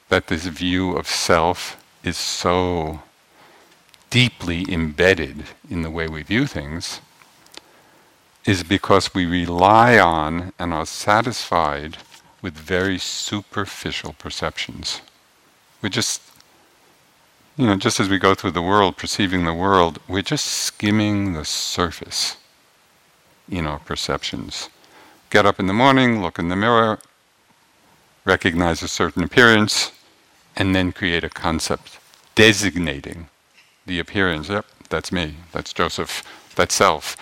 that 0.08 0.28
this 0.28 0.46
view 0.46 0.92
of 0.92 1.08
self 1.08 1.82
is 2.02 2.16
so 2.16 3.02
deeply 4.08 4.64
embedded 4.72 5.44
in 5.68 5.82
the 5.82 5.90
way 5.90 6.08
we 6.08 6.22
view 6.22 6.46
things 6.46 7.00
is 8.46 8.62
because 8.62 9.12
we 9.12 9.26
rely 9.26 9.98
on 9.98 10.52
and 10.58 10.72
are 10.72 10.86
satisfied 10.86 11.98
with 12.40 12.54
very 12.54 12.96
superficial 12.98 14.12
perceptions. 14.12 15.00
We 15.82 15.90
just, 15.90 16.22
you 17.56 17.66
know, 17.66 17.76
just 17.76 18.00
as 18.00 18.08
we 18.08 18.18
go 18.18 18.34
through 18.34 18.50
the 18.50 18.62
world, 18.62 18.96
perceiving 18.96 19.44
the 19.44 19.54
world, 19.54 19.98
we're 20.08 20.22
just 20.22 20.46
skimming 20.46 21.32
the 21.32 21.44
surface 21.44 22.36
in 23.50 23.66
our 23.66 23.78
perceptions. 23.78 24.68
Get 25.30 25.46
up 25.46 25.58
in 25.58 25.66
the 25.66 25.72
morning, 25.72 26.20
look 26.22 26.38
in 26.38 26.48
the 26.48 26.56
mirror, 26.56 26.98
recognize 28.24 28.82
a 28.82 28.88
certain 28.88 29.22
appearance, 29.22 29.92
and 30.56 30.74
then 30.74 30.92
create 30.92 31.24
a 31.24 31.30
concept 31.30 31.98
designating 32.34 33.28
the 33.86 33.98
appearance. 33.98 34.48
Yep, 34.48 34.66
that's 34.90 35.10
me, 35.10 35.36
that's 35.52 35.72
Joseph, 35.72 36.22
that's 36.54 36.74
self. 36.74 37.16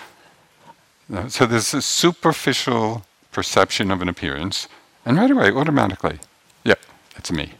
So 1.29 1.47
there's 1.47 1.75
a 1.75 1.83
superficial 1.83 3.05
perception 3.31 3.91
of 3.91 4.03
an 4.03 4.09
appearance, 4.09 4.69
and 5.05 5.17
right 5.17 5.31
away, 5.31 5.53
automatically, 5.53 6.19
yep, 6.65 6.81
that's 7.15 7.31
me. 7.31 7.53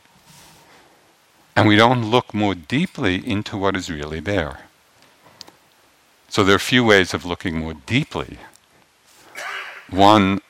And 1.57 1.69
we 1.69 1.77
don't 1.77 2.11
look 2.11 2.35
more 2.35 2.55
deeply 2.55 3.27
into 3.27 3.57
what 3.57 3.77
is 3.77 3.91
really 3.91 4.21
there. 4.21 4.61
So 6.29 6.43
there 6.43 6.55
are 6.55 6.57
a 6.57 6.61
few 6.61 6.85
ways 6.85 7.15
of 7.15 7.25
looking 7.25 7.59
more 7.59 7.75
deeply. 7.75 8.39
One 9.89 10.41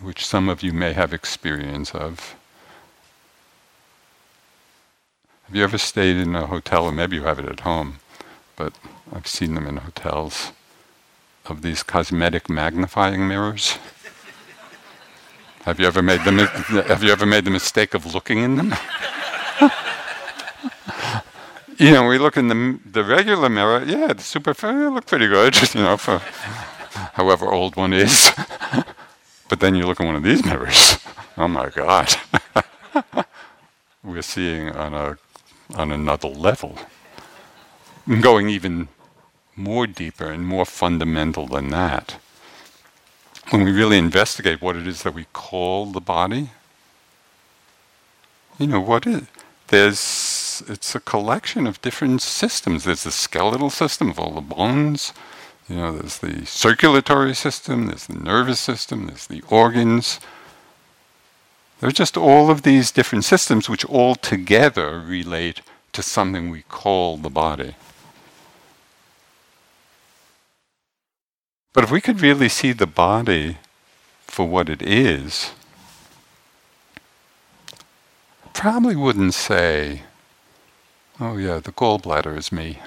which 0.00 0.24
some 0.24 0.48
of 0.48 0.62
you 0.62 0.72
may 0.72 0.92
have 0.92 1.12
experience 1.12 1.94
of. 1.94 2.34
Have 5.46 5.56
you 5.56 5.64
ever 5.64 5.78
stayed 5.78 6.16
in 6.16 6.34
a 6.34 6.46
hotel, 6.46 6.84
or 6.84 6.92
maybe 6.92 7.16
you 7.16 7.24
have 7.24 7.38
it 7.38 7.46
at 7.46 7.60
home, 7.60 8.00
but 8.56 8.74
I've 9.12 9.26
seen 9.26 9.54
them 9.54 9.66
in 9.66 9.78
hotels, 9.78 10.52
of 11.46 11.62
these 11.62 11.82
cosmetic 11.82 12.48
magnifying 12.48 13.26
mirrors? 13.28 13.78
have 15.64 15.80
you 15.80 15.86
ever 15.86 16.02
made 16.02 16.20
the 16.24 16.84
Have 16.88 17.02
you 17.02 17.10
ever 17.10 17.26
made 17.26 17.44
the 17.44 17.50
mistake 17.50 17.94
of 17.94 18.14
looking 18.14 18.38
in 18.38 18.56
them? 18.56 18.74
you 21.84 21.90
know, 21.90 22.06
we 22.06 22.16
look 22.16 22.38
in 22.38 22.48
the 22.48 22.80
the 22.90 23.04
regular 23.04 23.50
mirror. 23.50 23.84
Yeah, 23.84 24.14
the 24.14 24.22
super. 24.22 24.52
Eh, 24.52 24.72
they 24.72 24.88
look 24.88 25.06
pretty 25.06 25.28
good, 25.28 25.54
you 25.74 25.82
know, 25.82 25.98
for 25.98 26.18
however 27.12 27.52
old 27.52 27.76
one 27.76 27.92
is. 27.92 28.32
but 29.50 29.60
then 29.60 29.74
you 29.74 29.86
look 29.86 30.00
in 30.00 30.06
one 30.06 30.16
of 30.16 30.22
these 30.22 30.44
mirrors. 30.44 30.98
Oh 31.36 31.48
my 31.48 31.68
God. 31.68 32.14
We're 34.04 34.22
seeing 34.22 34.70
on 34.70 34.94
a 34.94 35.18
on 35.74 35.90
another 35.90 36.28
level. 36.28 36.78
Going 38.20 38.48
even 38.48 38.86
more 39.56 39.88
deeper 39.88 40.30
and 40.30 40.46
more 40.46 40.64
fundamental 40.64 41.48
than 41.48 41.70
that. 41.70 42.20
When 43.50 43.64
we 43.64 43.72
really 43.72 43.98
investigate 43.98 44.62
what 44.62 44.76
it 44.76 44.86
is 44.86 45.02
that 45.02 45.12
we 45.12 45.26
call 45.32 45.86
the 45.86 46.00
body, 46.00 46.50
you 48.56 48.68
know, 48.68 48.80
what 48.80 49.04
is 49.04 49.26
there's 49.66 49.98
it's 50.62 50.94
a 50.94 51.00
collection 51.00 51.66
of 51.66 51.82
different 51.82 52.22
systems. 52.22 52.84
There's 52.84 53.04
the 53.04 53.10
skeletal 53.10 53.70
system 53.70 54.10
of 54.10 54.18
all 54.18 54.32
the 54.32 54.40
bones, 54.40 55.12
you 55.68 55.76
know, 55.76 55.96
there's 55.96 56.18
the 56.18 56.44
circulatory 56.44 57.34
system, 57.34 57.86
there's 57.86 58.06
the 58.06 58.14
nervous 58.18 58.60
system, 58.60 59.06
there's 59.06 59.26
the 59.26 59.42
organs. 59.48 60.20
There 61.80 61.88
are 61.88 61.92
just 61.92 62.16
all 62.16 62.50
of 62.50 62.62
these 62.62 62.90
different 62.90 63.24
systems 63.24 63.68
which 63.68 63.84
all 63.84 64.14
together 64.14 65.00
relate 65.00 65.62
to 65.92 66.02
something 66.02 66.50
we 66.50 66.62
call 66.62 67.16
the 67.16 67.30
body. 67.30 67.76
But 71.72 71.84
if 71.84 71.90
we 71.90 72.00
could 72.00 72.20
really 72.20 72.48
see 72.48 72.72
the 72.72 72.86
body 72.86 73.58
for 74.26 74.46
what 74.46 74.68
it 74.68 74.82
is, 74.82 75.52
probably 78.52 78.94
wouldn't 78.94 79.34
say, 79.34 80.02
oh 81.20 81.36
yeah, 81.36 81.58
the 81.58 81.72
gallbladder 81.72 82.36
is 82.36 82.50
me, 82.52 82.78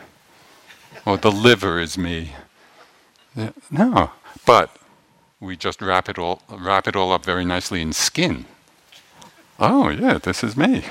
or 1.06 1.18
the 1.18 1.32
liver 1.32 1.80
is 1.80 1.98
me, 1.98 2.34
no, 3.70 4.12
but 4.46 4.76
we 5.40 5.56
just 5.56 5.82
wrap 5.82 6.10
it 6.10 6.18
all 6.18 6.42
wrap 6.50 6.88
it 6.88 6.96
all 6.96 7.12
up 7.12 7.24
very 7.24 7.46
nicely 7.46 7.82
in 7.82 7.94
skin. 7.94 8.46
Oh 9.60 9.90
yeah, 9.90 10.18
this 10.18 10.44
is 10.44 10.58
me, 10.58 10.84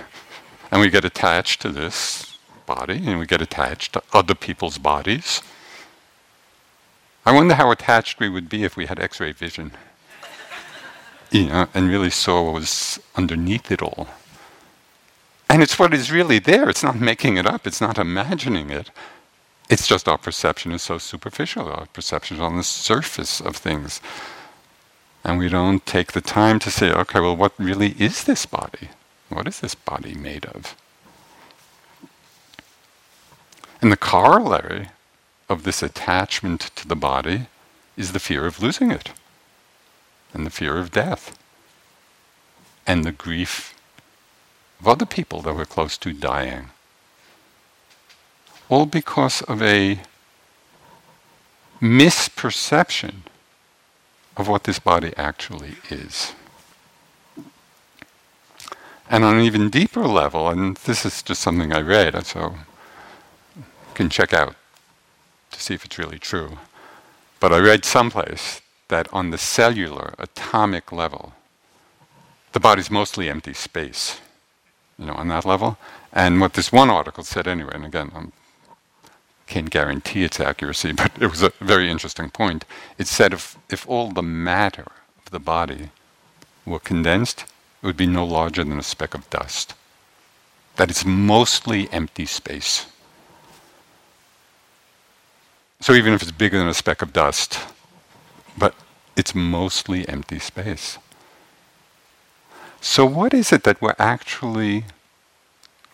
and 0.71 0.81
we 0.81 0.91
get 0.91 1.05
attached 1.05 1.61
to 1.63 1.71
this 1.71 2.39
body, 2.67 3.03
and 3.07 3.19
we 3.19 3.27
get 3.27 3.41
attached 3.41 3.93
to 3.93 4.03
other 4.13 4.35
people's 4.35 4.79
bodies. 4.79 5.43
I 7.25 7.33
wonder 7.33 7.55
how 7.55 7.71
attached 7.71 8.21
we 8.21 8.29
would 8.29 8.49
be 8.49 8.63
if 8.63 8.77
we 8.77 8.87
had 8.87 9.01
X-ray 9.01 9.33
vision, 9.33 9.73
you 11.33 11.47
know, 11.47 11.67
and 11.75 11.89
really 11.89 12.11
saw 12.11 12.43
what 12.45 12.55
was 12.55 13.01
underneath 13.17 13.73
it 13.73 13.83
all. 13.83 14.09
And 15.49 15.63
it's 15.63 15.79
what 15.79 15.95
is 15.95 16.11
really 16.11 16.39
there. 16.39 16.69
It's 16.69 16.83
not 16.83 16.99
making 17.01 17.37
it 17.37 17.47
up. 17.47 17.67
It's 17.67 17.81
not 17.81 17.99
imagining 17.99 18.71
it. 18.71 18.91
It's 19.69 19.87
just 19.87 20.09
our 20.09 20.19
perception 20.19 20.73
is 20.73 20.83
so 20.83 20.99
superficial, 20.99 21.69
our 21.69 21.87
perception 21.87 22.37
is 22.37 22.41
on 22.43 22.57
the 22.57 22.63
surface 22.63 23.41
of 23.41 23.57
things. 23.57 24.01
And 25.25 25.39
we 25.39 25.49
don't 25.49 25.85
take 25.85 26.13
the 26.13 26.21
time 26.21 26.61
to 26.61 26.71
say, 26.71 26.93
okay, 26.93 27.19
well, 27.19 27.37
what 27.37 27.53
really 27.59 27.97
is 27.99 28.25
this 28.25 28.47
body? 28.47 28.91
What 29.29 29.49
is 29.49 29.59
this 29.59 29.75
body 29.75 30.15
made 30.15 30.45
of? 30.47 30.77
And 33.83 33.91
the 33.91 33.97
corollary 33.97 34.91
of 35.49 35.65
this 35.65 35.83
attachment 35.83 36.71
to 36.77 36.87
the 36.87 36.97
body 36.97 37.47
is 37.97 38.13
the 38.13 38.21
fear 38.21 38.47
of 38.47 38.63
losing 38.63 38.93
it, 38.93 39.11
and 40.33 40.47
the 40.47 40.51
fear 40.51 40.79
of 40.79 40.93
death, 40.93 41.37
and 42.87 43.05
the 43.05 43.13
grief 43.13 43.75
of 44.81 44.89
other 44.89 45.07
people 45.07 45.43
that 45.43 45.55
we're 45.55 45.65
close 45.65 45.97
to 45.99 46.13
dying 46.13 46.71
all 48.69 48.87
because 48.87 49.43
of 49.43 49.63
a 49.63 50.01
misperception 51.81 53.17
of 54.37 54.49
what 54.49 54.65
this 54.65 54.79
body 54.79 55.13
actually 55.17 55.77
is. 55.89 56.33
And 59.09 59.25
on 59.25 59.37
an 59.37 59.43
even 59.43 59.71
deeper 59.71 60.07
level, 60.07 60.49
and 60.49 60.77
this 60.79 61.07
is 61.07 61.23
just 61.23 61.41
something 61.41 61.73
I 61.73 61.81
read, 61.81 62.27
so 62.27 62.57
you 63.57 63.65
can 63.95 64.11
check 64.11 64.33
out 64.33 64.57
to 65.53 65.61
see 65.61 65.75
if 65.75 65.85
it's 65.85 65.99
really 65.99 66.19
true. 66.19 66.59
But 67.39 67.53
I 67.53 67.59
read 67.59 67.85
someplace 67.85 68.61
that 68.89 69.13
on 69.13 69.31
the 69.31 69.39
cellular, 69.39 70.15
atomic 70.19 70.91
level, 70.91 71.35
the 72.53 72.61
body's 72.61 72.91
mostly 72.91 73.31
empty 73.31 73.55
space, 73.55 74.21
you 74.99 75.07
know, 75.07 75.15
on 75.15 75.29
that 75.29 75.45
level. 75.45 75.79
And 76.13 76.41
what 76.41 76.55
this 76.55 76.73
one 76.73 76.91
article 76.91 77.25
said 77.25 77.47
anyway, 77.47 77.73
and 77.75 77.85
again, 77.85 78.11
I'm 78.15 78.33
can't 79.47 79.71
guarantee 79.71 80.25
its 80.25 80.41
accuracy, 80.41 80.93
but 80.97 81.13
it 81.21 81.29
was 81.29 81.43
a 81.43 81.53
very 81.61 81.91
interesting 81.91 82.31
point. 82.31 82.65
It 82.99 83.07
said 83.07 83.33
if, 83.33 83.57
if 83.71 83.89
all 83.89 84.11
the 84.11 84.23
matter 84.23 84.87
of 85.25 85.31
the 85.31 85.39
body 85.39 85.91
were 86.65 86.81
condensed, 86.81 87.45
it 87.83 87.87
would 87.87 87.97
be 87.97 88.07
no 88.07 88.25
larger 88.25 88.65
than 88.65 88.79
a 88.79 88.83
speck 88.83 89.15
of 89.15 89.29
dust. 89.31 89.75
That 90.77 90.91
it's 90.91 91.05
mostly 91.07 91.89
empty 91.93 92.27
space. 92.27 92.87
So 95.81 95.93
even 95.93 96.13
if 96.13 96.23
it's 96.23 96.33
bigger 96.33 96.59
than 96.59 96.69
a 96.69 96.75
speck 96.75 97.03
of 97.03 97.13
dust, 97.13 97.61
but 98.59 98.75
it's 99.17 99.35
mostly 99.35 100.09
empty 100.09 100.39
space. 100.39 100.99
So 102.87 103.05
what 103.05 103.35
is 103.35 103.53
it 103.53 103.65
that 103.65 103.83
we're 103.83 103.97
actually 103.99 104.85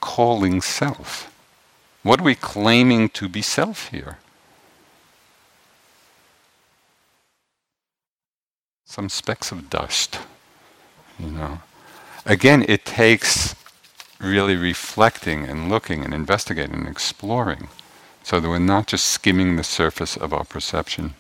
calling 0.03 0.61
self? 0.61 1.35
What 2.03 2.21
are 2.21 2.25
we 2.25 2.35
claiming 2.35 3.09
to 3.09 3.31
be 3.31 3.41
self 3.41 3.89
here? 3.89 4.19
Some 8.85 9.09
specks 9.09 9.51
of 9.51 9.71
dust, 9.71 10.19
you 11.19 11.31
know. 11.31 11.63
Again, 12.27 12.63
it 12.69 12.85
takes 12.85 13.57
really 14.21 14.55
reflecting 14.55 15.49
and 15.49 15.71
looking 15.71 16.05
and 16.05 16.13
investigating 16.13 16.75
and 16.75 16.89
exploring 16.89 17.69
so 18.23 18.39
that 18.39 18.49
we're 18.49 18.59
not 18.59 18.87
just 18.87 19.07
skimming 19.07 19.57
the 19.57 19.65
surface 19.65 20.17
of 20.17 20.35
our 20.35 20.45
perception. 20.45 21.15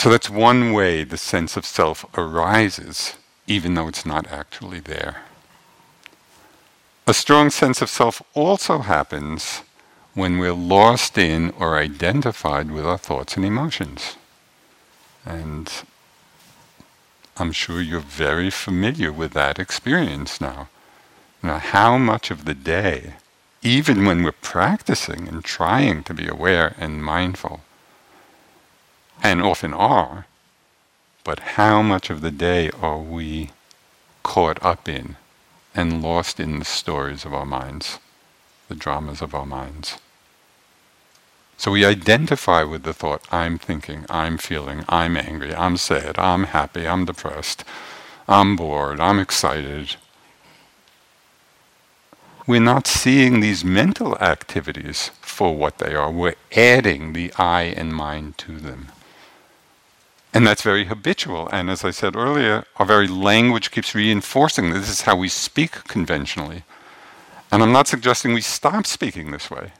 So 0.00 0.08
that's 0.08 0.30
one 0.30 0.72
way 0.72 1.04
the 1.04 1.18
sense 1.18 1.58
of 1.58 1.66
self 1.66 2.06
arises, 2.16 3.16
even 3.46 3.74
though 3.74 3.86
it's 3.86 4.06
not 4.06 4.26
actually 4.28 4.80
there. 4.80 5.24
A 7.06 7.12
strong 7.12 7.50
sense 7.50 7.82
of 7.82 7.90
self 7.90 8.22
also 8.32 8.78
happens 8.78 9.60
when 10.14 10.38
we're 10.38 10.54
lost 10.54 11.18
in 11.18 11.50
or 11.50 11.76
identified 11.76 12.70
with 12.70 12.86
our 12.86 12.96
thoughts 12.96 13.36
and 13.36 13.44
emotions. 13.44 14.16
And 15.26 15.70
I'm 17.36 17.52
sure 17.52 17.82
you're 17.82 18.00
very 18.00 18.48
familiar 18.48 19.12
with 19.12 19.34
that 19.34 19.58
experience 19.58 20.40
now. 20.40 20.70
Now, 21.42 21.58
how 21.58 21.98
much 21.98 22.30
of 22.30 22.46
the 22.46 22.54
day, 22.54 23.16
even 23.60 24.06
when 24.06 24.22
we're 24.22 24.32
practicing 24.32 25.28
and 25.28 25.44
trying 25.44 26.04
to 26.04 26.14
be 26.14 26.26
aware 26.26 26.74
and 26.78 27.04
mindful, 27.04 27.60
and 29.22 29.42
often 29.42 29.72
are, 29.72 30.26
but 31.24 31.40
how 31.40 31.82
much 31.82 32.10
of 32.10 32.20
the 32.20 32.30
day 32.30 32.70
are 32.80 32.98
we 32.98 33.50
caught 34.22 34.62
up 34.64 34.88
in 34.88 35.16
and 35.74 36.02
lost 36.02 36.40
in 36.40 36.58
the 36.58 36.64
stories 36.64 37.24
of 37.24 37.34
our 37.34 37.46
minds, 37.46 37.98
the 38.68 38.74
dramas 38.74 39.22
of 39.22 39.34
our 39.34 39.46
minds. 39.46 39.98
So 41.56 41.72
we 41.72 41.84
identify 41.84 42.62
with 42.62 42.84
the 42.84 42.94
thought, 42.94 43.22
I'm 43.30 43.58
thinking, 43.58 44.06
I'm 44.08 44.38
feeling, 44.38 44.84
I'm 44.88 45.16
angry, 45.16 45.54
I'm 45.54 45.76
sad, 45.76 46.18
I'm 46.18 46.44
happy, 46.44 46.88
I'm 46.88 47.04
depressed, 47.04 47.64
I'm 48.26 48.56
bored, 48.56 48.98
I'm 48.98 49.18
excited. 49.18 49.96
We're 52.46 52.60
not 52.60 52.86
seeing 52.86 53.40
these 53.40 53.62
mental 53.62 54.16
activities 54.18 55.10
for 55.20 55.54
what 55.54 55.78
they 55.78 55.94
are. 55.94 56.10
We're 56.10 56.36
adding 56.56 57.12
the 57.12 57.32
I 57.36 57.62
and 57.62 57.94
mind 57.94 58.38
to 58.38 58.58
them. 58.58 58.88
And 60.32 60.46
that's 60.46 60.62
very 60.62 60.84
habitual. 60.84 61.48
And 61.52 61.68
as 61.68 61.84
I 61.84 61.90
said 61.90 62.14
earlier, 62.14 62.64
our 62.76 62.86
very 62.86 63.08
language 63.08 63.70
keeps 63.70 63.94
reinforcing 63.94 64.70
this 64.70 64.88
is 64.88 65.02
how 65.02 65.16
we 65.16 65.28
speak 65.28 65.72
conventionally. 65.84 66.62
And 67.50 67.62
I'm 67.62 67.72
not 67.72 67.88
suggesting 67.88 68.32
we 68.32 68.40
stop 68.40 68.86
speaking 68.86 69.32
this 69.32 69.50
way, 69.50 69.72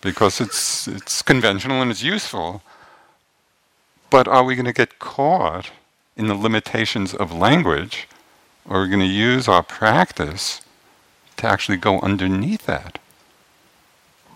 because 0.00 0.40
it's, 0.40 0.88
it's 0.88 1.22
conventional 1.22 1.80
and 1.80 1.92
it's 1.92 2.02
useful. 2.02 2.62
But 4.10 4.26
are 4.26 4.42
we 4.42 4.56
going 4.56 4.66
to 4.66 4.72
get 4.72 4.98
caught 4.98 5.70
in 6.16 6.26
the 6.26 6.34
limitations 6.34 7.14
of 7.14 7.32
language, 7.32 8.08
or 8.68 8.78
are 8.78 8.82
we 8.82 8.88
going 8.88 9.00
to 9.00 9.06
use 9.06 9.46
our 9.46 9.62
practice 9.62 10.60
to 11.36 11.46
actually 11.46 11.78
go 11.78 12.00
underneath 12.00 12.66
that? 12.66 12.98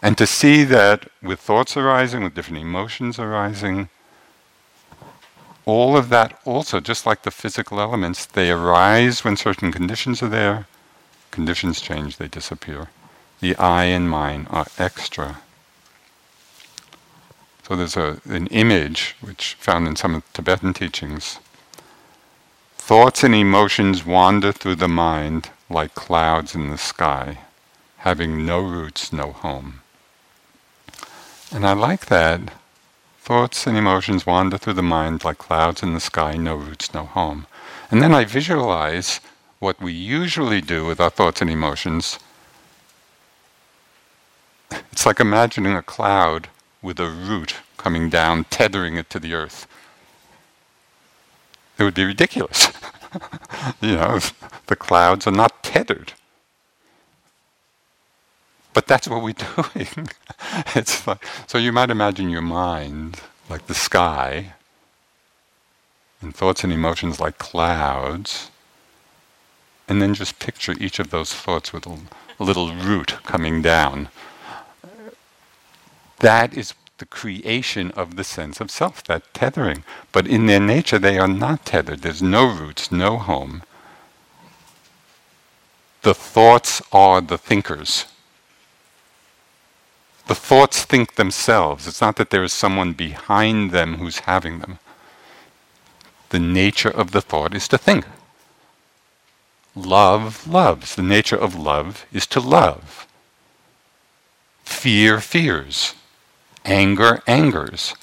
And 0.00 0.16
to 0.18 0.26
see 0.26 0.62
that 0.64 1.08
with 1.20 1.40
thoughts 1.40 1.76
arising, 1.76 2.22
with 2.22 2.34
different 2.34 2.62
emotions 2.62 3.18
arising, 3.18 3.88
all 5.66 5.96
of 5.96 6.08
that 6.10 6.40
also, 6.44 6.78
just 6.78 7.04
like 7.04 7.22
the 7.22 7.30
physical 7.30 7.80
elements, 7.80 8.24
they 8.24 8.50
arise 8.50 9.24
when 9.24 9.36
certain 9.36 9.72
conditions 9.72 10.22
are 10.22 10.28
there, 10.28 10.66
conditions 11.32 11.80
change, 11.80 12.16
they 12.16 12.28
disappear. 12.28 12.88
The 13.40 13.56
I 13.56 13.84
and 13.84 14.08
mine 14.08 14.46
are 14.48 14.66
extra. 14.78 15.38
So 17.64 17.74
there's 17.74 17.96
a, 17.96 18.20
an 18.26 18.46
image 18.46 19.16
which 19.20 19.54
found 19.54 19.88
in 19.88 19.96
some 19.96 20.14
of 20.14 20.22
the 20.22 20.32
Tibetan 20.34 20.72
teachings. 20.72 21.40
Thoughts 22.78 23.24
and 23.24 23.34
emotions 23.34 24.06
wander 24.06 24.52
through 24.52 24.76
the 24.76 24.88
mind 24.88 25.50
like 25.68 25.96
clouds 25.96 26.54
in 26.54 26.70
the 26.70 26.78
sky, 26.78 27.40
having 27.98 28.46
no 28.46 28.60
roots, 28.60 29.12
no 29.12 29.32
home. 29.32 29.80
And 31.52 31.66
I 31.66 31.72
like 31.72 32.06
that. 32.06 32.40
Thoughts 33.26 33.66
and 33.66 33.76
emotions 33.76 34.24
wander 34.24 34.56
through 34.56 34.74
the 34.74 34.84
mind 34.84 35.24
like 35.24 35.38
clouds 35.38 35.82
in 35.82 35.94
the 35.94 35.98
sky, 35.98 36.36
no 36.36 36.54
roots, 36.54 36.94
no 36.94 37.06
home. 37.06 37.48
And 37.90 38.00
then 38.00 38.14
I 38.14 38.24
visualize 38.24 39.18
what 39.58 39.80
we 39.80 39.92
usually 39.92 40.60
do 40.60 40.86
with 40.86 41.00
our 41.00 41.10
thoughts 41.10 41.40
and 41.40 41.50
emotions. 41.50 42.20
It's 44.70 45.04
like 45.04 45.18
imagining 45.18 45.74
a 45.74 45.82
cloud 45.82 46.50
with 46.80 47.00
a 47.00 47.10
root 47.10 47.56
coming 47.78 48.10
down, 48.10 48.44
tethering 48.44 48.94
it 48.94 49.10
to 49.10 49.18
the 49.18 49.34
earth. 49.34 49.66
It 51.80 51.82
would 51.82 51.94
be 51.94 52.04
ridiculous. 52.04 52.68
you 53.80 53.96
know, 53.96 54.20
the 54.68 54.76
clouds 54.76 55.26
are 55.26 55.32
not 55.32 55.64
tethered. 55.64 56.12
But 58.76 58.86
that's 58.86 59.08
what 59.08 59.22
we're 59.22 59.32
doing. 59.56 60.08
it's 60.74 61.06
like, 61.06 61.24
so 61.46 61.56
you 61.56 61.72
might 61.72 61.88
imagine 61.88 62.28
your 62.28 62.42
mind 62.42 63.22
like 63.48 63.68
the 63.68 63.74
sky, 63.74 64.52
and 66.20 66.36
thoughts 66.36 66.62
and 66.62 66.70
emotions 66.70 67.18
like 67.18 67.38
clouds, 67.38 68.50
and 69.88 70.02
then 70.02 70.12
just 70.12 70.38
picture 70.38 70.74
each 70.78 70.98
of 70.98 71.08
those 71.08 71.32
thoughts 71.32 71.72
with 71.72 71.86
a, 71.86 71.98
a 72.38 72.44
little 72.44 72.74
root 72.74 73.14
coming 73.22 73.62
down. 73.62 74.10
That 76.18 76.52
is 76.52 76.74
the 76.98 77.06
creation 77.06 77.92
of 77.92 78.16
the 78.16 78.24
sense 78.24 78.60
of 78.60 78.70
self, 78.70 79.02
that 79.04 79.32
tethering. 79.32 79.84
But 80.12 80.26
in 80.26 80.44
their 80.44 80.60
nature, 80.60 80.98
they 80.98 81.18
are 81.18 81.26
not 81.26 81.64
tethered. 81.64 82.02
There's 82.02 82.22
no 82.22 82.44
roots, 82.44 82.92
no 82.92 83.16
home. 83.16 83.62
The 86.02 86.12
thoughts 86.12 86.82
are 86.92 87.22
the 87.22 87.38
thinkers. 87.38 88.04
The 90.26 90.34
thoughts 90.34 90.84
think 90.84 91.14
themselves. 91.14 91.86
It's 91.86 92.00
not 92.00 92.16
that 92.16 92.30
there 92.30 92.42
is 92.42 92.52
someone 92.52 92.92
behind 92.92 93.70
them 93.70 93.94
who's 93.94 94.20
having 94.20 94.58
them. 94.58 94.78
The 96.30 96.40
nature 96.40 96.90
of 96.90 97.12
the 97.12 97.20
thought 97.20 97.54
is 97.54 97.68
to 97.68 97.78
think. 97.78 98.04
Love 99.76 100.48
loves. 100.48 100.96
The 100.96 101.02
nature 101.02 101.36
of 101.36 101.54
love 101.54 102.06
is 102.12 102.26
to 102.28 102.40
love. 102.40 103.06
Fear 104.64 105.20
fears. 105.20 105.94
Anger 106.64 107.22
angers. 107.28 107.94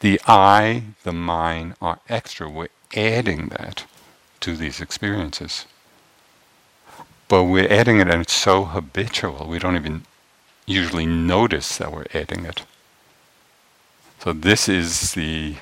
The 0.00 0.20
I, 0.26 0.82
the 1.04 1.12
mine 1.12 1.74
are 1.80 2.00
extra. 2.08 2.50
We're 2.50 2.68
adding 2.94 3.48
that 3.48 3.86
to 4.40 4.56
these 4.56 4.80
experiences. 4.80 5.64
But 7.28 7.44
we're 7.44 7.72
adding 7.72 7.98
it 7.98 8.08
and 8.08 8.20
it's 8.20 8.32
so 8.32 8.64
habitual, 8.66 9.46
we 9.46 9.58
don't 9.58 9.76
even 9.76 10.04
usually 10.70 11.06
notice 11.06 11.78
that 11.78 11.92
we're 11.92 12.06
adding 12.14 12.44
it. 12.44 12.62
So, 14.20 14.32
this 14.32 14.68
is 14.68 15.12
the 15.12 15.56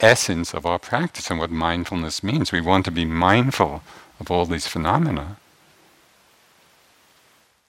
essence 0.00 0.52
of 0.52 0.66
our 0.66 0.78
practice 0.78 1.30
and 1.30 1.38
what 1.38 1.50
mindfulness 1.50 2.22
means. 2.22 2.52
We 2.52 2.60
want 2.60 2.84
to 2.86 2.90
be 2.90 3.04
mindful 3.04 3.82
of 4.20 4.30
all 4.30 4.44
these 4.44 4.66
phenomena, 4.66 5.36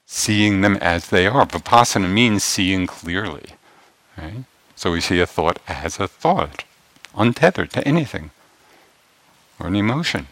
seeing 0.06 0.62
them 0.62 0.78
as 0.78 1.10
they 1.10 1.28
are. 1.28 1.46
Vipassana 1.46 2.12
means 2.12 2.44
seeing 2.44 2.88
clearly. 2.88 3.52
Right? 4.18 4.44
So 4.76 4.92
we 4.92 5.02
see 5.02 5.20
a 5.20 5.28
thought 5.28 5.60
as 5.68 6.00
a 6.00 6.08
thought, 6.08 6.64
untethered 7.16 7.72
to 7.72 7.88
anything 7.88 8.32
or 9.60 9.68
an 9.68 9.76
emotion. 9.76 10.28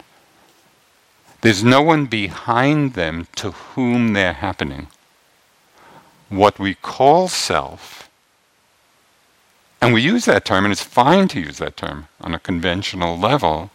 There's 1.42 1.64
no 1.64 1.82
one 1.82 2.08
behind 2.08 2.94
them 2.94 3.28
to 3.36 3.52
whom 3.52 4.14
they're 4.14 4.34
happening 4.34 4.88
what 6.30 6.60
we 6.60 6.76
call 6.76 7.28
self, 7.28 8.10
and 9.82 9.94
we 9.94 10.02
use 10.02 10.26
that 10.26 10.46
term, 10.46 10.66
and 10.66 10.72
it's 10.72 10.84
fine 10.84 11.28
to 11.30 11.40
use 11.40 11.58
that 11.60 11.78
term 11.78 12.08
on 12.22 12.34
a 12.34 12.40
conventional 12.40 13.18
level, 13.18 13.70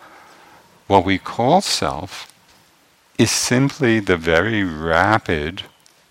what 0.87 1.05
we 1.05 1.19
call 1.19 1.61
self 1.61 2.33
is 3.19 3.31
simply 3.31 4.01
the 4.01 4.17
very 4.17 4.65
rapid 4.65 5.63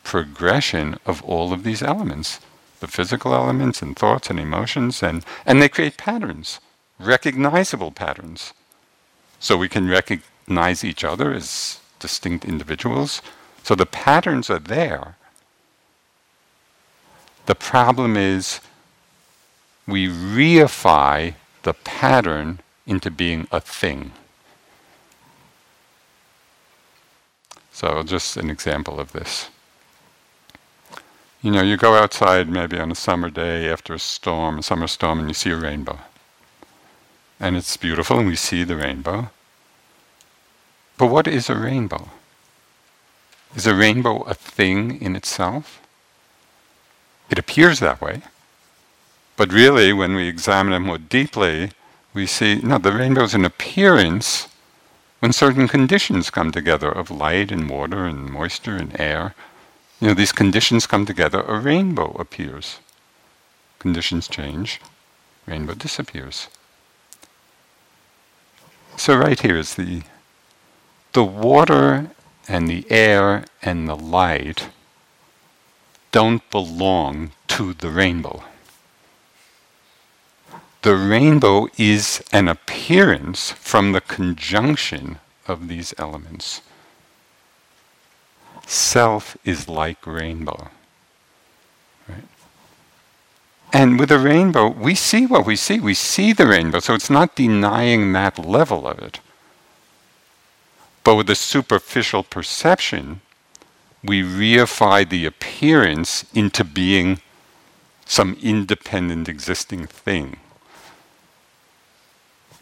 progression 0.03 0.97
of 1.05 1.21
all 1.23 1.51
of 1.51 1.63
these 1.63 1.81
elements 1.81 2.39
the 2.79 2.87
physical 2.87 3.33
elements 3.33 3.81
and 3.81 3.95
thoughts 3.95 4.29
and 4.29 4.39
emotions, 4.39 5.03
and, 5.03 5.25
and 5.45 5.61
they 5.61 5.69
create 5.69 5.97
patterns, 5.97 6.59
recognizable 6.99 7.91
patterns. 7.91 8.53
So 9.39 9.57
we 9.57 9.69
can 9.69 9.89
recognize 9.89 10.83
each 10.83 11.03
other 11.03 11.33
as 11.33 11.79
distinct 11.99 12.45
individuals. 12.45 13.21
So 13.63 13.75
the 13.75 13.85
patterns 13.85 14.49
are 14.49 14.59
there. 14.59 15.15
The 17.49 17.55
problem 17.55 18.15
is 18.15 18.61
we 19.87 20.07
reify 20.07 21.33
the 21.63 21.73
pattern 21.73 22.59
into 22.85 23.09
being 23.09 23.47
a 23.51 23.59
thing. 23.59 24.11
So, 27.71 28.03
just 28.03 28.37
an 28.37 28.51
example 28.51 28.99
of 28.99 29.13
this. 29.13 29.49
You 31.41 31.49
know, 31.49 31.63
you 31.63 31.75
go 31.75 31.95
outside 31.95 32.47
maybe 32.47 32.77
on 32.77 32.91
a 32.91 32.95
summer 32.95 33.31
day 33.31 33.67
after 33.67 33.95
a 33.95 33.99
storm, 33.99 34.59
a 34.59 34.61
summer 34.61 34.85
storm, 34.85 35.17
and 35.17 35.27
you 35.27 35.33
see 35.33 35.49
a 35.49 35.55
rainbow. 35.55 35.97
And 37.39 37.57
it's 37.57 37.77
beautiful, 37.77 38.19
and 38.19 38.27
we 38.27 38.35
see 38.35 38.63
the 38.63 38.75
rainbow. 38.75 39.31
But 40.99 41.07
what 41.07 41.27
is 41.27 41.49
a 41.49 41.55
rainbow? 41.55 42.09
Is 43.55 43.65
a 43.65 43.73
rainbow 43.73 44.21
a 44.25 44.35
thing 44.35 45.01
in 45.01 45.15
itself? 45.15 45.81
It 47.29 47.39
appears 47.39 47.79
that 47.79 48.01
way. 48.01 48.21
But 49.37 49.53
really, 49.53 49.93
when 49.93 50.15
we 50.15 50.27
examine 50.27 50.73
it 50.73 50.79
more 50.79 50.97
deeply, 50.97 51.71
we 52.13 52.25
see 52.25 52.55
no, 52.55 52.77
the 52.77 52.91
rainbow 52.91 53.23
is 53.23 53.33
an 53.33 53.45
appearance 53.45 54.47
when 55.19 55.33
certain 55.33 55.67
conditions 55.67 56.29
come 56.29 56.51
together 56.51 56.91
of 56.91 57.11
light 57.11 57.51
and 57.51 57.69
water 57.69 58.05
and 58.05 58.29
moisture 58.29 58.75
and 58.75 58.99
air. 58.99 59.35
You 59.99 60.09
know, 60.09 60.13
these 60.13 60.31
conditions 60.31 60.87
come 60.87 61.05
together, 61.05 61.41
a 61.41 61.59
rainbow 61.59 62.15
appears. 62.19 62.79
Conditions 63.79 64.27
change, 64.27 64.81
rainbow 65.45 65.73
disappears. 65.73 66.47
So 68.97 69.15
right 69.15 69.39
here 69.39 69.57
is 69.57 69.75
the 69.75 70.03
the 71.13 71.23
water 71.23 72.11
and 72.47 72.67
the 72.67 72.85
air 72.91 73.45
and 73.61 73.87
the 73.87 73.95
light 73.95 74.69
don't 76.11 76.47
belong 76.49 77.31
to 77.47 77.73
the 77.73 77.89
rainbow. 77.89 78.43
The 80.81 80.95
rainbow 80.95 81.67
is 81.77 82.23
an 82.31 82.47
appearance 82.47 83.51
from 83.51 83.91
the 83.91 84.01
conjunction 84.01 85.19
of 85.47 85.67
these 85.67 85.93
elements. 85.97 86.61
Self 88.65 89.35
is 89.43 89.67
like 89.67 90.05
rainbow. 90.05 90.69
Right? 92.07 92.23
And 93.73 93.99
with 93.99 94.11
a 94.11 94.19
rainbow, 94.19 94.69
we 94.69 94.95
see 94.95 95.25
what 95.25 95.45
we 95.45 95.55
see. 95.55 95.79
We 95.79 95.93
see 95.93 96.33
the 96.33 96.47
rainbow, 96.47 96.79
so 96.79 96.93
it's 96.93 97.09
not 97.09 97.35
denying 97.35 98.13
that 98.13 98.39
level 98.39 98.87
of 98.87 98.99
it. 98.99 99.19
But 101.03 101.15
with 101.15 101.29
a 101.29 101.35
superficial 101.35 102.23
perception, 102.23 103.21
we 104.03 104.21
reify 104.23 105.07
the 105.07 105.25
appearance 105.25 106.25
into 106.33 106.63
being 106.63 107.19
some 108.05 108.37
independent 108.41 109.27
existing 109.27 109.85
thing. 109.85 110.37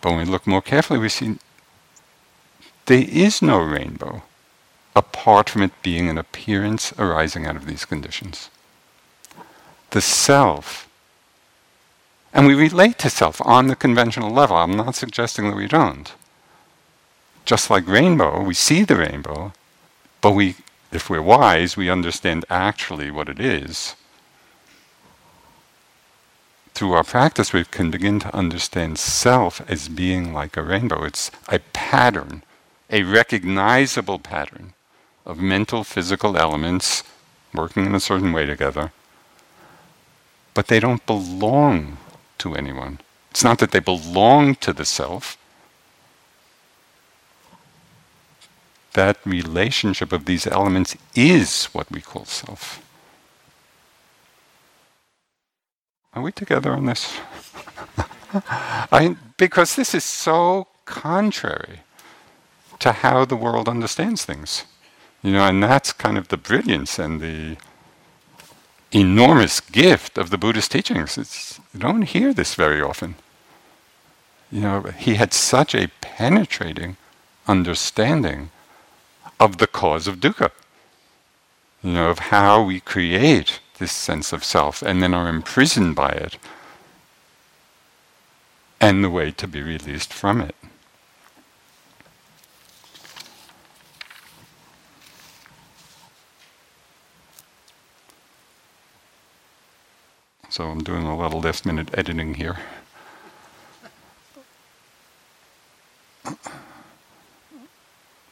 But 0.02 0.12
when 0.12 0.20
we 0.20 0.26
look 0.26 0.46
more 0.48 0.62
carefully, 0.62 1.00
we 1.00 1.10
see 1.10 1.38
there 2.86 3.06
is 3.08 3.42
no 3.42 3.60
rainbow 3.60 4.24
apart 4.96 5.50
from 5.50 5.62
it 5.62 5.82
being 5.84 6.10
an 6.10 6.18
appearance 6.18 6.92
arising 6.98 7.46
out 7.46 7.56
of 7.56 7.66
these 7.68 7.86
conditions. 7.86 8.50
The 9.92 10.02
self 10.02 10.88
And 12.34 12.46
we 12.46 12.54
relate 12.54 12.98
to 13.00 13.10
self 13.10 13.42
on 13.46 13.68
the 13.68 13.76
conventional 13.76 14.30
level. 14.30 14.58
I'm 14.58 14.76
not 14.76 14.96
suggesting 14.96 15.50
that 15.50 15.56
we 15.56 15.68
don't. 15.68 16.14
Just 17.46 17.70
like 17.70 17.88
rainbow, 17.88 18.44
we 18.44 18.54
see 18.54 18.84
the 18.84 18.98
rainbow, 18.98 19.54
but 20.22 20.32
we, 20.32 20.56
if 20.92 21.10
we're 21.10 21.22
wise, 21.22 21.76
we 21.76 21.90
understand 21.90 22.46
actually 22.50 23.12
what 23.12 23.30
it 23.30 23.40
is. 23.40 23.96
Through 26.74 26.94
our 26.94 27.04
practice, 27.04 27.54
we 27.54 27.66
can 27.66 27.90
begin 27.90 28.20
to 28.20 28.36
understand 28.36 29.00
self 29.00 29.62
as 29.70 29.90
being 29.90 30.34
like 30.34 30.56
a 30.56 30.62
rainbow. 30.62 31.04
It's 31.04 31.32
a 31.50 31.60
pattern, 31.74 32.44
a 32.90 33.04
recognizable 33.04 34.20
pattern 34.20 34.74
of 35.26 35.40
mental, 35.40 35.84
physical 35.84 36.38
elements 36.38 37.04
working 37.54 37.86
in 37.86 37.96
a 37.96 38.00
certain 38.00 38.32
way 38.32 38.46
together. 38.46 38.92
But 40.54 40.68
they 40.68 40.80
don't 40.80 41.06
belong 41.06 41.98
to 42.38 42.56
anyone. 42.56 43.00
It's 43.32 43.44
not 43.44 43.60
that 43.60 43.72
they 43.72 43.80
belong 43.80 44.56
to 44.56 44.72
the 44.72 44.86
self. 44.86 45.38
That 48.98 49.20
relationship 49.26 50.12
of 50.12 50.26
these 50.26 50.48
elements 50.48 50.98
is 51.14 51.66
what 51.66 51.92
we 51.92 52.02
call 52.02 52.26
self. 52.26 52.82
Are 56.16 56.24
we 56.24 56.32
together 56.32 56.74
on 56.74 56.88
this? 56.88 57.20
I, 58.92 59.16
because 59.38 59.76
this 59.76 59.94
is 59.94 60.04
so 60.04 60.66
contrary 60.86 61.82
to 62.80 62.92
how 62.92 63.24
the 63.24 63.36
world 63.36 63.70
understands 63.70 64.26
things. 64.26 64.66
You 65.22 65.34
know, 65.34 65.46
and 65.46 65.62
that's 65.62 65.94
kind 65.94 66.18
of 66.18 66.30
the 66.30 66.38
brilliance 66.50 66.98
and 66.98 67.22
the 67.22 67.58
enormous 68.92 69.60
gift 69.60 70.18
of 70.18 70.32
the 70.32 70.40
Buddhist 70.40 70.72
teachings. 70.72 71.20
It's, 71.20 71.60
you 71.72 71.82
don't 71.82 72.02
hear 72.02 72.34
this 72.34 72.56
very 72.56 72.82
often. 72.82 73.14
You 74.52 74.62
know, 74.62 74.82
he 74.98 75.14
had 75.22 75.34
such 75.34 75.76
a 75.76 75.92
penetrating 76.02 76.98
understanding 77.48 78.50
of 79.40 79.58
the 79.58 79.68
cause 79.68 80.08
of 80.08 80.20
dukkha. 80.20 80.52
You 81.84 81.94
know, 81.94 82.10
of 82.10 82.20
how 82.20 82.64
we 82.64 82.80
create 82.80 83.60
this 83.78 83.92
sense 83.92 84.34
of 84.34 84.44
self 84.44 84.82
and 84.82 85.02
then 85.02 85.14
are 85.14 85.30
imprisoned 85.30 85.96
by 85.96 86.10
it, 86.10 86.38
and 88.82 89.04
the 89.04 89.10
way 89.10 89.32
to 89.32 89.48
be 89.48 89.62
released 89.62 90.12
from 90.12 90.42
it. 90.42 90.56
So 100.50 100.64
I'm 100.64 100.84
doing 100.84 101.04
a 101.04 101.16
little 101.16 101.42
last 101.42 101.66
minute 101.68 101.90
editing 101.94 102.34
here. 102.34 102.58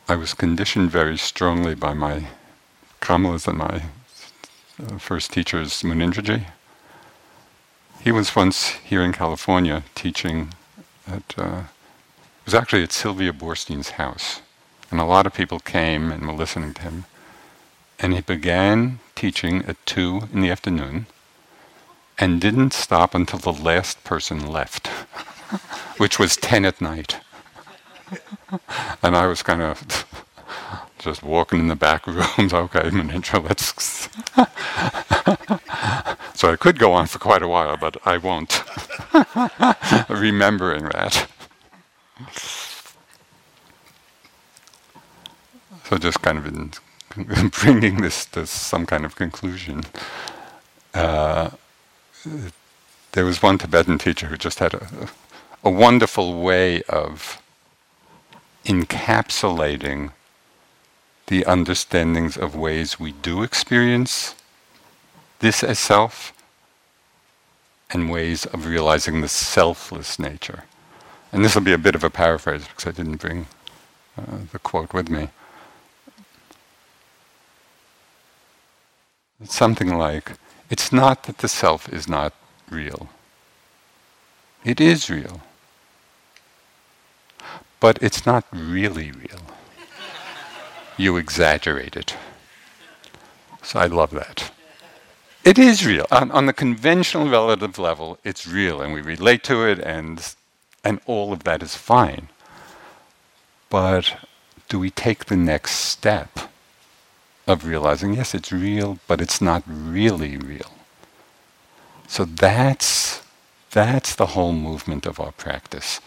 I 0.08 0.16
was 0.16 0.36
conditioned 0.36 0.92
very 0.92 1.18
strongly 1.18 1.74
by 1.74 1.96
my 1.96 2.28
Kamalas 3.02 3.48
and 3.48 3.58
my 3.58 3.86
uh, 4.80 5.00
first 5.00 5.34
teachers, 5.34 5.82
Munindraji. 5.82 6.46
He 8.02 8.12
was 8.12 8.36
once 8.36 8.70
here 8.70 9.02
in 9.02 9.14
California 9.14 9.84
teaching 9.96 10.54
at, 11.08 11.34
uh, 11.40 11.64
it 11.64 12.46
was 12.46 12.54
actually 12.54 12.84
at 12.84 12.92
Sylvia 12.92 13.34
Boorstein's 13.34 13.92
house. 13.92 14.42
And 14.92 15.00
a 15.00 15.06
lot 15.06 15.26
of 15.26 15.34
people 15.34 15.60
came 15.60 16.12
and 16.12 16.28
were 16.28 16.34
listening 16.34 16.76
to 16.76 16.84
him. 16.84 17.06
And 17.98 18.14
he 18.14 18.22
began 18.22 19.00
teaching 19.16 19.66
at 19.66 19.84
2 19.88 20.30
in 20.32 20.42
the 20.42 20.52
afternoon 20.52 21.08
and 22.20 22.40
didn't 22.40 22.74
stop 22.74 23.16
until 23.16 23.40
the 23.40 23.52
last 23.52 24.04
person 24.04 24.46
left, 24.46 24.86
which 25.98 26.20
was 26.20 26.38
10 26.38 26.64
at 26.64 26.80
night. 26.80 27.25
And 29.04 29.16
I 29.16 29.28
was 29.28 29.42
kind 29.44 29.62
of 29.62 30.06
just 31.00 31.24
walking 31.24 31.60
in 31.60 31.68
the 31.68 31.76
back 31.76 32.08
rooms. 32.08 32.20
okay, 32.54 32.90
Munindra, 32.90 33.44
let's. 33.44 34.10
so 36.40 36.52
I 36.52 36.56
could 36.56 36.80
go 36.80 36.94
on 36.94 37.08
for 37.08 37.20
quite 37.20 37.42
a 37.42 37.48
while, 37.48 37.78
but 37.78 37.98
I 38.06 38.18
won't. 38.18 38.64
Remembering 40.10 40.86
that. 40.90 41.28
So 45.86 45.98
just 45.98 46.22
kind 46.22 46.38
of 46.38 46.48
in 46.48 46.72
bringing 47.50 48.02
this 48.02 48.26
to 48.28 48.46
some 48.46 48.86
kind 48.86 49.06
of 49.06 49.16
conclusion. 49.16 49.84
Uh, 50.94 51.52
there 53.12 53.26
was 53.26 53.42
one 53.42 53.58
Tibetan 53.58 53.98
teacher 53.98 54.28
who 54.28 54.38
just 54.38 54.60
had 54.60 54.74
a, 54.74 55.10
a 55.64 55.70
wonderful 55.70 56.42
way 56.42 56.82
of 56.84 57.42
encapsulating 58.66 60.12
the 61.28 61.46
understandings 61.46 62.38
of 62.38 62.56
ways 62.56 63.00
we 63.00 63.12
do 63.12 63.44
experience 63.44 64.36
this 65.40 65.64
as 65.64 65.80
self 65.80 66.34
and 67.92 68.10
ways 68.10 68.46
of 68.48 68.66
realizing 68.66 69.22
the 69.22 69.28
selfless 69.28 70.20
nature. 70.20 70.64
And 71.32 71.44
this 71.44 71.56
will 71.56 71.62
be 71.62 71.74
a 71.74 71.78
bit 71.78 71.96
of 71.96 72.04
a 72.04 72.10
paraphrase 72.10 72.68
because 72.68 72.88
I 72.88 72.92
didn't 72.92 73.18
bring 73.18 73.48
uh, 74.18 74.40
the 74.52 74.60
quote 74.60 74.94
with 74.94 75.10
me. 75.10 75.30
It's 79.42 79.56
something 79.56 79.98
like 79.98 80.34
it's 80.70 80.92
not 80.92 81.24
that 81.24 81.40
the 81.40 81.48
self 81.48 81.92
is 81.92 82.08
not 82.08 82.34
real. 82.70 83.10
It 84.64 84.82
is 84.82 85.10
real. 85.10 85.42
But 87.86 88.02
it's 88.02 88.26
not 88.26 88.46
really 88.52 89.12
real. 89.12 89.42
you 90.98 91.18
exaggerate 91.18 91.96
it. 91.96 92.16
So 93.62 93.78
I 93.78 93.86
love 93.86 94.10
that. 94.10 94.52
It 95.44 95.60
is 95.60 95.86
real. 95.86 96.08
On, 96.10 96.32
on, 96.32 96.48
the 96.48 96.54
conventional 96.54 97.30
relative 97.30 97.78
level, 97.78 98.18
it's 98.24 98.48
real 98.48 98.82
and 98.82 98.92
we 98.92 99.02
relate 99.02 99.44
to 99.44 99.68
it 99.68 99.78
and, 99.78 100.34
and 100.84 101.00
all 101.06 101.32
of 101.32 101.44
that 101.44 101.62
is 101.62 101.76
fine. 101.76 102.30
But 103.70 104.16
do 104.68 104.80
we 104.80 104.90
take 104.90 105.26
the 105.26 105.38
next 105.38 105.74
step? 105.74 106.40
of 107.46 107.68
realizing, 107.68 108.16
yes, 108.16 108.34
it's 108.34 108.52
real, 108.52 108.98
but 109.06 109.22
it's 109.22 109.40
not 109.40 109.62
really 109.68 110.38
real. 110.38 110.72
So 112.08 112.26
that's, 112.26 113.22
that's 113.70 114.16
the 114.16 114.32
whole 114.34 114.54
movement 114.54 115.06
of 115.06 115.20
our 115.20 115.34
practice. 115.34 116.02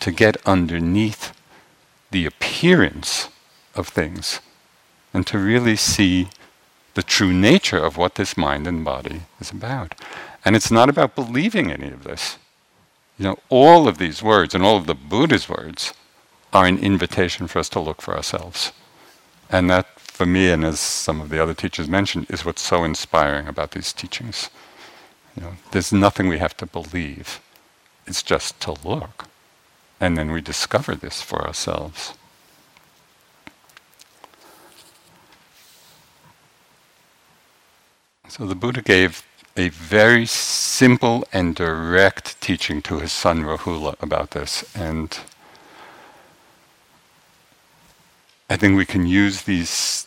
To 0.00 0.12
get 0.12 0.36
underneath 0.46 1.32
the 2.10 2.26
appearance 2.26 3.28
of 3.74 3.88
things 3.88 4.40
and 5.12 5.26
to 5.26 5.38
really 5.38 5.76
see 5.76 6.28
the 6.94 7.02
true 7.02 7.32
nature 7.32 7.78
of 7.78 7.96
what 7.96 8.14
this 8.14 8.36
mind 8.36 8.66
and 8.66 8.84
body 8.84 9.22
is 9.40 9.50
about. 9.50 9.94
And 10.44 10.56
it's 10.56 10.70
not 10.70 10.88
about 10.88 11.14
believing 11.14 11.70
any 11.70 11.88
of 11.88 12.04
this. 12.04 12.38
You 13.18 13.24
know, 13.24 13.38
all 13.48 13.88
of 13.88 13.98
these 13.98 14.22
words 14.22 14.54
and 14.54 14.62
all 14.62 14.76
of 14.76 14.86
the 14.86 14.94
Buddha's 14.94 15.48
words 15.48 15.92
are 16.52 16.66
an 16.66 16.78
invitation 16.78 17.46
for 17.46 17.58
us 17.58 17.68
to 17.70 17.80
look 17.80 18.00
for 18.00 18.16
ourselves. 18.16 18.72
And 19.50 19.68
that 19.70 19.86
for 20.00 20.26
me, 20.26 20.50
and 20.50 20.64
as 20.64 20.80
some 20.80 21.20
of 21.20 21.28
the 21.28 21.42
other 21.42 21.54
teachers 21.54 21.88
mentioned, 21.88 22.26
is 22.30 22.44
what's 22.44 22.62
so 22.62 22.84
inspiring 22.84 23.46
about 23.46 23.72
these 23.72 23.92
teachings. 23.92 24.48
You 25.36 25.42
know, 25.42 25.52
there's 25.72 25.92
nothing 25.92 26.28
we 26.28 26.38
have 26.38 26.56
to 26.56 26.66
believe. 26.66 27.40
It's 28.06 28.22
just 28.22 28.58
to 28.60 28.72
look. 28.82 29.26
And 30.00 30.16
then 30.16 30.30
we 30.30 30.40
discover 30.40 30.94
this 30.94 31.22
for 31.22 31.46
ourselves. 31.46 32.14
So 38.28 38.46
the 38.46 38.54
Buddha 38.54 38.82
gave 38.82 39.24
a 39.56 39.70
very 39.70 40.26
simple 40.26 41.26
and 41.32 41.54
direct 41.54 42.38
teaching 42.42 42.82
to 42.82 42.98
his 42.98 43.12
son 43.12 43.42
Rahula 43.42 43.96
about 44.02 44.32
this. 44.32 44.64
And 44.76 45.18
I 48.50 48.56
think 48.56 48.76
we 48.76 48.84
can 48.84 49.06
use 49.06 49.42
these 49.42 50.06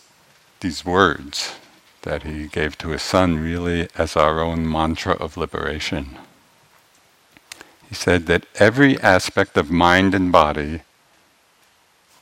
these 0.60 0.86
words 0.86 1.56
that 2.02 2.24
he 2.24 2.48
gave 2.48 2.78
to 2.78 2.90
his 2.90 3.02
son 3.02 3.40
really 3.40 3.88
as 3.98 4.16
our 4.16 4.42
own 4.42 4.70
mantra 4.70 5.14
of 5.14 5.38
liberation. 5.38 6.18
Said 8.00 8.28
that 8.28 8.46
every 8.56 8.98
aspect 9.02 9.58
of 9.58 9.70
mind 9.70 10.16
and 10.16 10.32
body, 10.32 10.84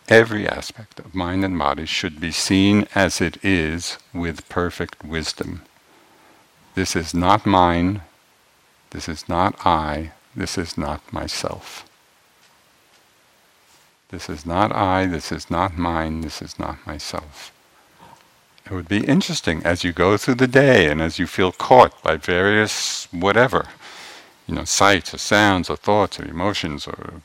every 0.09 0.49
aspect 0.49 0.99
of 0.99 1.13
mind 1.13 1.45
and 1.45 1.55
body 1.55 1.85
should 1.85 2.19
be 2.19 2.31
seen 2.31 2.87
as 2.95 3.21
it 3.21 3.37
is 3.45 3.99
with 4.11 4.49
perfect 4.49 5.05
wisdom. 5.05 5.61
This 6.73 6.95
is 6.95 7.13
not 7.13 7.45
mine, 7.45 8.01
this 8.89 9.07
is 9.07 9.29
not 9.29 9.53
I, 9.67 10.13
this 10.35 10.57
is 10.57 10.79
not 10.79 11.13
myself. 11.13 11.87
This 14.09 14.29
is 14.29 14.47
not 14.47 14.75
I, 14.75 15.05
this 15.05 15.31
is 15.31 15.51
not 15.51 15.77
mine, 15.77 16.21
this 16.21 16.41
is 16.41 16.57
not 16.57 16.87
myself. 16.87 17.51
It 18.65 18.71
would 18.71 18.89
be 18.89 19.05
interesting 19.05 19.61
as 19.63 19.83
you 19.83 19.93
go 19.93 20.17
through 20.17 20.39
the 20.41 20.47
day 20.47 20.89
and 20.89 21.03
as 21.03 21.19
you 21.19 21.27
feel 21.27 21.51
caught 21.51 22.01
by 22.01 22.17
various 22.17 23.07
whatever, 23.11 23.67
you 24.47 24.55
know, 24.55 24.63
sights 24.63 25.13
or 25.13 25.17
sounds 25.17 25.69
or 25.69 25.75
thoughts 25.75 26.19
or 26.19 26.25
emotions 26.25 26.87
or 26.87 27.21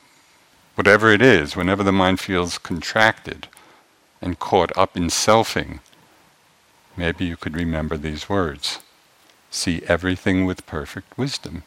whatever 0.75 1.11
it 1.11 1.21
is, 1.21 1.55
whenever 1.55 1.83
the 1.83 1.91
mind 1.91 2.19
feels 2.19 2.57
contracted 2.57 3.47
and 4.21 4.39
caught 4.39 4.75
up 4.77 4.97
in 4.97 5.05
selfing, 5.05 5.79
maybe 6.97 7.25
you 7.25 7.37
could 7.37 7.55
remember 7.55 7.97
these 7.97 8.29
words. 8.29 8.79
See 9.49 9.81
everything 9.87 10.45
with 10.45 10.65
perfect 10.65 11.17
wisdom. 11.17 11.63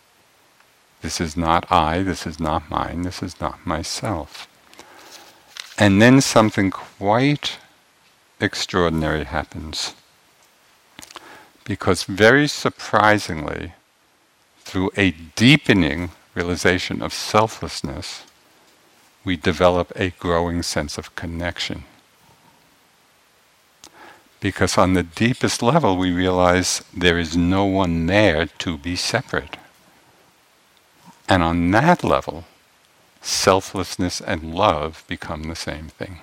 This 1.03 1.21
is 1.21 1.37
not 1.37 1.71
I, 1.71 2.03
this 2.03 2.27
is 2.27 2.41
not 2.41 2.71
mine, 2.71 3.03
this 3.03 3.23
is 3.23 3.41
not 3.41 3.65
myself. 3.67 4.49
And 5.79 6.01
then 6.01 6.21
something 6.21 6.71
quite 6.71 7.59
extraordinary 8.41 9.25
happens. 9.25 9.95
Because 11.65 12.05
very 12.05 12.49
surprisingly, 12.49 13.75
through 14.67 14.91
a 14.97 15.12
deepening 15.37 16.11
realization 16.35 17.01
of 17.01 17.12
selflessness, 17.14 18.25
we 19.25 19.37
develop 19.37 19.93
a 19.95 20.11
growing 20.19 20.61
sense 20.61 20.99
of 20.99 21.14
connection. 21.14 21.85
Because 24.41 24.77
on 24.77 24.95
the 24.95 25.05
deepest 25.05 25.62
level, 25.62 25.97
we 25.97 26.11
realize 26.11 26.83
there 26.93 27.17
is 27.17 27.37
no 27.37 27.64
one 27.64 28.07
there 28.07 28.47
to 28.59 28.77
be 28.77 28.97
separate. 28.97 29.57
And 31.29 31.45
on 31.45 31.71
that 31.71 32.03
level, 32.03 32.45
selflessness 33.23 34.21
and 34.21 34.53
love 34.53 35.05
become 35.07 35.45
the 35.45 35.55
same 35.55 35.91
thing. 35.91 36.19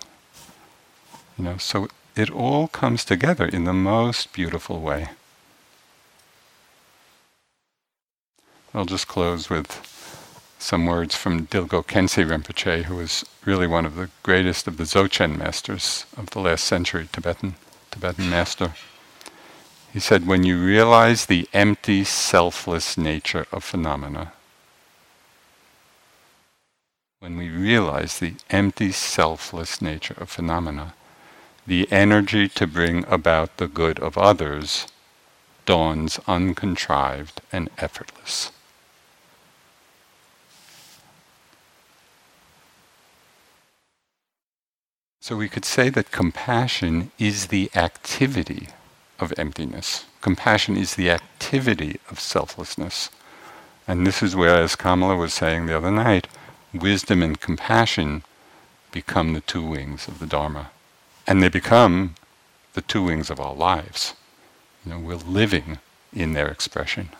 You 1.37 1.45
know, 1.45 1.57
so 1.57 1.87
it 2.13 2.29
all 2.29 2.67
comes 2.67 3.05
together 3.05 3.45
in 3.45 3.63
the 3.63 3.73
most 3.73 4.33
beautiful 4.33 4.81
way. 4.81 5.11
I'll 8.75 8.85
just 8.85 9.07
close 9.07 9.51
with 9.51 9.69
some 10.57 10.87
words 10.87 11.13
from 11.13 11.45
Dilgo 11.45 11.85
Khyentse 11.85 12.27
Rinpoche, 12.27 12.85
who 12.85 12.95
was 12.95 13.23
really 13.45 13.67
one 13.67 13.85
of 13.85 13.95
the 13.95 14.09
greatest 14.23 14.67
of 14.67 14.77
the 14.77 14.83
Dzogchen 14.85 15.37
masters 15.37 16.07
of 16.17 16.31
the 16.31 16.39
last 16.39 16.63
century, 16.63 17.07
Tibetan, 17.11 17.53
Tibetan 17.91 18.31
master. 18.31 18.73
He 19.91 19.99
said, 19.99 20.25
when 20.25 20.43
you 20.43 20.57
realize 20.57 21.27
the 21.27 21.47
empty, 21.53 22.03
selfless 22.03 22.97
nature 22.97 23.45
of 23.51 23.63
phenomena, 23.63 24.33
when 27.19 27.37
we 27.37 27.49
realize 27.49 28.17
the 28.17 28.33
empty, 28.49 28.91
selfless 28.91 29.83
nature 29.83 30.15
of 30.17 30.31
phenomena, 30.31 30.95
the 31.67 31.87
energy 31.91 32.49
to 32.49 32.65
bring 32.65 33.05
about 33.07 33.57
the 33.57 33.67
good 33.67 33.99
of 33.99 34.17
others 34.17 34.87
dawns 35.67 36.19
uncontrived 36.27 37.39
and 37.51 37.69
effortless. 37.77 38.51
So 45.23 45.37
we 45.37 45.47
could 45.47 45.63
say 45.63 45.87
that 45.87 46.11
compassion 46.11 47.09
is 47.17 47.47
the 47.47 47.71
activity 47.73 48.67
of 49.21 49.33
emptiness. 49.37 50.03
Compassion 50.19 50.75
is 50.75 50.95
the 50.95 51.09
activity 51.09 52.01
of 52.11 52.19
selflessness. 52.19 53.09
And 53.87 54.05
this 54.05 54.21
is 54.21 54.35
where, 54.35 54.57
as 54.57 54.75
Kamala 54.75 55.15
was 55.15 55.33
saying 55.33 55.65
the 55.65 55.77
other 55.77 55.91
night, 55.91 56.27
wisdom 56.73 57.23
and 57.23 57.39
compassion 57.39 58.23
become 58.91 59.31
the 59.31 59.39
two 59.39 59.65
wings 59.65 60.09
of 60.09 60.19
the 60.19 60.27
Dharma. 60.27 60.71
And 61.25 61.41
they 61.41 61.47
become 61.47 62.15
the 62.73 62.81
two 62.81 63.03
wings 63.03 63.29
of 63.29 63.39
our 63.39 63.55
lives. 63.55 64.15
You 64.85 64.91
know, 64.91 64.99
we're 64.99 65.15
living 65.15 65.77
in 66.11 66.33
their 66.33 66.49
expression. 66.49 67.11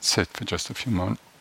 Sit 0.00 0.28
for 0.28 0.44
just 0.44 0.70
a 0.70 0.74
few 0.74 0.92
moments. 0.92 1.31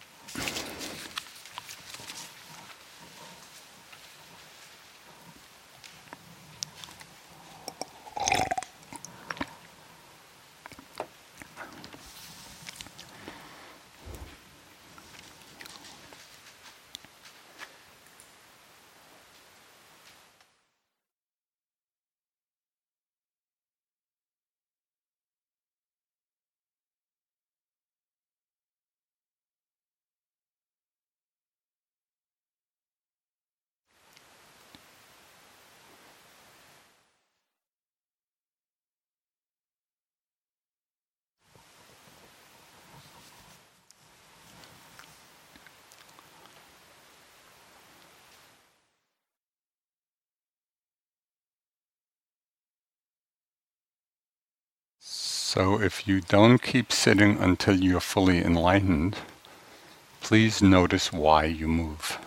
So 55.61 55.79
if 55.79 56.07
you 56.07 56.21
don't 56.21 56.59
keep 56.59 56.91
sitting 56.91 57.37
until 57.37 57.79
you're 57.79 57.99
fully 57.99 58.43
enlightened, 58.43 59.15
please 60.19 60.59
notice 60.59 61.13
why 61.13 61.45
you 61.45 61.67
move. 61.67 62.17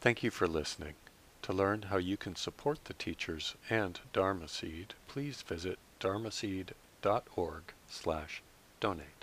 Thank 0.00 0.24
you 0.24 0.32
for 0.32 0.48
listening. 0.48 0.94
To 1.42 1.52
learn 1.52 1.82
how 1.82 1.98
you 1.98 2.16
can 2.16 2.34
support 2.34 2.86
the 2.86 2.94
teachers 2.94 3.54
and 3.70 4.00
Dharma 4.12 4.48
Seed, 4.48 4.94
please 5.06 5.42
visit 5.42 5.78
dharmaseed.org 6.00 7.62
slash 7.88 8.42
donate. 8.80 9.19